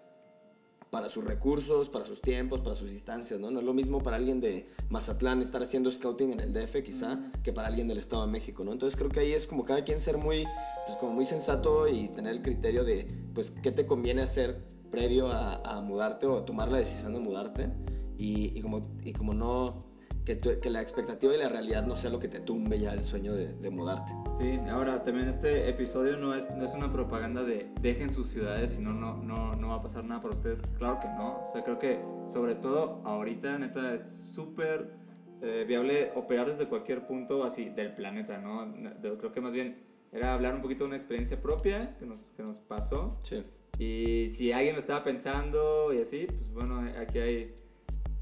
para 0.91 1.09
sus 1.09 1.25
recursos, 1.25 1.89
para 1.89 2.05
sus 2.05 2.21
tiempos, 2.21 2.61
para 2.61 2.75
sus 2.75 2.91
distancias, 2.91 3.39
¿no? 3.39 3.51
No 3.51 3.61
es 3.61 3.65
lo 3.65 3.75
mismo 3.75 4.03
para 4.03 4.17
alguien 4.17 4.41
de 4.41 4.67
Mazatlán 4.89 5.43
estar 5.43 5.63
haciendo 5.63 5.91
scouting 5.91 6.33
en 6.33 6.41
el 6.41 6.53
DF 6.55 6.83
quizá 6.83 7.19
que 7.43 7.53
para 7.53 7.69
alguien 7.69 7.89
del 7.89 7.99
Estado 7.99 8.25
de 8.25 8.33
México, 8.33 8.65
¿no? 8.65 8.73
Entonces 8.73 8.99
creo 8.99 9.11
que 9.11 9.21
ahí 9.21 9.33
es 9.33 9.47
como 9.47 9.65
cada 9.65 9.85
quien 9.85 10.01
ser 10.01 10.17
muy, 10.17 10.45
pues 10.87 10.99
como 10.99 11.13
muy 11.13 11.27
sensato 11.27 11.89
y 11.89 12.09
tener 12.09 12.33
el 12.33 12.43
criterio 12.43 12.85
de, 12.85 13.07
pues, 13.35 13.51
qué 13.63 13.71
te 13.71 13.85
conviene 13.85 14.23
hacer 14.23 14.63
previo 14.91 15.29
a, 15.29 15.57
a 15.57 15.83
mudarte 15.83 16.27
o 16.27 16.39
a 16.39 16.45
tomar 16.47 16.71
la 16.71 16.79
decisión 16.79 17.13
de 17.13 17.19
mudarte 17.19 17.69
y, 18.17 18.59
y 18.59 18.63
como, 18.63 18.81
y 19.05 19.13
como 19.13 19.35
no, 19.35 19.88
que, 20.29 20.37
tu- 20.37 20.61
que 20.61 20.69
la 20.69 20.83
expectativa 20.83 21.35
y 21.35 21.39
la 21.39 21.49
realidad 21.49 21.87
no 21.87 21.97
sea 21.97 22.11
lo 22.11 22.19
que 22.19 22.29
te 22.29 22.39
tumbe 22.41 22.79
ya 22.79 22.93
el 22.93 23.03
sueño 23.03 23.33
de, 23.33 23.55
de 23.55 23.71
mudarte. 23.71 24.13
Sí, 24.39 24.59
ahora 24.69 25.03
también 25.03 25.27
este 25.27 25.71
episodio 25.71 26.19
no 26.19 26.35
es, 26.35 26.51
no 26.55 26.67
es 26.67 26.73
una 26.73 26.93
propaganda 26.93 27.43
de 27.45 27.71
dejen 27.81 28.11
sus 28.13 28.29
ciudades 28.29 28.77
y 28.79 28.83
no, 28.83 28.93
no, 28.93 29.17
no, 29.17 29.57
no 29.57 29.69
va 29.69 29.77
a 29.77 29.81
pasar 29.83 30.05
nada 30.05 30.21
para 30.21 30.35
ustedes. 30.35 30.61
Claro 30.77 31.01
que 31.01 31.09
no. 31.09 31.37
O 31.37 31.51
sea, 31.51 31.65
creo 31.65 31.79
que 31.79 31.99
sobre 32.27 32.55
todo 32.57 33.01
ahorita, 33.07 33.59
neta, 33.59 33.95
es 33.95 34.03
súper 34.35 34.91
eh, 35.41 35.65
viable 35.67 36.13
operar 36.15 36.47
desde 36.47 36.69
cualquier 36.69 37.07
punto 37.07 37.43
así 37.45 37.71
del 37.71 37.95
planeta, 37.95 38.37
¿no? 38.37 38.71
Creo 39.01 39.33
que 39.33 39.41
más 39.41 39.55
bien 39.55 39.83
era 40.13 40.35
hablar 40.35 40.55
un 40.55 40.61
poquito 40.61 40.85
de 40.85 40.89
una 40.89 40.97
experiencia 40.97 41.41
propia 41.41 41.97
que 41.99 42.05
nos, 42.05 42.33
que 42.37 42.43
nos 42.43 42.61
pasó. 42.61 43.19
Sí. 43.27 43.43
Y 43.79 44.29
si 44.37 44.53
alguien 44.53 44.75
lo 44.75 44.81
estaba 44.81 45.03
pensando 45.03 45.91
y 45.95 46.03
así, 46.03 46.27
pues 46.27 46.51
bueno, 46.53 46.83
aquí 47.01 47.19
hay. 47.19 47.55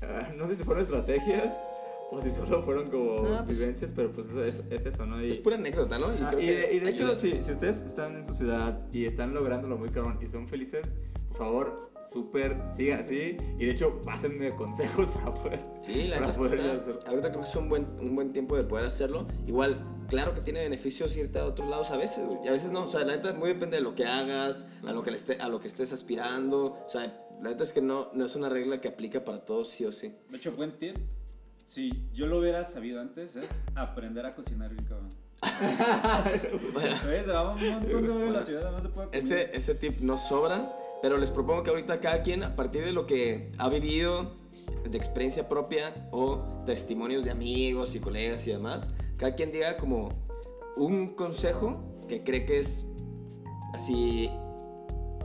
ah, 0.03 0.29
no 0.37 0.47
sé 0.47 0.55
si 0.55 0.63
fueron 0.63 0.83
estrategias 0.85 1.59
o 2.11 2.21
si 2.23 2.31
solo 2.31 2.63
fueron 2.63 2.87
como 2.89 3.27
Ah, 3.27 3.43
pues- 3.45 3.59
vivencias, 3.59 3.93
pero 3.95 4.13
pues 4.13 4.29
eso 4.29 4.45
es, 4.45 4.65
es 4.71 4.87
eso, 4.87 5.07
¿no? 5.07 5.23
Y, 5.25 5.33
Es 5.33 5.39
pura 5.39 5.57
anécdota, 5.57 5.99
¿no? 5.99 6.07
Ah, 6.07 6.31
creo 6.35 6.41
y, 6.41 6.47
de, 6.47 6.75
y 6.75 6.79
de 6.81 6.91
hecho, 6.91 7.15
si, 7.15 7.43
si 7.43 7.53
ustedes 7.53 7.79
están 7.79 8.17
en 8.17 8.27
su 8.27 8.33
ciudad 8.35 8.81
y 8.93 9.05
están 9.07 9.35
lográndolo 9.35 9.77
muy 9.77 9.89
cabrón 9.91 10.19
y 10.23 10.27
son 10.27 10.47
felices, 10.49 10.95
por 11.29 11.39
favor, 11.39 11.91
súper, 12.11 12.63
sigan 12.77 13.01
así. 13.01 13.37
Y 13.59 13.67
de 13.67 13.71
hecho, 13.73 14.01
pásenme 14.03 14.55
consejos 14.55 15.11
para 15.15 15.31
poder. 15.33 15.61
Sí, 15.87 16.07
la 16.09 16.19
para 16.21 16.33
poder 16.33 16.61
está- 16.61 16.73
hacer. 16.75 16.99
ahorita 17.07 17.31
creo 17.31 17.43
que 17.43 17.49
es 17.51 17.57
un 17.57 17.69
buen, 17.69 17.87
un 18.01 18.15
buen 18.15 18.33
tiempo 18.33 18.57
de 18.57 18.65
poder 18.65 18.87
hacerlo. 18.87 19.27
Igual, 19.47 19.77
claro 20.09 20.33
que 20.33 20.41
tiene 20.41 20.61
beneficios 20.63 21.15
irte 21.17 21.39
a 21.41 21.45
otros 21.47 21.69
lados 21.69 21.91
a 21.91 21.97
veces, 21.97 22.25
güey, 22.25 22.39
y 22.45 22.49
a 22.49 22.53
veces 22.53 22.71
no. 22.71 22.85
O 22.85 22.89
sea, 22.89 23.05
la 23.05 23.17
neta 23.17 23.35
muy 23.35 23.49
depende 23.49 23.77
de 23.79 23.83
lo 23.83 23.95
que 23.95 24.07
hagas, 24.07 24.65
a 24.87 24.93
lo 24.93 25.03
que, 25.03 25.11
le 25.11 25.17
esté, 25.17 25.35
a 25.41 25.49
lo 25.49 25.59
que 25.61 25.69
estés 25.69 25.93
aspirando. 25.93 26.77
O 26.87 26.91
sea, 26.91 27.23
la 27.43 27.51
neta 27.51 27.65
es 27.65 27.73
que 27.73 27.83
no, 27.83 28.09
no 28.15 28.25
es 28.25 28.35
una 28.37 28.49
regla 28.49 28.81
que 28.81 28.89
aplica 28.89 29.25
para 29.25 29.45
todos 29.45 29.69
sí 29.69 29.85
o 29.85 29.93
sí. 29.93 30.15
De 30.31 30.37
hecho, 30.39 30.53
buen 30.53 30.71
tip. 30.79 30.97
Si 31.67 32.09
yo 32.15 32.29
lo 32.29 32.39
hubiera 32.39 32.63
sabido 32.63 33.01
antes, 33.01 33.35
es 33.35 33.67
aprender 33.75 34.25
a 34.25 34.35
cocinar 34.35 34.71
bien, 34.71 34.85
cabrón. 34.85 35.09
¿Ves? 37.07 37.29
Va 37.29 37.55
un 37.55 37.71
montón 37.71 38.03
de 38.03 38.09
horas 38.09 38.23
en 38.23 38.33
la 38.33 38.43
ciudad, 38.43 38.71
no 38.71 38.81
se 38.81 38.89
puede 38.89 39.09
comer. 39.09 39.25
Ese, 39.25 39.55
ese 39.55 39.75
tip 39.75 39.99
no 40.01 40.17
sobra, 40.17 40.73
pero 41.03 41.19
les 41.19 41.33
propongo 41.33 41.65
que 41.65 41.71
ahorita 41.71 42.01
cada 42.01 42.23
quien, 42.23 42.45
a 42.45 42.55
partir 42.55 42.85
de 42.85 42.93
lo 42.93 43.07
que 43.07 43.51
ha 43.59 43.69
vivido, 43.69 44.37
de 44.89 44.97
experiencia 44.97 45.49
propia 45.49 45.93
o 46.13 46.63
testimonios 46.65 47.25
de 47.25 47.33
amigos 47.33 47.97
y 47.97 48.01
colegas 48.01 48.47
y 48.47 48.53
demás, 48.53 48.89
cada 49.19 49.35
quien 49.35 49.51
diga 49.51 49.77
como 49.77 50.11
un 50.77 51.15
consejo 51.15 51.83
que 52.09 52.23
cree 52.23 52.45
que 52.47 52.61
es 52.61 52.85
así 53.75 54.31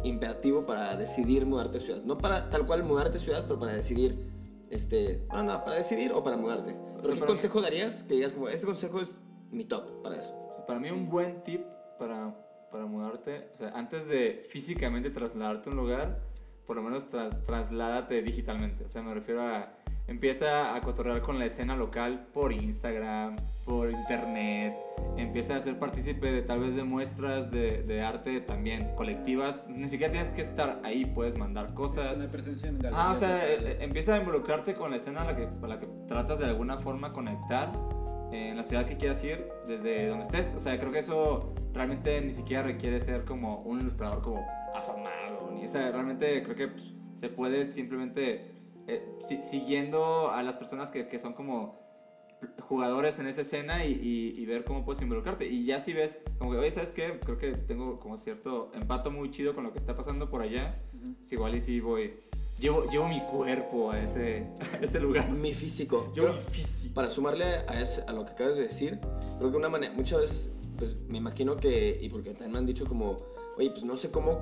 imperativo 0.04 0.66
para 0.66 0.96
decidir 0.96 1.46
mudarte 1.46 1.78
a 1.78 1.82
ciudad. 1.82 2.02
No 2.04 2.18
para 2.18 2.50
tal 2.50 2.66
cual 2.66 2.84
mudarte 2.84 3.20
a 3.20 3.22
ciudad, 3.22 3.44
pero 3.46 3.60
para 3.60 3.74
decidir, 3.74 4.31
este, 4.72 5.26
bueno, 5.30 5.44
no, 5.44 5.64
para 5.64 5.76
decidir 5.78 6.12
o 6.14 6.24
para 6.24 6.38
mudarte. 6.38 6.76
Pero 7.02 7.14
sea, 7.14 7.22
¿qué 7.22 7.28
consejo 7.28 7.62
darías? 7.62 8.04
Que 8.04 8.16
digas 8.16 8.32
como, 8.34 8.48
este 8.50 8.66
consejo 8.66 9.00
es 9.00 9.18
mi 9.52 9.66
top 9.66 10.02
para 10.02 10.18
eso. 10.18 10.34
O 10.50 10.54
sea, 10.54 10.66
para 10.66 10.80
mí, 10.80 10.90
un 10.90 11.10
buen 11.10 11.44
tip 11.44 11.62
para, 12.00 12.34
para 12.72 12.86
mudarte, 12.86 13.50
o 13.54 13.58
sea, 13.58 13.70
antes 13.70 14.08
de 14.08 14.46
físicamente 14.50 15.10
trasladarte 15.10 15.70
a 15.70 15.72
un 15.74 15.78
lugar, 15.78 16.20
por 16.66 16.76
lo 16.78 16.84
menos 16.84 17.12
tra- 17.12 17.44
trasládate 17.44 18.22
digitalmente. 18.22 18.86
O 18.86 18.90
sea, 18.90 19.02
me 19.02 19.14
refiero 19.14 19.42
a. 19.42 19.74
Empieza 20.12 20.76
a 20.76 20.82
cotorrear 20.82 21.22
con 21.22 21.40
la 21.40 21.46
escena 21.46 21.74
local 21.78 22.28
por 22.34 22.52
Instagram, 22.52 23.38
por 23.64 23.90
internet. 23.90 24.76
Empieza 25.16 25.56
a 25.56 25.62
ser 25.62 25.80
partícipe 25.80 26.30
de 26.34 26.42
tal 26.42 26.60
vez 26.60 26.76
de 26.76 26.84
muestras 26.84 27.50
de, 27.50 27.82
de 27.84 28.02
arte 28.02 28.42
también 28.42 28.94
colectivas. 28.98 29.64
Ni 29.70 29.88
siquiera 29.88 30.12
tienes 30.12 30.30
que 30.32 30.42
estar 30.42 30.82
ahí, 30.84 31.06
puedes 31.06 31.38
mandar 31.38 31.74
cosas. 31.74 32.16
Tener 32.16 32.30
presencia 32.30 32.68
en 32.68 32.86
Ah, 32.94 33.14
o 33.14 33.16
sea, 33.16 33.40
eh, 33.48 33.78
empieza 33.80 34.14
a 34.14 34.18
involucrarte 34.18 34.74
con 34.74 34.92
la 34.92 34.98
escena 34.98 35.22
a 35.22 35.26
la 35.26 35.36
que, 35.38 35.48
a 35.48 35.68
la 35.68 35.80
que 35.80 35.88
tratas 36.10 36.40
de 36.40 36.46
alguna 36.46 36.78
forma 36.78 37.12
conectar 37.12 37.72
eh, 38.34 38.50
en 38.50 38.58
la 38.58 38.64
ciudad 38.64 38.84
que 38.84 38.98
quieras 38.98 39.24
ir, 39.24 39.48
desde 39.66 40.08
donde 40.08 40.26
estés. 40.26 40.54
O 40.58 40.60
sea, 40.60 40.78
creo 40.78 40.92
que 40.92 41.00
eso 41.00 41.54
realmente 41.74 42.20
ni 42.20 42.32
siquiera 42.32 42.64
requiere 42.64 43.00
ser 43.00 43.24
como 43.24 43.62
un 43.62 43.80
ilustrador 43.80 44.22
como 44.22 44.46
afamado. 44.76 45.52
Ni, 45.54 45.64
o 45.64 45.68
sea, 45.70 45.90
realmente 45.90 46.44
creo 46.44 46.56
que 46.58 46.68
pues, 46.68 46.94
se 47.16 47.30
puede 47.30 47.66
simplemente 47.66 48.60
eh, 48.94 49.06
si- 49.28 49.42
siguiendo 49.42 50.32
a 50.32 50.44
las 50.44 50.58
personas 50.58 50.92
que, 50.92 51.08
que 51.08 51.18
son 51.20 51.34
como 51.34 51.80
jugadores 52.62 53.20
en 53.20 53.28
esa 53.28 53.42
escena 53.42 53.86
y, 53.86 53.92
y- 53.92 54.42
y 54.42 54.46
ver 54.46 54.64
cómo 54.64 54.84
puedes 54.84 55.02
involucrarte. 55.02 55.46
Y 55.48 55.64
ya 55.66 55.80
si 55.80 55.94
ves, 55.94 56.22
como 56.40 56.52
que, 56.52 56.58
oye, 56.58 56.72
¿sabes 56.72 56.90
qué? 56.92 57.20
Creo 57.20 57.38
que 57.38 57.52
tengo 57.54 58.00
como 58.00 58.18
cierto 58.18 58.72
empato 58.74 59.12
muy 59.12 59.30
chido 59.30 59.54
con 59.54 59.64
lo 59.64 59.72
que 59.74 59.80
está 59.80 59.96
pasando 59.96 60.30
por 60.30 60.42
allá. 60.42 60.74
Es 61.22 61.32
igual 61.32 61.56
y 61.56 61.60
si 61.60 61.80
voy... 61.80 62.14
Llevo, 62.60 62.88
llevo 62.92 63.08
mi 63.08 63.20
cuerpo 63.22 63.90
a 63.92 64.00
ese, 64.00 64.48
a 64.82 64.84
ese 64.84 65.00
lugar. 65.00 65.30
Mi 65.32 65.54
físico. 65.54 66.12
Creo- 66.14 66.34
mi 66.34 66.40
físico. 66.40 66.94
Para 66.94 67.10
sumarle 67.10 67.46
a, 67.46 67.82
ese- 67.82 68.04
a 68.08 68.12
lo 68.14 68.24
que 68.26 68.32
acabas 68.32 68.58
de 68.58 68.64
decir, 68.64 69.00
creo 69.38 69.50
que 69.52 69.58
una 69.58 69.70
manera, 69.70 69.94
muchas 69.94 70.22
veces, 70.22 70.52
pues 70.78 70.96
me 71.10 71.18
imagino 71.20 71.58
que, 71.58 71.98
y 72.02 72.10
porque 72.10 72.32
también 72.32 72.52
me 72.54 72.58
han 72.60 72.66
dicho 72.66 72.86
como, 72.86 73.18
oye, 73.58 73.70
pues 73.72 73.84
no 73.84 73.96
sé 73.96 74.10
cómo 74.12 74.42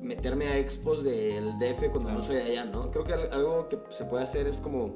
meterme 0.00 0.46
a 0.48 0.58
expos 0.58 1.04
del 1.04 1.58
DF 1.58 1.90
cuando 1.90 2.10
no 2.10 2.22
soy 2.22 2.36
allá, 2.36 2.64
¿no? 2.64 2.90
Creo 2.90 3.04
que 3.04 3.12
al- 3.12 3.32
algo 3.32 3.68
que 3.68 3.78
se 3.90 4.04
puede 4.04 4.22
hacer 4.24 4.46
es 4.46 4.56
como 4.60 4.94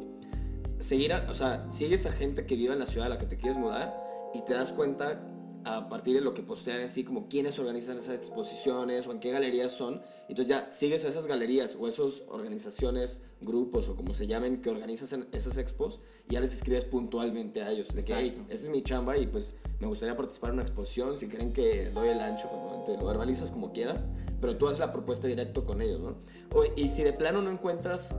seguir, 0.81 1.12
a- 1.12 1.27
o 1.31 1.35
sea, 1.35 1.69
sigues 1.69 2.07
a 2.07 2.12
gente 2.12 2.47
que 2.47 2.57
vive 2.57 2.73
en 2.73 2.79
la 2.79 2.87
ciudad 2.87 3.07
a 3.07 3.11
la 3.11 3.19
que 3.19 3.27
te 3.27 3.37
quieres 3.37 3.57
mudar 3.59 3.95
y 4.35 4.40
te 4.43 4.55
das 4.55 4.73
cuenta 4.73 5.27
a 5.67 5.88
partir 5.88 6.14
de 6.14 6.21
lo 6.21 6.35
que 6.35 6.43
postean 6.43 6.81
así 6.83 7.05
como 7.05 7.27
quiénes 7.27 7.59
organizan 7.59 7.97
esas 7.97 8.14
exposiciones 8.17 9.07
o 9.07 9.12
en 9.12 9.19
qué 9.19 9.31
galerías 9.31 9.73
son. 9.73 10.03
Entonces 10.29 10.49
ya 10.49 10.71
sigues 10.71 11.07
a 11.07 11.09
esas 11.09 11.27
galerías 11.27 11.75
o 11.81 11.88
esas 11.88 12.23
organizaciones, 12.29 13.21
grupos 13.40 13.88
o 13.88 13.97
como 13.97 14.12
se 14.12 14.27
llamen 14.27 14.61
que 14.61 14.69
organizan 14.69 15.27
esas 15.33 15.57
expos 15.57 16.01
y 16.29 16.35
ya 16.35 16.40
les 16.40 16.53
escribes 16.53 16.85
puntualmente 16.85 17.62
a 17.62 17.71
ellos 17.71 17.88
de 17.95 18.05
que, 18.05 18.14
hey, 18.14 18.27
Exacto. 18.29 18.53
esta 18.53 18.64
es 18.67 18.71
mi 18.71 18.83
chamba 18.83 19.17
y 19.17 19.27
pues 19.27 19.57
me 19.81 19.87
gustaría 19.87 20.14
participar 20.14 20.51
en 20.51 20.55
una 20.55 20.62
exposición. 20.64 21.17
Si 21.17 21.29
creen 21.29 21.53
que 21.55 21.88
doy 21.95 22.09
el 22.09 22.21
ancho, 22.21 22.47
pues, 22.51 22.85
te 22.97 23.01
lo 23.03 23.07
verbalizas 23.09 23.51
como 23.51 23.73
quieras, 23.73 24.11
pero 24.40 24.57
tú 24.57 24.66
haces 24.66 24.79
la 24.79 24.92
propuesta 24.92 25.27
directo 25.27 25.64
con 25.64 25.81
ellos, 25.83 26.01
¿no? 26.01 26.16
O- 26.59 26.64
y 26.77 26.88
si 26.88 27.03
de 27.03 27.12
plano 27.12 27.42
no 27.42 27.51
encuentras 27.51 28.14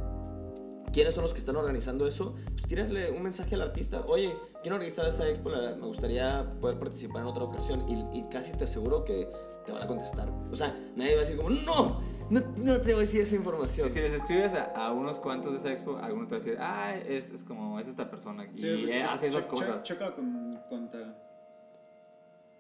quiénes 0.94 1.14
son 1.14 1.24
los 1.24 1.34
que 1.34 1.40
están 1.40 1.58
organizando 1.58 2.08
eso, 2.08 2.36
pues 2.54 2.68
tírasle 2.68 3.12
un 3.12 3.22
mensaje 3.22 3.56
al 3.56 3.62
artista. 3.62 4.06
Oye, 4.08 4.34
quiero 4.62 4.76
organizar 4.78 5.06
esa 5.06 5.28
expo, 5.28 5.50
la- 5.50 5.76
me 5.76 5.86
gustaría 5.88 6.50
poder 6.62 6.80
participar 6.80 7.22
en 7.24 7.28
otra 7.28 7.44
ocasión. 7.44 7.84
Y, 7.90 8.20
y 8.20 8.24
casi 8.30 8.54
te 8.54 8.64
aseguro 8.64 9.04
que 9.04 9.28
te 9.66 9.74
van 9.74 9.84
a 9.84 9.88
contestar. 9.88 10.30
O 10.52 10.56
sea, 10.56 10.74
nadie 10.96 11.16
va 11.16 11.22
a 11.22 11.26
decir 11.26 11.36
como, 11.36 11.50
no, 11.50 12.00
no, 12.30 12.40
no 12.58 12.80
te 12.80 12.94
voy 12.94 13.00
a 13.04 13.06
decir 13.06 13.20
esa 13.20 13.36
información. 13.36 13.90
Si 13.90 14.00
les 14.00 14.14
escribes 14.14 14.54
a, 14.54 14.64
a 14.72 14.94
unos 14.94 15.20
cuantos 15.20 15.52
de 15.52 15.58
esa 15.58 15.72
expo, 15.74 15.98
alguno 15.98 16.28
te 16.28 16.36
va 16.36 16.42
a 16.42 16.44
decir, 16.46 16.58
ah, 16.62 16.96
es, 16.96 17.30
es 17.32 17.44
como, 17.44 17.78
es 17.78 17.88
esta 17.88 18.10
persona. 18.10 18.46
Y 18.56 18.58
Sí, 18.60 18.66
eh, 18.68 18.86
che- 18.88 19.04
hace 19.04 19.28
esas 19.28 19.46
cosas. 19.48 19.84
Chécalo 19.84 20.16
con, 20.16 20.62
con 20.70 20.90
tal. 20.90 21.14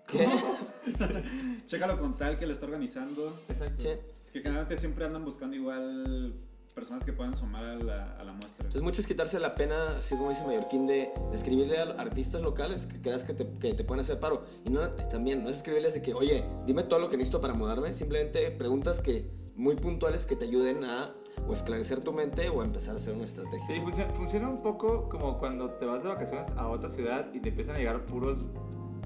¿Qué? 0.07 0.27
Chécalo 1.67 1.97
con 1.97 2.15
tal 2.15 2.37
que 2.37 2.45
le 2.45 2.53
está 2.53 2.65
organizando. 2.65 3.37
Exacto. 3.49 3.81
Sí. 3.81 3.89
Que 4.31 4.41
generalmente 4.41 4.77
siempre 4.77 5.05
andan 5.05 5.23
buscando 5.23 5.55
igual 5.55 6.35
personas 6.75 7.03
que 7.05 7.13
puedan 7.13 7.33
sumar 7.33 7.63
a 7.63 7.75
la, 7.75 8.03
a 8.19 8.23
la 8.23 8.33
muestra. 8.33 8.65
Entonces 8.65 8.81
mucho 8.81 8.99
es 8.99 9.07
quitarse 9.07 9.39
la 9.39 9.55
pena, 9.55 9.97
así 9.97 10.15
como 10.15 10.29
dice 10.29 10.43
Mallorquín, 10.45 10.85
de, 10.85 11.09
de 11.31 11.35
escribirle 11.35 11.79
a 11.79 11.83
artistas 12.01 12.41
locales 12.41 12.85
que 12.85 13.01
creas 13.01 13.23
que 13.23 13.33
te, 13.33 13.47
que 13.53 13.73
te 13.73 13.83
pueden 13.85 14.01
hacer 14.03 14.19
paro. 14.19 14.43
Y 14.65 14.71
no, 14.71 14.81
también 15.09 15.43
no 15.43 15.49
es 15.49 15.55
escribirles 15.57 15.93
de 15.93 16.01
que, 16.01 16.13
oye, 16.13 16.43
dime 16.67 16.83
todo 16.83 16.99
lo 16.99 17.09
que 17.09 17.15
necesito 17.15 17.39
para 17.39 17.53
mudarme. 17.53 17.93
Simplemente 17.93 18.51
preguntas 18.51 18.99
que 18.99 19.25
muy 19.55 19.75
puntuales 19.77 20.25
que 20.25 20.35
te 20.35 20.45
ayuden 20.45 20.83
a 20.83 21.13
o 21.47 21.53
esclarecer 21.53 22.01
tu 22.01 22.11
mente 22.11 22.49
o 22.49 22.61
empezar 22.61 22.93
a 22.93 22.97
hacer 22.97 23.13
una 23.13 23.25
estrategia. 23.25 23.67
Sí, 23.67 23.81
funciona, 23.81 24.13
funciona 24.13 24.49
un 24.49 24.61
poco 24.61 25.07
como 25.09 25.37
cuando 25.37 25.71
te 25.71 25.85
vas 25.85 26.03
de 26.03 26.09
vacaciones 26.09 26.47
a 26.57 26.67
otra 26.67 26.89
ciudad 26.89 27.33
y 27.33 27.39
te 27.39 27.49
empiezan 27.49 27.75
a 27.75 27.79
llegar 27.79 28.05
puros 28.05 28.47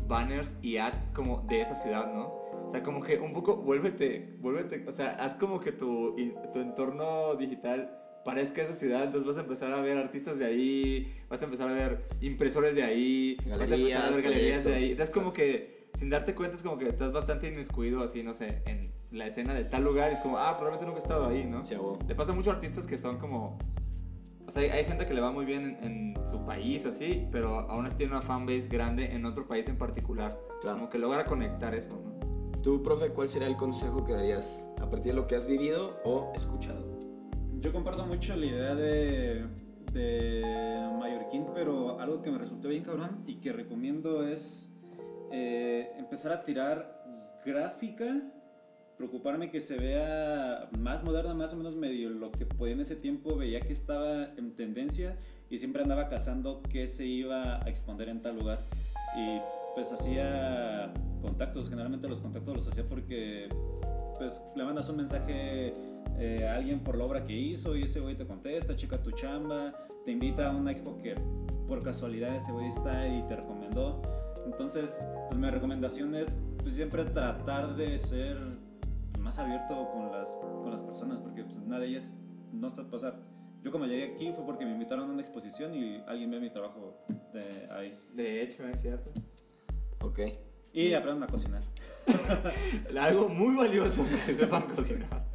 banners 0.09 0.57
y 0.61 0.77
ads 0.77 1.11
como 1.13 1.41
de 1.47 1.61
esa 1.61 1.75
ciudad, 1.75 2.11
¿no? 2.11 2.27
O 2.67 2.71
sea, 2.71 2.83
como 2.83 3.01
que 3.01 3.17
un 3.17 3.31
poco 3.31 3.55
vuélvete, 3.55 4.35
vuélvete, 4.39 4.85
o 4.87 4.91
sea, 4.91 5.11
haz 5.11 5.35
como 5.35 5.59
que 5.61 5.71
tu, 5.71 6.15
tu 6.53 6.59
entorno 6.59 7.35
digital 7.35 7.95
parezca 8.25 8.61
esa 8.61 8.73
ciudad, 8.73 9.05
entonces 9.05 9.25
vas 9.25 9.37
a 9.37 9.41
empezar 9.41 9.71
a 9.71 9.81
ver 9.81 9.97
artistas 9.97 10.37
de 10.37 10.45
ahí, 10.45 11.15
vas 11.29 11.41
a 11.41 11.45
empezar 11.45 11.69
a 11.69 11.71
ver 11.71 12.05
impresores 12.21 12.75
de 12.75 12.83
ahí, 12.83 13.37
vas 13.45 13.71
a 13.71 13.75
empezar 13.75 14.01
a 14.01 14.09
Galerías, 14.09 14.15
ver 14.15 14.23
galerías 14.23 14.63
de 14.65 14.75
ahí. 14.75 14.91
Entonces 14.91 15.15
como 15.15 15.31
que 15.31 15.89
sin 15.97 16.09
darte 16.09 16.35
cuenta 16.35 16.55
es 16.55 16.63
como 16.63 16.77
que 16.77 16.87
estás 16.87 17.11
bastante 17.11 17.47
inmiscuido 17.47 18.03
así, 18.03 18.21
no 18.21 18.33
sé, 18.33 18.61
en 18.65 18.91
la 19.11 19.25
escena 19.25 19.53
de 19.53 19.63
tal 19.63 19.83
lugar 19.83 20.11
y 20.11 20.15
es 20.15 20.19
como, 20.19 20.37
ah, 20.37 20.57
probablemente 20.57 20.85
nunca 20.85 20.99
he 20.99 21.03
estado 21.03 21.27
ahí, 21.27 21.45
¿no? 21.45 21.63
Huevo. 21.63 21.99
Le 22.07 22.15
pasa 22.15 22.31
mucho 22.33 22.51
a 22.51 22.53
artistas 22.53 22.85
que 22.85 22.97
son 22.97 23.17
como. 23.17 23.57
O 24.49 24.51
sea, 24.51 24.63
hay, 24.63 24.83
gente 24.83 25.05
que 25.05 25.13
le 25.13 25.21
va 25.21 25.31
muy 25.31 25.45
bien 25.45 25.77
en, 25.79 26.15
en 26.15 26.27
su 26.27 26.43
país 26.43 26.83
o 26.83 26.89
así, 26.89 27.27
pero 27.31 27.69
aún 27.69 27.85
así 27.85 27.97
tiene 27.97 28.13
una 28.13 28.23
fanbase 28.23 28.67
grande 28.67 29.13
en 29.13 29.23
otro 29.27 29.47
país 29.47 29.67
en 29.67 29.77
particular. 29.77 30.35
Claro. 30.61 30.77
Como 30.77 30.89
que 30.89 30.97
logra 30.97 31.23
conectar 31.27 31.75
eso, 31.75 32.01
¿no? 32.03 32.59
Tú, 32.63 32.81
profe, 32.81 33.09
¿cuál 33.09 33.29
sería 33.29 33.47
el 33.47 33.55
consejo 33.55 34.03
que 34.03 34.13
darías 34.13 34.65
a 34.81 34.89
partir 34.89 35.13
de 35.13 35.21
lo 35.21 35.27
que 35.27 35.35
has 35.35 35.45
vivido 35.45 35.99
o 36.03 36.33
escuchado? 36.35 36.97
Yo 37.59 37.71
comparto 37.71 38.07
mucho 38.07 38.35
la 38.35 38.45
idea 38.47 38.73
de, 38.73 39.45
de 39.93 40.89
Mallorquín, 40.99 41.45
pero 41.53 41.99
algo 41.99 42.23
que 42.23 42.31
me 42.31 42.39
resultó 42.39 42.69
bien 42.69 42.81
cabrón 42.81 43.23
y 43.27 43.35
que 43.35 43.53
recomiendo 43.53 44.27
es 44.27 44.71
eh, 45.31 45.91
empezar 45.99 46.31
a 46.31 46.43
tirar 46.43 47.05
gráfica, 47.45 48.19
preocuparme 48.99 49.49
que 49.49 49.61
se 49.61 49.77
vea 49.77 50.69
más 50.77 51.05
moderna, 51.05 51.33
más 51.33 51.53
o 51.53 51.55
menos 51.55 51.73
medio 51.75 52.09
lo 52.09 52.33
que 52.33 52.45
podía 52.45 52.73
en 52.73 52.81
ese 52.81 52.97
tiempo, 52.97 53.37
veía 53.37 53.61
que 53.61 53.71
estaba 53.71 54.25
en 54.35 54.51
tendencia 54.57 55.17
y 55.49 55.57
siempre 55.57 55.81
andaba 55.81 56.09
cazando 56.09 56.61
qué 56.69 56.85
se 56.85 57.05
iba 57.05 57.63
a 57.63 57.69
exponer 57.69 58.09
en 58.09 58.21
tal 58.21 58.37
lugar. 58.37 58.59
Y 59.17 59.39
pues 59.73 59.93
hacía 59.93 60.93
contactos, 61.21 61.69
generalmente 61.69 62.09
los 62.09 62.19
contactos 62.19 62.57
los 62.57 62.67
hacía 62.67 62.85
porque 62.85 63.47
pues 64.17 64.41
le 64.57 64.65
mandas 64.65 64.89
un 64.89 64.97
mensaje 64.97 65.71
eh, 66.19 66.45
a 66.45 66.55
alguien 66.55 66.81
por 66.81 66.97
la 66.97 67.05
obra 67.05 67.23
que 67.23 67.31
hizo 67.31 67.77
y 67.77 67.83
ese 67.83 68.01
güey 68.01 68.17
te 68.17 68.27
contesta, 68.27 68.75
checa 68.75 69.01
tu 69.01 69.11
chamba, 69.11 69.73
te 70.03 70.11
invita 70.11 70.51
a 70.51 70.51
una 70.53 70.71
expo 70.71 70.97
que 70.97 71.15
por 71.69 71.81
casualidad 71.81 72.35
ese 72.35 72.51
güey 72.51 72.67
está 72.67 73.07
y 73.07 73.25
te 73.29 73.37
recomendó. 73.37 74.01
Entonces, 74.45 75.07
pues 75.29 75.39
mi 75.39 75.49
recomendación 75.49 76.15
es 76.15 76.41
pues, 76.57 76.73
siempre 76.73 77.05
tratar 77.05 77.77
de 77.77 77.97
ser 77.97 78.37
más 79.21 79.37
abierto 79.39 79.89
con 79.91 80.11
las, 80.11 80.29
con 80.33 80.71
las 80.71 80.81
personas, 80.83 81.17
porque 81.19 81.43
pues, 81.43 81.57
nada 81.59 81.81
de 81.81 81.87
ellas 81.87 82.15
no 82.51 82.69
sabe 82.69 82.89
pasar. 82.89 83.19
Yo 83.61 83.71
como 83.71 83.85
llegué 83.85 84.13
aquí 84.13 84.31
fue 84.31 84.45
porque 84.45 84.65
me 84.65 84.71
invitaron 84.71 85.09
a 85.09 85.13
una 85.13 85.21
exposición 85.21 85.73
y 85.73 86.01
alguien 86.07 86.31
ve 86.31 86.39
mi 86.39 86.49
trabajo 86.49 86.97
de 87.33 87.67
ahí. 87.71 87.99
De 88.13 88.41
hecho, 88.41 88.65
es 88.67 88.79
cierto. 88.81 89.11
Ok. 90.01 90.19
Y 90.73 90.93
aprenden 90.93 91.23
a 91.23 91.27
cocinar. 91.27 91.61
Algo 92.99 93.27
muy 93.29 93.55
valioso 93.55 94.03
que 94.25 94.33
sepan 94.33 94.63
cocinar. 94.63 95.25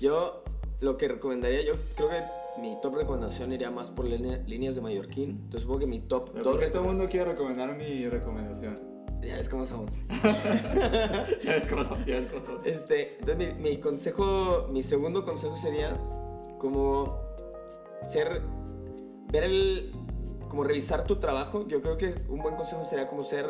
Yo 0.00 0.44
lo 0.80 0.96
que 0.96 1.08
recomendaría, 1.08 1.64
yo 1.64 1.74
creo 1.96 2.08
que 2.10 2.60
mi 2.60 2.76
top 2.80 2.96
recomendación 2.96 3.52
iría 3.52 3.70
más 3.70 3.90
por 3.90 4.06
línea- 4.06 4.38
líneas 4.46 4.74
de 4.76 4.82
Mallorquín. 4.82 5.30
Entonces 5.30 5.62
supongo 5.62 5.80
que 5.80 5.86
mi 5.86 6.00
top 6.00 6.30
Pero 6.32 6.44
¿Por 6.44 6.60
qué 6.60 6.66
todo 6.68 6.82
el 6.82 6.88
mundo 6.88 7.08
quiere 7.08 7.32
recomendar 7.32 7.74
mi 7.76 8.06
recomendación? 8.08 8.76
Ya 9.28 9.36
ves 9.36 9.48
cómo 9.48 9.66
somos. 9.66 9.90
Ya 11.42 11.52
ves 11.52 11.66
cómo 11.68 11.82
son, 11.82 12.04
ya 12.06 12.14
ves 12.14 12.30
cómo 12.30 12.40
son. 12.46 12.60
Este, 12.64 13.18
entonces 13.18 13.36
mi, 13.36 13.70
mi 13.70 13.76
consejo, 13.78 14.68
mi 14.70 14.82
segundo 14.82 15.24
consejo 15.24 15.56
sería 15.56 15.98
como 16.58 17.18
ser, 18.08 18.42
ver 19.32 19.44
el, 19.44 19.92
como 20.48 20.64
revisar 20.64 21.04
tu 21.04 21.16
trabajo. 21.16 21.66
Yo 21.66 21.80
creo 21.82 21.96
que 21.96 22.14
un 22.28 22.40
buen 22.40 22.56
consejo 22.56 22.84
sería 22.84 23.08
como 23.08 23.24
ser, 23.24 23.46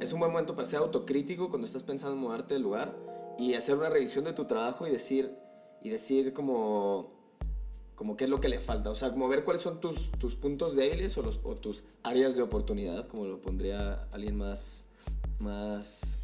es 0.00 0.12
un 0.12 0.20
buen 0.20 0.32
momento 0.32 0.54
para 0.54 0.66
ser 0.66 0.80
autocrítico 0.80 1.48
cuando 1.50 1.66
estás 1.66 1.82
pensando 1.82 2.14
en 2.14 2.22
mudarte 2.22 2.54
del 2.54 2.62
lugar 2.62 2.96
y 3.38 3.54
hacer 3.54 3.76
una 3.76 3.90
revisión 3.90 4.24
de 4.24 4.32
tu 4.32 4.46
trabajo 4.46 4.86
y 4.86 4.90
decir, 4.90 5.36
y 5.82 5.90
decir 5.90 6.32
como, 6.32 7.12
como 7.94 8.16
qué 8.16 8.24
es 8.24 8.30
lo 8.30 8.40
que 8.40 8.48
le 8.48 8.60
falta. 8.60 8.90
O 8.90 8.94
sea, 8.94 9.12
como 9.12 9.28
ver 9.28 9.44
cuáles 9.44 9.62
son 9.62 9.80
tus, 9.80 10.10
tus 10.12 10.34
puntos 10.34 10.74
débiles 10.74 11.16
o, 11.16 11.22
los, 11.22 11.40
o 11.44 11.54
tus 11.54 11.84
áreas 12.02 12.34
de 12.34 12.42
oportunidad, 12.42 13.06
como 13.08 13.26
lo 13.26 13.40
pondría 13.40 14.08
alguien 14.12 14.36
más, 14.36 14.85
más 15.38 16.18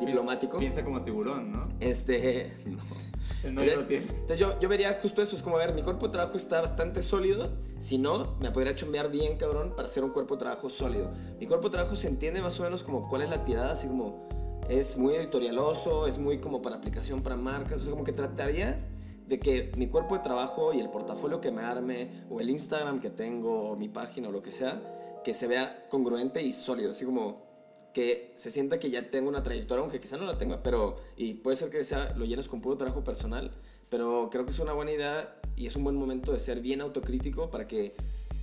diplomático. 0.00 0.58
Piensa 0.58 0.84
como 0.84 1.02
tiburón, 1.02 1.52
¿no? 1.52 1.68
Este. 1.80 2.52
No. 2.66 2.78
No, 3.42 3.60
Entonces, 3.62 4.08
entonces 4.08 4.38
yo, 4.38 4.58
yo 4.60 4.68
vería 4.68 4.98
justo 5.02 5.20
eso, 5.20 5.34
es 5.34 5.42
como, 5.42 5.56
a 5.56 5.58
ver, 5.58 5.74
mi 5.74 5.82
cuerpo 5.82 6.06
de 6.06 6.12
trabajo 6.12 6.36
está 6.36 6.60
bastante 6.60 7.02
sólido, 7.02 7.50
si 7.80 7.98
no, 7.98 8.36
me 8.40 8.52
podría 8.52 8.74
chambear 8.74 9.10
bien, 9.10 9.36
cabrón, 9.36 9.74
para 9.74 9.88
hacer 9.88 10.04
un 10.04 10.10
cuerpo 10.10 10.34
de 10.34 10.40
trabajo 10.40 10.70
sólido. 10.70 11.10
Mi 11.40 11.46
cuerpo 11.46 11.68
de 11.68 11.72
trabajo 11.72 11.96
se 11.96 12.06
entiende 12.06 12.40
más 12.40 12.58
o 12.60 12.62
menos 12.62 12.84
como 12.84 13.08
cuál 13.08 13.22
es 13.22 13.30
la 13.30 13.44
tirada, 13.44 13.72
así 13.72 13.88
como, 13.88 14.28
es 14.68 14.96
muy 14.96 15.14
editorialoso, 15.14 16.06
es 16.06 16.18
muy 16.18 16.38
como 16.38 16.62
para 16.62 16.76
aplicación 16.76 17.22
para 17.22 17.34
marcas, 17.34 17.78
o 17.78 17.80
sea, 17.80 17.90
como 17.90 18.04
que 18.04 18.12
trataría 18.12 18.78
de 19.26 19.40
que 19.40 19.72
mi 19.76 19.88
cuerpo 19.88 20.16
de 20.16 20.22
trabajo 20.22 20.72
y 20.72 20.78
el 20.78 20.88
portafolio 20.90 21.40
que 21.40 21.50
me 21.50 21.62
arme, 21.62 22.10
o 22.30 22.40
el 22.40 22.48
Instagram 22.48 23.00
que 23.00 23.10
tengo, 23.10 23.70
o 23.70 23.76
mi 23.76 23.88
página, 23.88 24.28
o 24.28 24.32
lo 24.32 24.42
que 24.42 24.52
sea, 24.52 24.80
que 25.24 25.34
se 25.34 25.48
vea 25.48 25.86
congruente 25.90 26.40
y 26.42 26.52
sólido, 26.52 26.92
así 26.92 27.04
como 27.04 27.51
que 27.92 28.32
se 28.36 28.50
sienta 28.50 28.78
que 28.78 28.90
ya 28.90 29.10
tengo 29.10 29.28
una 29.28 29.42
trayectoria, 29.42 29.82
aunque 29.82 30.00
quizá 30.00 30.16
no 30.16 30.24
la 30.24 30.38
tenga, 30.38 30.62
pero, 30.62 30.96
y 31.16 31.34
puede 31.34 31.56
ser 31.56 31.70
que 31.70 31.84
sea, 31.84 32.14
lo 32.16 32.24
llenes 32.24 32.48
con 32.48 32.60
puro 32.60 32.76
trabajo 32.76 33.04
personal, 33.04 33.50
pero 33.90 34.28
creo 34.30 34.44
que 34.44 34.52
es 34.52 34.58
una 34.58 34.72
buena 34.72 34.92
idea 34.92 35.36
y 35.56 35.66
es 35.66 35.76
un 35.76 35.84
buen 35.84 35.96
momento 35.96 36.32
de 36.32 36.38
ser 36.38 36.60
bien 36.60 36.80
autocrítico 36.80 37.50
para 37.50 37.66
que 37.66 37.94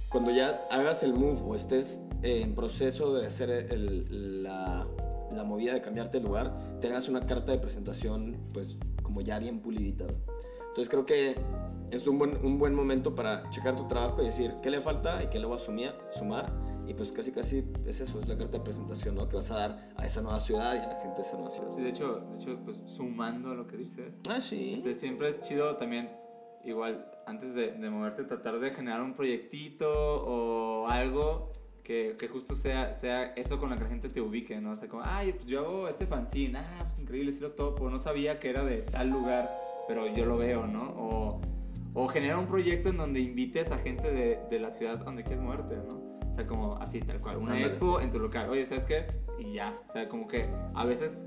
cuando 0.09 0.31
ya 0.31 0.59
hagas 0.71 1.03
el 1.03 1.13
move 1.13 1.39
o 1.43 1.55
estés 1.55 1.99
en 2.23 2.53
proceso 2.55 3.13
de 3.13 3.25
hacer 3.27 3.49
el- 3.49 4.43
la, 4.43 4.87
la 5.31 5.43
movida 5.43 5.73
de 5.73 5.81
cambiarte 5.81 6.19
de 6.19 6.23
lugar, 6.23 6.55
tengas 6.81 7.07
una 7.07 7.21
carta 7.25 7.51
de 7.51 7.59
presentación 7.59 8.37
pues 8.53 8.75
como 9.03 9.21
ya 9.21 9.39
bien 9.39 9.59
pulidita. 9.59 10.05
Entonces 10.67 10.89
creo 10.89 11.05
que 11.05 11.35
es 11.91 12.05
un 12.07 12.19
buen, 12.19 12.37
un 12.45 12.59
buen 12.59 12.75
momento 12.75 13.15
para 13.15 13.49
checar 13.49 13.75
tu 13.75 13.87
trabajo 13.87 14.21
y 14.21 14.25
decir 14.25 14.53
qué 14.61 14.69
le 14.69 14.81
falta 14.81 15.23
y 15.23 15.27
qué 15.27 15.39
le 15.39 15.45
voy 15.47 15.55
a 15.55 15.59
sumir, 15.59 15.93
sumar. 16.11 16.51
Y 16.89 16.95
pues 16.95 17.11
casi 17.11 17.31
casi 17.31 17.63
es 17.85 17.99
eso, 17.99 18.19
es 18.19 18.27
la 18.27 18.35
carta 18.35 18.57
de 18.57 18.63
presentación 18.63 19.13
¿no? 19.13 19.29
que 19.29 19.35
vas 19.35 19.51
a 19.51 19.59
dar 19.59 19.89
a 19.95 20.07
esa 20.07 20.23
nueva 20.23 20.39
ciudad 20.39 20.73
y 20.73 20.79
a 20.79 20.87
la 20.87 20.95
gente 20.95 21.21
de 21.21 21.27
esa 21.27 21.37
nueva 21.37 21.51
ciudad. 21.51 21.69
Sí, 21.75 21.81
de 21.83 21.89
hecho, 21.89 22.19
de 22.31 22.37
hecho 22.37 22.59
pues 22.65 22.81
sumando 22.87 23.51
a 23.51 23.53
lo 23.53 23.67
que 23.67 23.77
dices, 23.77 24.19
Ah, 24.27 24.41
sí. 24.41 24.73
Este, 24.73 24.95
siempre 24.95 25.29
es 25.29 25.39
chido 25.41 25.77
también, 25.77 26.09
igual, 26.63 27.07
antes 27.27 27.53
de, 27.53 27.73
de 27.73 27.89
moverte, 27.91 28.23
tratar 28.23 28.59
de 28.59 28.71
generar 28.71 29.03
un 29.03 29.13
proyectito 29.13 29.87
o 29.87 30.87
algo 30.87 31.51
que, 31.83 32.15
que 32.19 32.27
justo 32.27 32.55
sea, 32.55 32.91
sea 32.95 33.33
eso 33.35 33.59
con 33.59 33.69
lo 33.69 33.75
que 33.75 33.83
la 33.83 33.89
gente 33.89 34.09
te 34.09 34.19
ubique, 34.19 34.59
¿no? 34.59 34.71
O 34.71 34.75
sea, 34.75 34.87
como, 34.87 35.03
ay, 35.05 35.33
pues 35.33 35.45
yo 35.45 35.67
hago 35.67 35.87
este 35.87 36.07
fanzine, 36.07 36.57
ah, 36.57 36.85
pues 36.87 37.01
increíble, 37.01 37.31
sí 37.31 37.39
lo 37.39 37.51
topo, 37.51 37.87
no 37.91 37.99
sabía 37.99 38.39
que 38.39 38.49
era 38.49 38.63
de 38.63 38.81
tal 38.81 39.11
lugar, 39.11 39.47
pero 39.87 40.07
yo 40.07 40.25
lo 40.25 40.37
veo, 40.37 40.65
¿no? 40.65 40.79
O, 40.97 41.41
o 41.93 42.07
generar 42.07 42.39
un 42.39 42.47
proyecto 42.47 42.89
en 42.89 42.97
donde 42.97 43.19
invites 43.19 43.71
a 43.71 43.77
gente 43.77 44.09
de, 44.09 44.39
de 44.49 44.59
la 44.59 44.71
ciudad 44.71 44.97
donde 44.97 45.23
quieres 45.23 45.41
moverte, 45.41 45.77
¿no? 45.77 46.18
Sea, 46.39 46.47
como 46.47 46.77
así, 46.77 47.01
tal 47.01 47.19
cual, 47.19 47.35
una 47.35 47.59
expo 47.59 47.99
en 47.99 48.11
tu 48.11 48.17
local, 48.17 48.49
oye, 48.49 48.65
¿sabes 48.65 48.85
qué? 48.85 49.05
Y 49.39 49.55
ya, 49.55 49.73
o 49.89 49.91
sea, 49.91 50.07
como 50.07 50.25
que 50.25 50.49
a 50.73 50.85
veces, 50.85 51.21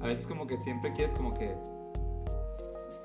a 0.00 0.06
veces 0.06 0.24
como 0.28 0.46
que 0.46 0.56
siempre 0.56 0.92
quieres 0.92 1.12
como 1.14 1.36
que 1.36 1.52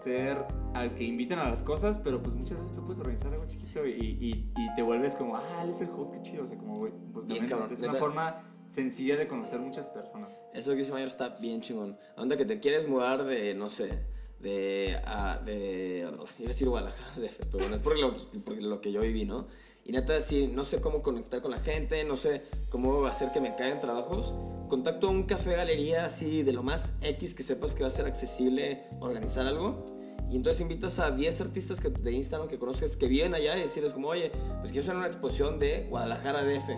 ser 0.03 0.37
al 0.75 0.93
que 0.93 1.03
invitan 1.03 1.39
a 1.39 1.49
las 1.49 1.63
cosas, 1.63 1.97
pero 1.97 2.21
pues 2.21 2.35
muchas 2.35 2.59
veces 2.59 2.73
tú 2.75 2.83
puedes 2.83 2.99
organizar 2.99 3.33
algo 3.33 3.47
chiquito 3.47 3.87
y, 3.87 3.91
y, 3.91 4.51
y 4.55 4.75
te 4.75 4.83
vuelves 4.83 5.15
como, 5.15 5.35
ah, 5.35 5.61
él 5.63 5.71
es 5.71 5.81
el 5.81 5.89
host, 5.89 6.13
qué 6.13 6.21
chido. 6.21 6.43
O 6.43 6.47
sea, 6.47 6.59
como, 6.59 6.75
güey, 6.75 6.93
pues, 7.11 7.25
también 7.25 7.47
cabrón, 7.47 7.73
es 7.73 7.79
una 7.79 7.93
forma 7.93 8.43
sencilla 8.67 9.17
de 9.17 9.27
conocer 9.27 9.59
muchas 9.59 9.87
personas. 9.87 10.31
Eso 10.53 10.69
que 10.71 10.77
dice 10.77 10.91
Mayor 10.91 11.07
está 11.07 11.29
bien 11.29 11.61
chingón. 11.61 11.97
Onda 12.17 12.37
que 12.37 12.45
te 12.45 12.59
quieres 12.59 12.87
mudar 12.87 13.23
de, 13.23 13.55
no 13.55 13.71
sé, 13.71 14.03
de, 14.39 14.95
a, 15.05 15.39
de, 15.43 16.01
iba 16.01 16.11
a 16.11 16.47
decir 16.47 16.69
Guadalajara, 16.69 17.15
de, 17.19 17.29
pero 17.51 17.57
bueno, 17.57 17.75
es 17.77 17.81
porque 17.81 18.01
lo, 18.01 18.13
porque 18.45 18.61
lo 18.61 18.79
que 18.79 18.91
yo 18.91 19.01
viví, 19.01 19.25
¿no? 19.25 19.47
Y 19.83 19.91
neta, 19.91 20.19
sí, 20.21 20.47
no 20.47 20.63
sé 20.63 20.79
cómo 20.79 21.01
conectar 21.01 21.41
con 21.41 21.51
la 21.51 21.59
gente, 21.59 22.03
no 22.03 22.15
sé 22.15 22.43
cómo 22.69 23.05
hacer 23.05 23.31
que 23.31 23.41
me 23.41 23.55
caigan 23.55 23.79
trabajos. 23.79 24.33
Contacto 24.69 25.07
a 25.07 25.09
un 25.09 25.23
café 25.23 25.55
galería 25.55 26.05
así 26.05 26.43
de 26.43 26.53
lo 26.53 26.63
más 26.63 26.93
X 27.01 27.33
que 27.33 27.43
sepas 27.43 27.73
que 27.73 27.81
va 27.81 27.87
a 27.87 27.91
ser 27.91 28.05
accesible 28.05 28.83
organizar 28.99 29.45
algo. 29.47 29.83
Y 30.29 30.37
entonces 30.37 30.61
invitas 30.61 30.97
a 30.99 31.11
10 31.11 31.41
artistas 31.41 31.79
que, 31.81 31.89
de 31.89 32.11
Instagram 32.13 32.47
que 32.47 32.57
conoces 32.57 32.95
que 32.95 33.07
viven 33.07 33.33
allá 33.35 33.57
y 33.57 33.63
decirles 33.63 33.91
como, 33.93 34.07
oye, 34.09 34.31
pues 34.61 34.71
quiero 34.71 34.85
hacer 34.87 34.95
una 34.95 35.07
exposición 35.07 35.59
de 35.59 35.87
Guadalajara 35.89 36.43
DF. 36.43 36.69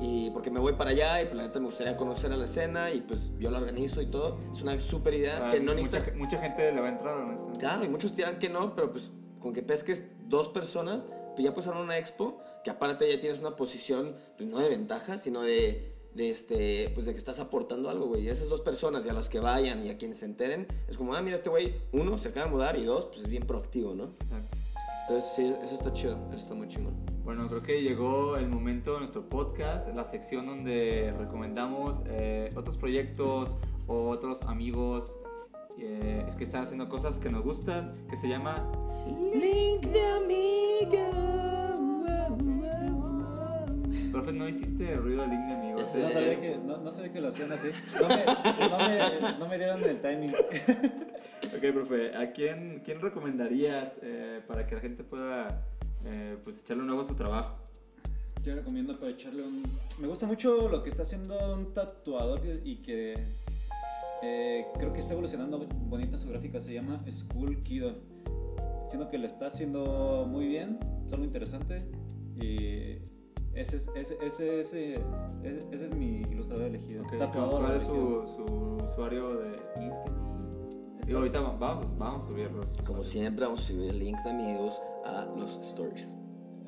Y 0.00 0.30
porque 0.30 0.50
me 0.50 0.58
voy 0.58 0.72
para 0.72 0.90
allá 0.90 1.20
y 1.22 1.26
pues 1.26 1.36
la 1.36 1.42
neta 1.42 1.60
me 1.60 1.66
gustaría 1.66 1.96
conocer 1.96 2.32
a 2.32 2.36
la 2.36 2.46
escena 2.46 2.92
y 2.92 3.00
pues 3.02 3.30
yo 3.38 3.50
la 3.50 3.58
organizo 3.58 4.00
y 4.00 4.06
todo. 4.06 4.38
Es 4.54 4.62
una 4.62 4.78
súper 4.78 5.14
idea 5.14 5.48
Ah, 5.48 5.50
que 5.50 5.60
no 5.60 5.74
mucha, 5.74 5.82
necesitas... 5.96 6.16
mucha 6.16 6.38
gente 6.40 6.72
le 6.72 6.80
va 6.80 6.86
a 6.86 6.90
entrar, 6.90 7.16
honestamente. 7.16 7.60
Claro, 7.60 7.84
y 7.84 7.88
muchos 7.88 8.16
dirán 8.16 8.38
que 8.38 8.48
no, 8.48 8.74
pero 8.74 8.90
pues 8.90 9.10
con 9.38 9.52
que 9.52 9.62
pesques 9.62 10.04
dos 10.26 10.48
personas, 10.48 11.06
ya 11.42 11.50
armar 11.50 11.82
una 11.82 11.98
expo, 11.98 12.38
que 12.62 12.70
aparte 12.70 13.08
ya 13.10 13.20
tienes 13.20 13.38
una 13.38 13.56
posición, 13.56 14.14
pues 14.36 14.48
no 14.48 14.58
de 14.58 14.68
ventaja, 14.68 15.18
sino 15.18 15.42
de, 15.42 15.92
de 16.14 16.30
este, 16.30 16.90
pues 16.94 17.06
de 17.06 17.12
que 17.12 17.18
estás 17.18 17.40
aportando 17.40 17.90
algo, 17.90 18.06
güey. 18.06 18.22
Y 18.22 18.28
esas 18.28 18.48
dos 18.48 18.60
personas 18.60 19.04
y 19.04 19.08
a 19.08 19.12
las 19.12 19.28
que 19.28 19.40
vayan 19.40 19.84
y 19.84 19.90
a 19.90 19.98
quienes 19.98 20.18
se 20.18 20.26
enteren, 20.26 20.66
es 20.88 20.96
como, 20.96 21.14
ah, 21.14 21.22
mira, 21.22 21.36
este 21.36 21.50
güey, 21.50 21.74
uno, 21.92 22.16
se 22.18 22.28
acaba 22.28 22.46
de 22.46 22.52
mudar 22.52 22.76
y 22.78 22.84
dos, 22.84 23.06
pues 23.06 23.20
es 23.20 23.28
bien 23.28 23.46
proactivo, 23.46 23.94
¿no? 23.94 24.04
Exacto. 24.04 24.56
Entonces, 25.06 25.32
sí, 25.36 25.54
eso 25.62 25.74
está 25.74 25.92
chido, 25.92 26.16
eso 26.32 26.42
está 26.42 26.54
muy 26.54 26.66
chingón. 26.66 26.94
Bueno, 27.24 27.46
creo 27.48 27.62
que 27.62 27.82
llegó 27.82 28.38
el 28.38 28.48
momento 28.48 28.94
de 28.94 29.00
nuestro 29.00 29.28
podcast, 29.28 29.94
la 29.94 30.04
sección 30.06 30.46
donde 30.46 31.14
recomendamos 31.18 32.00
eh, 32.06 32.48
otros 32.56 32.78
proyectos 32.78 33.56
o 33.86 34.08
otros 34.08 34.42
amigos 34.42 35.14
eh, 35.78 36.26
que 36.36 36.44
están 36.44 36.62
haciendo 36.62 36.88
cosas 36.88 37.18
que 37.18 37.30
nos 37.30 37.42
gustan, 37.42 37.92
que 38.08 38.16
se 38.16 38.28
llama 38.28 38.70
Link 39.06 39.86
de 39.86 40.06
amigo. 40.06 41.34
Profe, 44.12 44.32
no 44.32 44.48
hiciste 44.48 44.96
ruido 44.96 45.22
de 45.22 45.28
link 45.28 45.46
de 45.46 45.54
amigos. 45.54 45.90
No 45.94 46.08
sabía 46.08 46.38
que, 46.38 46.56
no, 46.56 46.76
no 46.76 46.90
sabía 46.90 47.10
que 47.10 47.20
lo 47.20 47.28
hacían 47.28 47.52
así. 47.52 47.70
No 48.00 48.08
me, 48.08 48.24
no 48.68 48.78
me, 48.78 49.38
no 49.38 49.48
me 49.48 49.58
dieron 49.58 49.82
el 49.84 50.00
timing. 50.00 50.32
Ok, 51.56 51.72
profe, 51.72 52.16
¿a 52.16 52.32
quién, 52.32 52.82
quién 52.84 53.00
recomendarías 53.00 53.98
eh, 54.02 54.40
para 54.46 54.66
que 54.66 54.74
la 54.74 54.80
gente 54.80 55.04
pueda 55.04 55.62
eh, 56.04 56.36
pues 56.42 56.60
echarle 56.60 56.82
un 56.82 56.90
ojo 56.90 57.02
a 57.02 57.04
su 57.04 57.14
trabajo? 57.14 57.56
Yo 58.44 58.54
recomiendo 58.56 58.98
para 58.98 59.12
echarle 59.12 59.42
un... 59.42 59.62
Me 59.98 60.08
gusta 60.08 60.26
mucho 60.26 60.68
lo 60.68 60.82
que 60.82 60.90
está 60.90 61.02
haciendo 61.02 61.54
un 61.54 61.72
tatuador 61.72 62.40
y 62.64 62.76
que 62.76 63.14
eh, 64.24 64.66
creo 64.78 64.92
que 64.92 65.00
está 65.00 65.12
evolucionando 65.12 65.66
bonita 65.88 66.16
su 66.18 66.28
gráfica. 66.28 66.58
Se 66.60 66.72
llama 66.72 66.98
School 67.10 67.60
Kido. 67.60 67.92
Siendo 68.88 69.08
que 69.08 69.18
lo 69.18 69.26
está 69.26 69.46
haciendo 69.46 70.26
muy 70.28 70.46
bien, 70.46 70.78
es 71.06 71.12
algo 71.12 71.24
interesante. 71.24 71.82
Y 72.36 72.98
ese 73.54 73.76
es, 73.76 73.90
ese, 73.94 74.18
ese, 74.22 74.60
ese, 74.60 74.94
ese, 75.42 75.84
es 75.86 75.94
mi 75.94 76.22
ilustrador 76.22 76.66
elegido. 76.66 77.02
Ok, 77.04 77.16
tatuador 77.18 77.60
¿Cuál 77.60 77.76
es 77.76 77.82
su, 77.84 78.24
su 78.26 78.44
usuario 78.84 79.36
de 79.36 79.48
Instagram? 79.80 80.24
Digo, 81.06 81.18
ahorita 81.18 81.40
vamos 81.40 81.92
a, 81.92 81.94
vamos 81.96 82.24
a 82.24 82.26
subirlos. 82.30 82.66
Como 82.86 83.04
siempre, 83.04 83.44
vamos 83.44 83.60
a 83.62 83.66
subir 83.66 83.90
el 83.90 83.98
link 83.98 84.18
de 84.24 84.30
amigos 84.30 84.80
a 85.04 85.26
los 85.36 85.56
stories. 85.58 86.08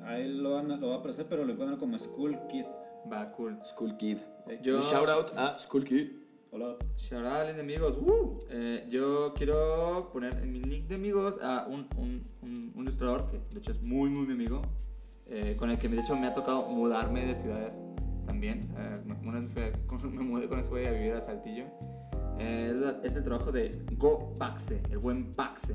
Ahí 0.03 0.29
lo, 0.29 0.53
van 0.55 0.71
a- 0.71 0.77
lo 0.77 0.89
va 0.89 0.95
a 0.97 0.99
aparecer, 0.99 1.27
pero 1.29 1.45
lo 1.45 1.53
encuentran 1.53 1.79
como 1.79 1.99
School 1.99 2.39
Kid. 2.49 2.67
Va, 3.11 3.33
cool. 3.33 3.59
School 3.65 3.97
Kid. 3.97 4.19
Yo- 4.63 4.77
Un 4.77 4.83
shout 4.83 5.09
out 5.09 5.33
a 5.37 5.57
School 5.59 5.85
Kid. 5.85 6.09
Hola. 6.57 6.75
Shout 6.97 7.23
out, 7.27 7.59
amigos. 7.61 7.99
¡Woo! 7.99 8.39
Eh, 8.49 8.87
yo 8.89 9.35
quiero 9.35 10.09
poner 10.11 10.35
en 10.43 10.53
mi 10.55 10.61
link 10.63 10.87
de 10.87 10.95
amigos 10.95 11.39
a 11.43 11.67
un, 11.69 11.87
un, 11.99 12.23
un, 12.41 12.73
un 12.75 12.83
ilustrador 12.83 13.27
que 13.31 13.39
de 13.53 13.59
hecho 13.59 13.73
es 13.73 13.83
muy, 13.83 14.09
muy 14.09 14.27
mi 14.27 14.33
amigo. 14.33 14.63
eh, 15.27 15.55
con 15.59 15.71
el 15.71 15.77
que 15.79 15.87
de 15.91 16.01
hecho 16.01 16.17
me 16.17 16.27
ha 16.27 16.33
tocado 16.35 16.67
mudarme 16.69 17.27
de 17.27 17.35
ciudades 17.35 17.77
también. 18.27 18.61
Me- 19.05 19.15
mudé 20.25 20.49
con 20.49 20.59
ese 20.59 20.71
güey 20.71 20.87
a 20.87 20.93
vivir 20.93 21.13
a 21.13 21.21
Saltillo. 21.21 21.67
Es 22.39 23.17
el 23.17 23.23
trabajo 23.25 23.53
de 23.53 23.71
Go 23.99 24.35
Paxe, 24.39 24.81
el 24.91 24.97
buen 24.99 25.35
Paxe. 25.35 25.75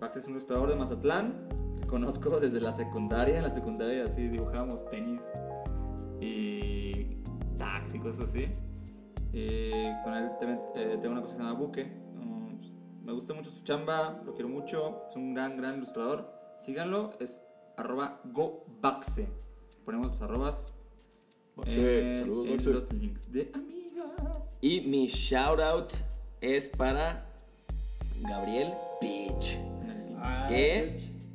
Paxe 0.00 0.18
es 0.18 0.26
un 0.26 0.32
ilustrador 0.32 0.68
de 0.68 0.76
Mazatlán 0.76 1.48
que 1.80 1.86
conozco 1.86 2.40
desde 2.40 2.60
la 2.60 2.72
secundaria. 2.72 3.38
En 3.38 3.42
la 3.42 3.50
secundaria 3.50 4.04
así 4.04 4.28
dibujábamos 4.28 4.86
tenis 4.90 5.22
y 6.20 7.16
taxi 7.56 7.96
y 7.96 8.00
cosas 8.00 8.28
así. 8.28 8.48
Y 9.32 9.90
con 10.04 10.14
él 10.14 10.30
eh, 10.74 10.98
tengo 11.00 11.12
una 11.12 11.20
cosa 11.20 11.34
que 11.34 11.38
se 11.38 11.44
llama 11.44 11.58
Buque. 11.58 11.84
Mm, 11.84 13.04
me 13.04 13.12
gusta 13.12 13.34
mucho 13.34 13.50
su 13.50 13.62
chamba, 13.62 14.22
lo 14.24 14.34
quiero 14.34 14.48
mucho. 14.48 15.04
Es 15.08 15.16
un 15.16 15.34
gran, 15.34 15.56
gran 15.56 15.76
ilustrador. 15.76 16.32
Síganlo, 16.56 17.10
es 17.20 17.38
arroba 17.76 18.20
gobaxe. 18.24 19.28
Ponemos 19.84 20.12
los 20.12 20.22
arrobas 20.22 20.74
Baxe, 21.56 22.10
en, 22.12 22.18
saludos, 22.18 22.46
en 22.46 22.56
Baxe. 22.56 22.70
los 22.70 22.92
links 22.92 23.32
de 23.32 23.50
amigas. 23.54 24.58
Y 24.60 24.80
mi 24.82 25.06
shout 25.08 25.60
out 25.60 25.92
es 26.40 26.68
para 26.68 27.24
Gabriel 28.20 28.68
Peach. 29.00 29.58
Que 30.48 30.78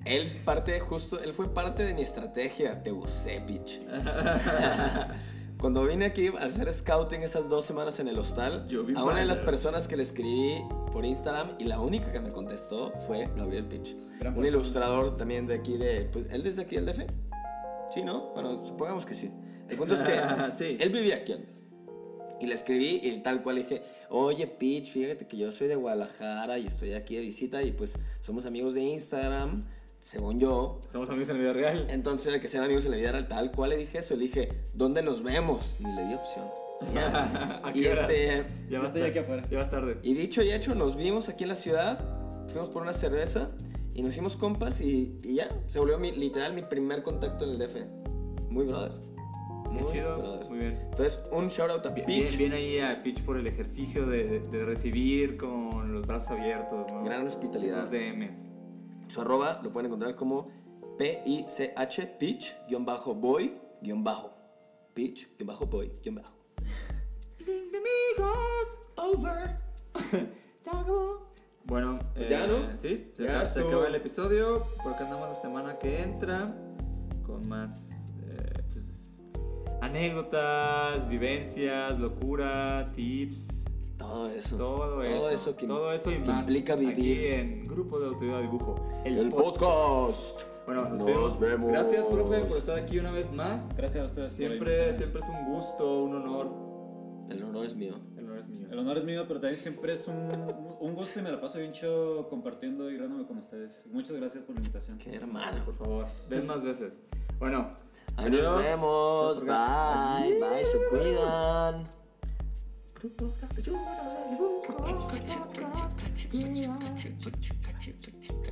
él 0.06 0.24
es 0.24 0.40
parte, 0.42 0.80
justo, 0.80 1.20
él 1.22 1.34
fue 1.34 1.54
parte 1.54 1.84
de 1.86 1.94
mi 1.94 2.02
estrategia. 2.02 2.82
Te 2.84 2.92
usé, 2.92 3.42
Peach. 3.42 3.80
Cuando 5.64 5.86
vine 5.86 6.04
aquí 6.04 6.28
a 6.28 6.44
hacer 6.44 6.70
scouting 6.74 7.22
esas 7.22 7.48
dos 7.48 7.64
semanas 7.64 7.98
en 8.00 8.10
el 8.10 8.20
hostal, 8.20 8.68
Yo 8.68 8.84
vi 8.84 8.96
a 8.98 9.04
una 9.06 9.22
de 9.22 9.26
las 9.26 9.40
personas 9.40 9.88
que 9.88 9.96
le 9.96 10.04
escribí 10.04 10.62
por 10.92 11.06
Instagram 11.06 11.52
y 11.58 11.64
la 11.64 11.80
única 11.80 12.12
que 12.12 12.20
me 12.20 12.32
contestó 12.32 12.92
fue 13.08 13.30
Gabriel 13.38 13.64
Peach. 13.64 13.96
Gran 14.20 14.34
Un 14.36 14.42
persona. 14.42 14.48
ilustrador 14.50 15.16
también 15.16 15.48
de 15.48 15.54
aquí 15.56 15.78
de... 15.78 16.02
Pues, 16.12 16.26
¿Él 16.32 16.44
desde 16.44 16.64
aquí, 16.64 16.76
el 16.76 16.86
DF? 16.86 17.04
Sí, 17.94 18.04
¿no? 18.04 18.32
Bueno, 18.34 18.66
supongamos 18.66 19.06
que 19.06 19.16
sí. 19.16 19.32
El 19.70 19.78
punto 19.78 19.94
es 19.96 20.02
que 20.02 20.12
Sí. 20.58 20.78
él 20.82 20.90
vivía 20.90 21.16
aquí. 21.16 21.34
Y 22.42 22.48
le 22.48 22.56
escribí 22.56 23.00
y 23.02 23.20
tal 23.24 23.42
cual 23.42 23.56
dije, 23.56 23.84
oye 24.10 24.46
Peach, 24.48 24.92
fíjate 24.92 25.28
que 25.28 25.38
yo 25.38 25.50
soy 25.54 25.70
de 25.70 25.76
Guadalajara 25.78 26.60
y 26.60 26.68
estoy 26.68 26.92
aquí 26.92 27.16
de 27.16 27.22
visita 27.22 27.64
y 27.64 27.72
pues 27.72 27.94
somos 28.22 28.46
amigos 28.46 28.74
de 28.74 28.82
Instagram, 28.82 29.64
según 30.04 30.40
yo. 30.40 30.80
Somos 30.92 31.10
amigos 31.10 31.30
en 31.30 31.38
la 31.38 31.42
vida 31.42 31.54
real. 31.54 31.88
Entonces, 31.90 32.32
el 32.34 32.40
que 32.40 32.48
sean 32.48 32.64
amigos 32.64 32.86
en 32.86 32.92
la 32.92 32.98
vida 32.98 33.12
real, 33.14 33.28
tal 33.28 33.52
cual 33.52 33.72
le 33.72 33.78
dije 33.78 33.98
eso, 33.98 34.14
le 34.16 34.22
dije, 34.26 34.50
¿dónde 34.76 35.02
nos 35.02 35.24
vemos? 35.24 35.76
Ni 35.80 35.92
le 35.96 36.06
di 36.06 36.14
opción. 36.14 36.46
Ya. 36.94 37.62
¿A 37.64 37.70
y 37.74 37.82
qué 37.82 37.92
horas? 37.92 38.10
este... 38.10 38.44
Ya 38.70 38.80
vas 38.80 38.88
estoy 38.90 39.02
tarde. 39.04 39.08
aquí 39.12 39.20
afuera. 39.20 39.44
Ya 39.50 39.58
vas 39.58 39.72
tarde. 39.72 39.98
Y 40.04 40.14
dicho 40.16 40.42
y 40.44 40.52
hecho, 40.52 40.76
nos 40.76 40.98
vimos 40.98 41.30
aquí 41.30 41.44
en 41.44 41.50
la 41.50 41.56
ciudad, 41.56 41.98
fuimos 42.50 42.70
por 42.70 42.82
una 42.82 42.92
cerveza 42.92 43.52
y 43.96 44.04
nos 44.04 44.12
hicimos 44.12 44.36
compas 44.36 44.82
y, 44.82 45.18
y 45.24 45.36
ya, 45.36 45.48
se 45.68 45.80
volvió 45.80 45.98
mi, 45.98 46.12
literal 46.12 46.54
mi 46.54 46.62
primer 46.64 47.02
contacto 47.02 47.46
en 47.46 47.52
el 47.52 47.58
DF. 47.60 47.78
Muy 48.50 48.66
brother. 48.66 48.92
Qué 49.64 49.70
Muy 49.82 49.86
chido. 49.92 50.18
brother. 50.18 50.50
Muy 50.50 50.58
bien. 50.60 50.80
Entonces, 50.92 51.20
un 51.32 51.48
shout 51.48 51.70
out 51.72 51.86
a 51.86 51.90
Bien, 51.92 52.06
Peach. 52.06 52.38
bien 52.38 52.52
ahí 52.52 52.80
a 52.80 53.02
Pitch 53.02 53.22
por 53.24 53.38
el 53.38 53.48
ejercicio 53.48 54.06
de, 54.06 54.42
de 54.42 54.64
recibir 54.66 55.38
con 55.38 55.94
los 55.94 56.06
brazos 56.06 56.32
abiertos, 56.32 56.92
¿no? 56.92 57.04
Gran 57.06 57.26
hospitalidad. 57.28 57.80
Esos 57.80 57.92
DMs. 57.92 58.38
Su 59.14 59.22
arroba 59.22 59.62
lo 59.62 59.72
pueden 59.72 59.86
encontrar 59.86 60.16
como 60.16 60.48
P-I-C-H, 60.98 62.08
Peach, 62.20 62.56
guion 62.68 62.84
bajo, 62.84 63.14
boy, 63.14 63.54
guion 63.80 64.04
bajo. 64.04 64.34
Peach, 64.96 65.30
guion 65.38 65.46
bajo, 65.46 65.68
boy, 65.68 65.92
guion 66.02 66.16
bajo. 66.16 66.34
Over. 68.96 69.60
Bueno, 71.66 72.00
Pues 72.16 72.30
ya, 72.30 72.46
eh, 72.46 72.48
¿no? 72.48 72.78
Sí, 72.78 73.12
se, 73.14 73.24
Ya 73.24 73.46
se 73.46 73.60
acaba 73.62 73.88
el 73.88 73.96
episodio. 73.96 74.66
Porque 74.84 75.04
andamos 75.04 75.30
la 75.30 75.36
semana 75.36 75.78
que 75.78 76.02
entra 76.02 76.48
con 77.26 77.48
más 77.48 77.90
eh, 78.28 78.64
pues, 78.72 79.22
anécdotas, 79.82 81.08
vivencias, 81.08 82.00
locura, 82.00 82.92
tips. 82.96 83.53
Todo 84.10 84.30
eso. 84.30 84.56
Todo, 84.58 85.04
eso, 85.04 85.30
eso 85.30 85.56
que, 85.56 85.66
todo 85.68 85.92
eso 85.92 86.12
y 86.12 86.16
que 86.16 86.20
más. 86.32 86.40
implica 86.42 86.74
Aquí 86.74 86.86
vivir. 86.86 87.34
en 87.34 87.64
Grupo 87.64 88.00
de 88.00 88.08
Autoridad 88.08 88.42
Dibujo. 88.42 88.76
El 89.06 89.30
podcast. 89.30 90.18
Bueno, 90.66 90.84
nos, 90.90 91.00
Nos 91.00 91.06
vemos. 91.06 91.40
vemos. 91.40 91.72
Gracias, 91.72 92.06
profe, 92.08 92.40
por 92.42 92.58
estar 92.58 92.78
aquí 92.80 93.00
una 93.00 93.12
vez 93.12 93.32
más. 93.32 93.76
Gracias 93.76 94.04
a 94.04 94.06
ustedes 94.08 94.34
Siempre, 94.34 94.94
siempre 94.94 95.20
es 95.22 95.28
un 95.28 95.54
gusto, 95.54 96.04
un 96.04 96.16
honor. 96.16 96.52
El 97.30 97.44
honor 97.44 97.66
es 97.66 97.76
mío. 97.76 97.96
El 98.18 98.26
honor 98.26 98.38
es 98.38 98.48
mío. 98.48 98.68
El 98.72 98.80
honor 98.80 98.98
es 98.98 99.04
mío, 99.06 99.26
pero 99.28 99.40
también 99.40 99.60
siempre 99.60 99.94
es 99.94 100.08
un, 100.08 100.16
un 100.80 100.94
gusto 100.96 101.20
y 101.20 101.24
me 101.24 101.32
la 101.32 101.42
paso 101.42 101.58
bien 101.58 101.72
chido 101.74 102.30
compartiendo 102.30 102.90
y 102.92 102.98
riéndome 102.98 103.26
con 103.26 103.38
ustedes. 103.40 103.82
Muchas 103.92 104.16
gracias 104.18 104.44
por 104.44 104.56
la 104.56 104.62
invitación. 104.62 104.98
Qué 105.00 105.16
hermano. 105.16 105.66
Por 105.66 105.76
favor, 105.76 106.06
ven 106.30 106.46
más 106.48 106.64
veces. 106.64 107.02
Bueno, 107.40 107.68
adiós. 108.18 108.44
nos 108.44 108.62
vemos. 108.64 109.40
Bye. 109.42 110.40
Bye. 110.40 110.66
Se 110.66 110.78
cuidan. 110.90 112.03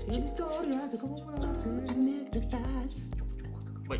Historias 0.09 0.91
de. 0.91 0.97
Bye. 3.87 3.99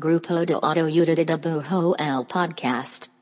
Grupo 0.00 0.46
de 0.46 0.54
Autoayuda 0.54 1.14
de 1.14 1.36
Bujo 1.36 1.94
el 1.98 2.24
Podcast. 2.24 3.19